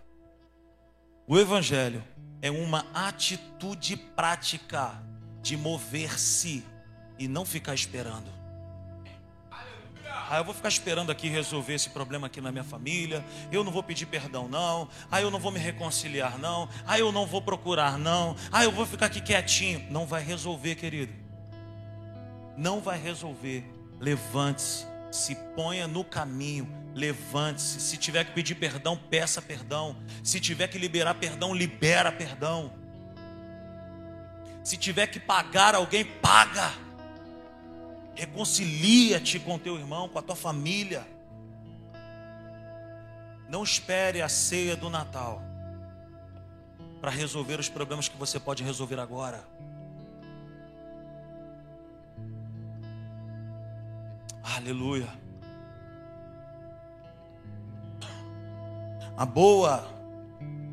O 1.26 1.36
Evangelho 1.36 2.02
é 2.40 2.50
uma 2.50 2.86
atitude 2.94 3.96
prática 3.96 5.02
de 5.46 5.56
mover-se 5.56 6.64
e 7.16 7.28
não 7.28 7.44
ficar 7.44 7.72
esperando. 7.72 8.34
Ah, 10.28 10.38
eu 10.38 10.44
vou 10.44 10.52
ficar 10.52 10.68
esperando 10.68 11.12
aqui 11.12 11.28
resolver 11.28 11.74
esse 11.74 11.90
problema 11.90 12.26
aqui 12.26 12.40
na 12.40 12.50
minha 12.50 12.64
família. 12.64 13.24
Eu 13.52 13.62
não 13.62 13.70
vou 13.70 13.80
pedir 13.80 14.06
perdão, 14.06 14.48
não. 14.48 14.88
Ah, 15.08 15.22
eu 15.22 15.30
não 15.30 15.38
vou 15.38 15.52
me 15.52 15.60
reconciliar, 15.60 16.36
não. 16.36 16.68
Ah, 16.84 16.98
eu 16.98 17.12
não 17.12 17.26
vou 17.26 17.40
procurar, 17.40 17.96
não. 17.96 18.34
Ah, 18.50 18.64
eu 18.64 18.72
vou 18.72 18.84
ficar 18.84 19.06
aqui 19.06 19.20
quietinho. 19.20 19.86
Não 19.88 20.04
vai 20.04 20.20
resolver, 20.20 20.74
querido. 20.74 21.12
Não 22.56 22.80
vai 22.80 23.00
resolver. 23.00 23.64
Levante-se, 24.00 24.84
se 25.12 25.36
ponha 25.54 25.86
no 25.86 26.02
caminho 26.02 26.68
levante-se. 26.92 27.78
Se 27.78 27.96
tiver 27.96 28.24
que 28.24 28.32
pedir 28.32 28.56
perdão, 28.56 28.96
peça 28.96 29.40
perdão. 29.40 29.96
Se 30.24 30.40
tiver 30.40 30.66
que 30.66 30.78
liberar 30.78 31.14
perdão, 31.14 31.54
libera 31.54 32.10
perdão. 32.10 32.72
Se 34.66 34.76
tiver 34.76 35.06
que 35.06 35.20
pagar 35.20 35.76
alguém, 35.76 36.04
paga. 36.04 36.72
Reconcilia-te 38.16 39.38
com 39.38 39.60
teu 39.60 39.78
irmão, 39.78 40.08
com 40.08 40.18
a 40.18 40.22
tua 40.22 40.34
família. 40.34 41.06
Não 43.48 43.62
espere 43.62 44.20
a 44.20 44.28
ceia 44.28 44.74
do 44.74 44.90
Natal 44.90 45.40
para 47.00 47.12
resolver 47.12 47.60
os 47.60 47.68
problemas 47.68 48.08
que 48.08 48.16
você 48.16 48.40
pode 48.40 48.64
resolver 48.64 48.98
agora. 48.98 49.44
Aleluia. 54.42 55.06
a 59.16 59.24
boa, 59.24 59.88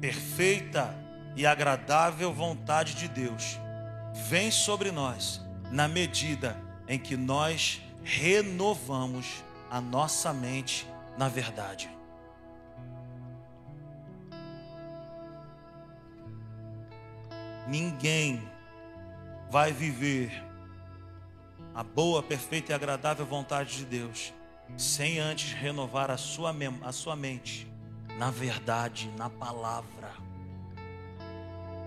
perfeita 0.02 0.96
e 1.36 1.46
agradável 1.46 2.34
vontade 2.34 2.96
de 2.96 3.08
Deus 3.08 3.62
vem 4.14 4.52
sobre 4.52 4.92
nós 4.92 5.42
na 5.72 5.88
medida 5.88 6.62
em 6.88 7.00
que 7.00 7.18
nós 7.18 7.82
renovamos 8.04 9.44
a 9.70 9.82
nossa 9.82 10.34
mente 10.34 10.88
na 11.18 11.28
verdade. 11.28 11.90
Ninguém 17.68 18.48
vai 19.50 19.72
viver 19.72 20.44
a 21.74 21.84
boa, 21.84 22.22
perfeita 22.22 22.72
e 22.72 22.76
agradável 22.76 23.26
vontade 23.26 23.78
de 23.78 23.86
Deus 23.86 24.34
sem 24.78 25.20
antes 25.20 25.54
renovar 25.54 26.12
a 26.12 26.18
sua, 26.18 26.54
a 26.84 26.92
sua 26.92 27.16
mente 27.16 27.72
na 28.18 28.30
verdade, 28.30 29.12
na 29.18 29.30
palavra. 29.30 30.12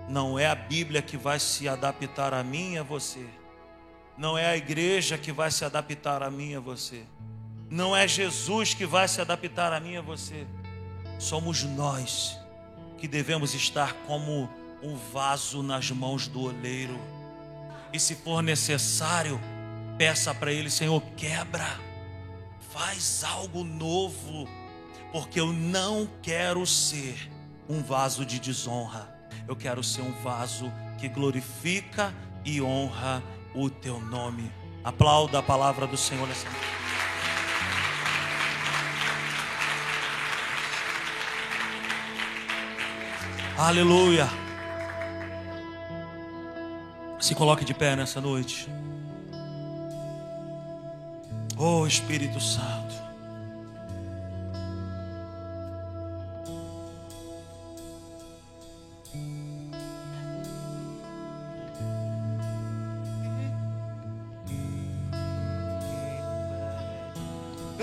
Não 0.08 0.38
é 0.38 0.46
a 0.46 0.54
Bíblia 0.54 1.02
que 1.02 1.16
vai 1.16 1.38
se 1.38 1.68
adaptar 1.68 2.32
a 2.32 2.42
mim 2.42 2.74
e 2.74 2.78
a 2.78 2.82
você. 2.82 3.26
Não 4.16 4.38
é 4.38 4.46
a 4.46 4.56
igreja 4.56 5.18
que 5.18 5.32
vai 5.32 5.50
se 5.50 5.64
adaptar 5.64 6.22
a 6.22 6.30
mim 6.30 6.52
e 6.52 6.56
a 6.56 6.60
você. 6.60 7.04
Não 7.68 7.96
é 7.96 8.06
Jesus 8.06 8.72
que 8.72 8.86
vai 8.86 9.08
se 9.08 9.20
adaptar 9.20 9.72
a 9.72 9.80
mim 9.80 9.92
e 9.92 9.96
a 9.96 10.02
você. 10.02 10.46
Somos 11.18 11.62
nós 11.64 12.38
que 12.98 13.08
devemos 13.08 13.54
estar 13.54 13.92
como 14.06 14.48
um 14.82 14.96
vaso 15.12 15.62
nas 15.62 15.90
mãos 15.90 16.28
do 16.28 16.42
oleiro. 16.42 16.98
E 17.92 17.98
se 17.98 18.14
for 18.14 18.42
necessário, 18.42 19.40
peça 19.98 20.34
para 20.34 20.52
ele, 20.52 20.70
Senhor, 20.70 21.02
quebra, 21.16 21.80
faz 22.72 23.24
algo 23.24 23.64
novo 23.64 24.48
porque 25.12 25.40
eu 25.40 25.52
não 25.52 26.06
quero 26.22 26.66
ser 26.66 27.30
um 27.68 27.82
vaso 27.82 28.24
de 28.24 28.38
desonra, 28.38 29.15
eu 29.48 29.56
quero 29.56 29.82
ser 29.82 30.02
um 30.02 30.12
vaso 30.22 30.72
que 30.98 31.08
glorifica 31.08 32.14
e 32.44 32.60
honra 32.62 33.22
o 33.54 33.68
teu 33.68 34.00
nome. 34.00 34.50
Aplauda 34.84 35.40
a 35.40 35.42
palavra 35.42 35.86
do 35.86 35.96
Senhor 35.96 36.26
nessa 36.28 36.48
noite. 36.48 36.66
Aleluia. 43.58 44.28
Se 47.18 47.34
coloque 47.34 47.64
de 47.64 47.72
pé 47.72 47.96
nessa 47.96 48.20
noite. 48.20 48.68
Oh 51.56 51.86
Espírito 51.86 52.38
Santo. 52.38 52.85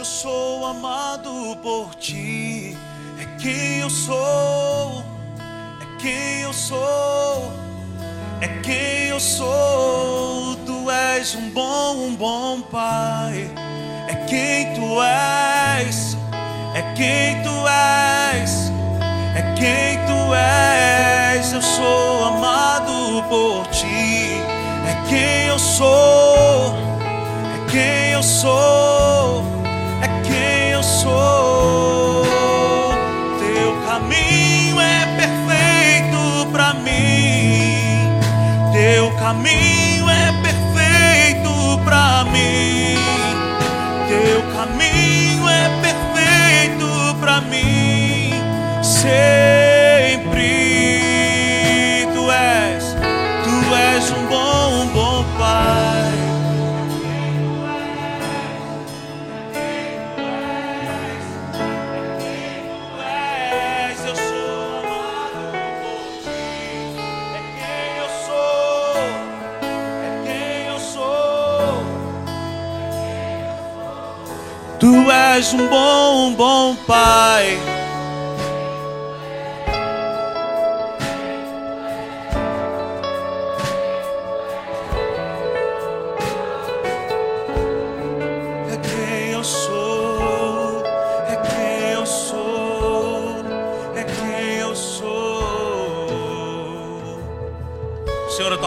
Eu 0.04 0.06
sou 0.06 0.66
amado 0.66 1.58
por 1.64 1.96
ti. 1.96 2.78
É 3.18 3.26
quem 3.42 3.80
eu 3.80 3.90
sou. 3.90 5.02
É 5.80 5.98
quem 5.98 6.42
eu 6.42 6.52
sou. 6.52 7.54
É 8.42 8.48
quem 8.62 9.08
eu 9.08 9.20
sou. 9.22 10.58
Tu 10.66 10.92
és 10.92 11.34
um 11.36 11.50
bom, 11.52 12.08
um 12.08 12.16
bom 12.18 12.60
pai. 12.64 13.50
É 14.10 14.16
quem 14.28 14.74
tu 14.74 15.02
és. 15.02 16.18
É 16.76 16.82
quem 16.98 17.42
tu 17.42 17.66
és. 17.66 18.74
É 19.38 19.54
quem 19.56 20.06
tu 20.06 20.34
és. 20.36 21.54
Eu 21.54 21.62
sou 21.62 22.26
amado 22.26 23.24
por 23.30 23.66
ti. 23.68 24.42
É 24.86 25.08
quem 25.08 25.46
eu 25.48 25.58
sou. 25.58 26.76
É 27.56 27.72
quem 27.72 28.12
eu 28.12 28.22
sou. 28.22 29.13
Caminho 39.34 40.10
é 40.10 40.32
perfeito 40.44 41.80
para 41.84 42.24
mim. 42.26 42.98
Teu 44.08 44.42
caminho 44.54 45.50
é 45.50 45.70
perfeito 45.82 47.16
para 47.20 47.42
mim. 47.42 48.34
És 75.44 75.52
um 75.52 75.68
bom, 75.68 76.28
um 76.28 76.36
bom 76.36 76.76
pai. 76.88 77.60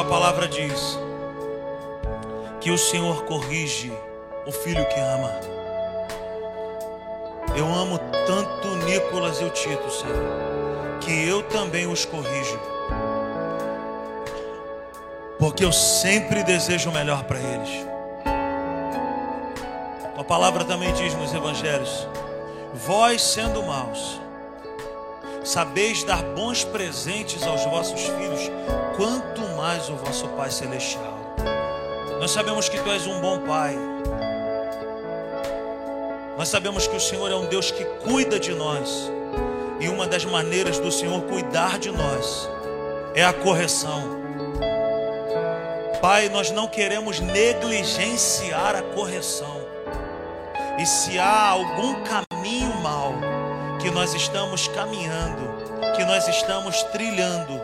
Palavra 0.09 0.47
diz 0.49 0.99
que 2.61 2.71
o 2.71 2.79
Senhor 2.79 3.25
corrige 3.25 3.93
o 4.47 4.53
filho 4.53 4.85
que 4.87 5.01
ama. 5.01 5.66
Eu 7.57 7.73
amo 7.73 7.99
tanto 8.27 8.77
Nicolas 8.85 9.41
e 9.41 9.45
o 9.45 9.51
Tito, 9.51 9.91
Senhor, 9.91 10.99
que 11.01 11.27
eu 11.27 11.43
também 11.45 11.87
os 11.87 12.05
corrijo. 12.05 12.61
Porque 15.39 15.65
eu 15.65 15.73
sempre 15.73 16.43
desejo 16.43 16.91
o 16.91 16.93
melhor 16.93 17.25
para 17.25 17.39
eles. 17.39 17.87
A 20.19 20.23
palavra 20.23 20.65
também 20.65 20.93
diz 20.93 21.15
nos 21.15 21.33
evangelhos: 21.33 22.07
Vós 22.75 23.23
sendo 23.23 23.63
maus, 23.63 24.21
sabeis 25.43 26.05
dar 26.05 26.23
bons 26.23 26.63
presentes 26.63 27.43
aos 27.43 27.65
vossos 27.65 28.03
filhos, 28.03 28.51
quanto 28.97 29.41
mais 29.57 29.89
o 29.89 29.97
vosso 29.97 30.29
Pai 30.29 30.51
celestial. 30.51 31.17
Nós 32.21 32.31
sabemos 32.31 32.69
que 32.69 32.79
tu 32.79 32.91
és 32.91 33.07
um 33.07 33.21
bom 33.21 33.41
pai. 33.47 33.77
Nós 36.37 36.49
sabemos 36.49 36.87
que 36.87 36.95
o 36.95 37.01
Senhor 37.01 37.31
é 37.31 37.35
um 37.35 37.47
Deus 37.47 37.71
que 37.71 37.85
cuida 37.85 38.39
de 38.39 38.53
nós. 38.53 39.11
E 39.81 39.89
uma 39.89 40.07
das 40.07 40.25
maneiras 40.25 40.79
do 40.79 40.93
Senhor 40.93 41.23
cuidar 41.23 41.79
de 41.79 41.91
nós 41.91 42.49
é 43.15 43.25
a 43.25 43.33
correção. 43.33 44.17
Pai, 46.01 46.29
nós 46.29 46.51
não 46.51 46.69
queremos 46.69 47.21
negligenciar 47.21 48.77
a 48.77 48.83
correção. 48.83 49.57
E 50.79 50.85
se 50.85 51.19
há 51.19 51.49
algum 51.49 52.05
caminho 52.05 52.75
mal 52.83 53.15
que 53.81 53.91
nós 53.91 54.13
estamos 54.13 54.69
caminhando, 54.69 55.43
que 55.97 56.05
nós 56.05 56.29
estamos 56.29 56.83
trilhando, 56.85 57.59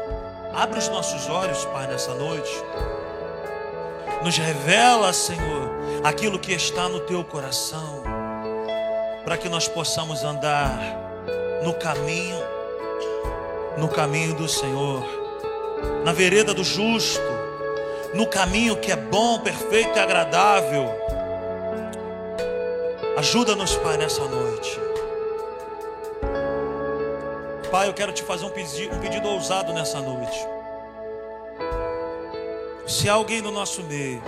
abre 0.55 0.79
os 0.79 0.89
nossos 0.89 1.29
olhos, 1.29 1.63
Pai, 1.67 1.87
nessa 1.87 2.15
noite. 2.15 2.51
Nos 4.25 4.39
revela, 4.39 5.13
Senhor, 5.13 5.71
aquilo 6.03 6.39
que 6.39 6.53
está 6.53 6.89
no 6.89 7.01
teu 7.01 7.23
coração, 7.23 8.02
para 9.25 9.37
que 9.37 9.49
nós 9.49 9.69
possamos 9.69 10.25
andar 10.25 10.79
no 11.63 11.75
caminho, 11.75 12.39
no 13.79 13.89
caminho 13.89 14.35
do 14.35 14.49
Senhor, 14.49 15.05
na 16.05 16.13
vereda 16.13 16.53
do 16.53 16.65
justo, 16.65 17.23
no 18.15 18.27
caminho 18.27 18.77
que 18.77 18.91
é 18.93 18.97
bom, 18.97 19.39
perfeito 19.39 19.97
e 19.97 20.01
agradável. 20.01 20.91
Ajuda-nos, 23.17 23.77
Pai, 23.77 23.97
nessa 23.97 24.25
noite. 24.25 24.81
Pai, 27.71 27.89
eu 27.89 27.95
quero 27.95 28.13
te 28.13 28.23
fazer 28.23 28.45
um 28.45 28.51
pedido, 28.51 28.95
um 28.95 29.01
pedido 29.01 29.29
ousado 29.29 29.73
nessa 29.73 30.01
noite. 30.01 30.39
Se 32.87 33.09
há 33.09 33.15
alguém 33.15 33.41
no 33.41 33.51
nosso 33.51 33.83
meio 33.85 34.23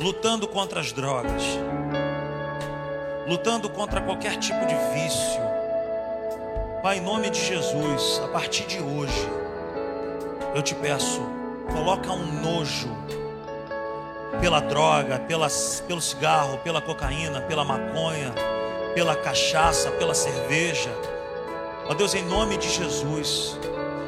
lutando 0.00 0.46
contra 0.46 0.80
as 0.80 0.92
drogas, 0.92 1.42
lutando 3.26 3.68
contra 3.68 4.00
qualquer 4.00 4.36
tipo 4.36 4.64
de 4.66 4.74
vício, 4.94 5.46
Pai, 6.86 6.98
em 6.98 7.00
nome 7.00 7.30
de 7.30 7.44
Jesus, 7.44 8.20
a 8.24 8.28
partir 8.28 8.64
de 8.64 8.80
hoje, 8.80 9.28
eu 10.54 10.62
te 10.62 10.72
peço, 10.72 11.20
coloca 11.72 12.12
um 12.12 12.40
nojo 12.40 12.88
pela 14.40 14.60
droga, 14.60 15.18
pela, 15.18 15.48
pelo 15.88 16.00
cigarro, 16.00 16.58
pela 16.58 16.80
cocaína, 16.80 17.40
pela 17.40 17.64
maconha, 17.64 18.32
pela 18.94 19.16
cachaça, 19.16 19.90
pela 19.90 20.14
cerveja. 20.14 20.90
Ó 21.88 21.94
Deus, 21.94 22.14
em 22.14 22.24
nome 22.24 22.56
de 22.56 22.68
Jesus, 22.68 23.58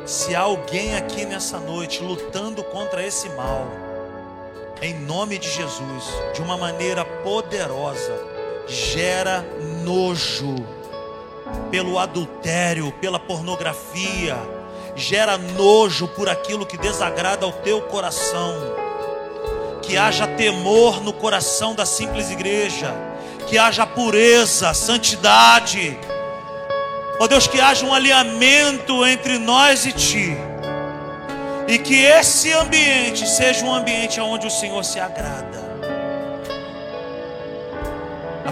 se 0.06 0.36
há 0.36 0.42
alguém 0.42 0.94
aqui 0.94 1.24
nessa 1.24 1.58
noite 1.58 2.00
lutando 2.00 2.62
contra 2.62 3.04
esse 3.04 3.28
mal, 3.30 3.66
em 4.80 4.94
nome 5.00 5.36
de 5.36 5.50
Jesus, 5.50 6.04
de 6.32 6.40
uma 6.40 6.56
maneira 6.56 7.04
poderosa, 7.04 8.37
gera 8.68 9.44
nojo 9.82 10.54
pelo 11.70 11.98
adultério, 11.98 12.92
pela 13.00 13.18
pornografia, 13.18 14.36
gera 14.94 15.38
nojo 15.38 16.06
por 16.08 16.28
aquilo 16.28 16.66
que 16.66 16.76
desagrada 16.76 17.46
ao 17.46 17.52
teu 17.52 17.80
coração. 17.82 18.54
Que 19.82 19.96
haja 19.96 20.26
temor 20.26 21.02
no 21.02 21.14
coração 21.14 21.74
da 21.74 21.86
simples 21.86 22.30
igreja, 22.30 22.94
que 23.46 23.56
haja 23.56 23.86
pureza, 23.86 24.74
santidade. 24.74 25.98
Ó 27.18 27.26
Deus, 27.26 27.46
que 27.46 27.58
haja 27.58 27.86
um 27.86 27.94
alinhamento 27.94 29.04
entre 29.06 29.38
nós 29.38 29.86
e 29.86 29.92
ti. 29.92 30.36
E 31.66 31.78
que 31.78 32.02
esse 32.02 32.52
ambiente 32.52 33.26
seja 33.26 33.64
um 33.64 33.72
ambiente 33.72 34.20
onde 34.20 34.46
o 34.46 34.50
Senhor 34.50 34.84
se 34.84 35.00
agrada. 35.00 35.67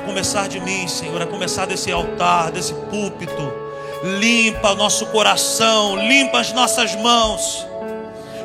Começar 0.06 0.48
de 0.48 0.60
mim, 0.60 0.86
Senhor, 0.86 1.20
a 1.20 1.26
começar 1.26 1.66
desse 1.66 1.90
altar, 1.90 2.52
desse 2.52 2.72
púlpito. 2.72 3.52
Limpa 4.04 4.72
nosso 4.76 5.04
coração, 5.06 5.96
limpa 5.96 6.38
as 6.38 6.52
nossas 6.52 6.94
mãos. 6.94 7.66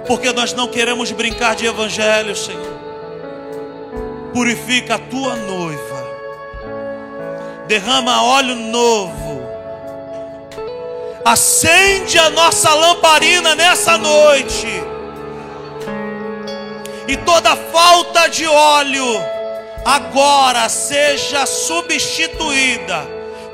Porque 0.08 0.34
nós 0.34 0.54
não 0.54 0.68
queremos 0.68 1.12
brincar 1.12 1.56
de 1.56 1.68
evangelho, 1.68 2.36
Senhor. 2.36 2.80
Purifica 4.34 4.96
a 4.96 5.00
tua 5.00 5.36
noiva. 5.36 6.02
Derrama 7.68 8.24
óleo 8.24 8.56
novo. 8.56 9.42
Acende 11.24 12.18
a 12.18 12.32
nossa 12.32 12.74
lamparina 12.74 13.54
nessa 13.54 14.00
noite. 14.00 14.68
E 17.08 17.16
toda 17.18 17.56
falta 17.56 18.28
de 18.28 18.48
óleo 18.48 19.41
agora 19.86 20.68
seja 20.70 21.46
substituída 21.46 23.06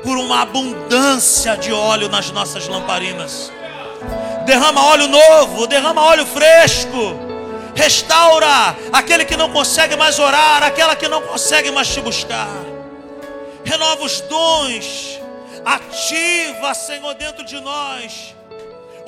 por 0.02 0.16
uma 0.16 0.42
abundância 0.42 1.56
de 1.56 1.72
óleo 1.72 2.08
nas 2.08 2.30
nossas 2.30 2.68
lamparinas. 2.68 3.52
Derrama 4.44 4.86
óleo 4.86 5.08
novo, 5.08 5.66
derrama 5.66 6.02
óleo 6.02 6.26
fresco. 6.26 7.18
Restaura 7.74 8.76
aquele 8.92 9.24
que 9.24 9.36
não 9.36 9.50
consegue 9.52 9.96
mais 9.96 10.18
orar, 10.18 10.62
aquela 10.62 10.96
que 10.96 11.06
não 11.06 11.22
consegue 11.22 11.70
mais 11.70 11.88
te 11.88 12.00
buscar. 12.00 12.48
renova 13.64 14.02
os 14.02 14.20
dons, 14.22 15.20
ativa, 15.64 16.72
Senhor, 16.74 17.14
dentro 17.14 17.44
de 17.44 17.60
nós 17.60 18.34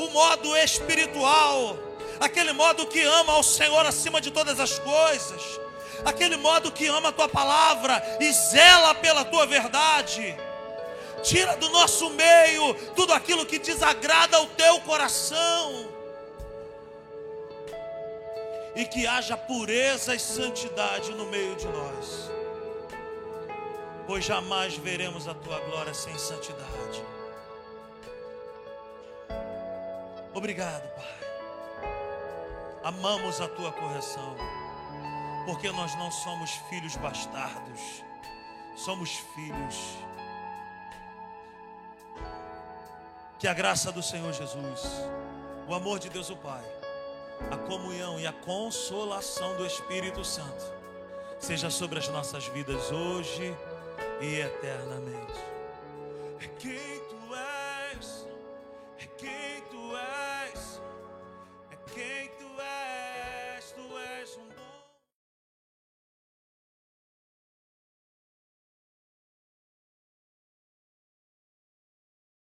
o 0.00 0.08
modo 0.10 0.56
espiritual, 0.56 1.76
aquele 2.18 2.52
modo 2.52 2.86
que 2.86 3.00
ama 3.02 3.34
ao 3.34 3.42
Senhor 3.42 3.84
acima 3.84 4.20
de 4.20 4.30
todas 4.30 4.58
as 4.58 4.78
coisas, 4.78 5.60
aquele 6.04 6.36
modo 6.36 6.72
que 6.72 6.86
ama 6.86 7.08
a 7.08 7.12
tua 7.12 7.28
palavra 7.28 8.02
e 8.20 8.32
zela 8.32 8.94
pela 8.94 9.24
tua 9.24 9.46
verdade. 9.46 10.36
Tira 11.22 11.56
do 11.56 11.68
nosso 11.70 12.10
meio 12.10 12.74
tudo 12.94 13.12
aquilo 13.12 13.44
que 13.44 13.58
desagrada 13.58 14.36
ao 14.36 14.46
teu 14.46 14.80
coração. 14.80 15.88
E 18.74 18.84
que 18.84 19.06
haja 19.06 19.36
pureza 19.36 20.14
e 20.14 20.18
santidade 20.18 21.12
no 21.12 21.26
meio 21.26 21.54
de 21.56 21.66
nós. 21.66 22.30
Pois 24.06 24.24
jamais 24.24 24.76
veremos 24.76 25.28
a 25.28 25.34
tua 25.34 25.58
glória 25.60 25.92
sem 25.92 26.16
santidade. 26.16 27.04
Obrigado, 30.32 30.88
Pai. 30.94 31.20
Amamos 32.84 33.40
a 33.40 33.48
tua 33.48 33.72
correção, 33.72 34.36
porque 35.44 35.70
nós 35.70 35.94
não 35.96 36.10
somos 36.10 36.50
filhos 36.68 36.96
bastardos, 36.96 38.04
somos 38.76 39.10
filhos. 39.34 39.98
Que 43.38 43.48
a 43.48 43.54
graça 43.54 43.90
do 43.90 44.02
Senhor 44.02 44.32
Jesus, 44.32 44.82
o 45.66 45.74
amor 45.74 45.98
de 45.98 46.10
Deus 46.10 46.28
o 46.30 46.36
Pai, 46.36 46.64
a 47.50 47.56
comunhão 47.56 48.20
e 48.20 48.26
a 48.26 48.32
consolação 48.32 49.56
do 49.56 49.64
Espírito 49.64 50.24
Santo 50.24 50.80
seja 51.38 51.70
sobre 51.70 51.98
as 51.98 52.08
nossas 52.08 52.46
vidas 52.48 52.92
hoje 52.92 53.56
e 54.20 54.40
eternamente. 54.40 55.40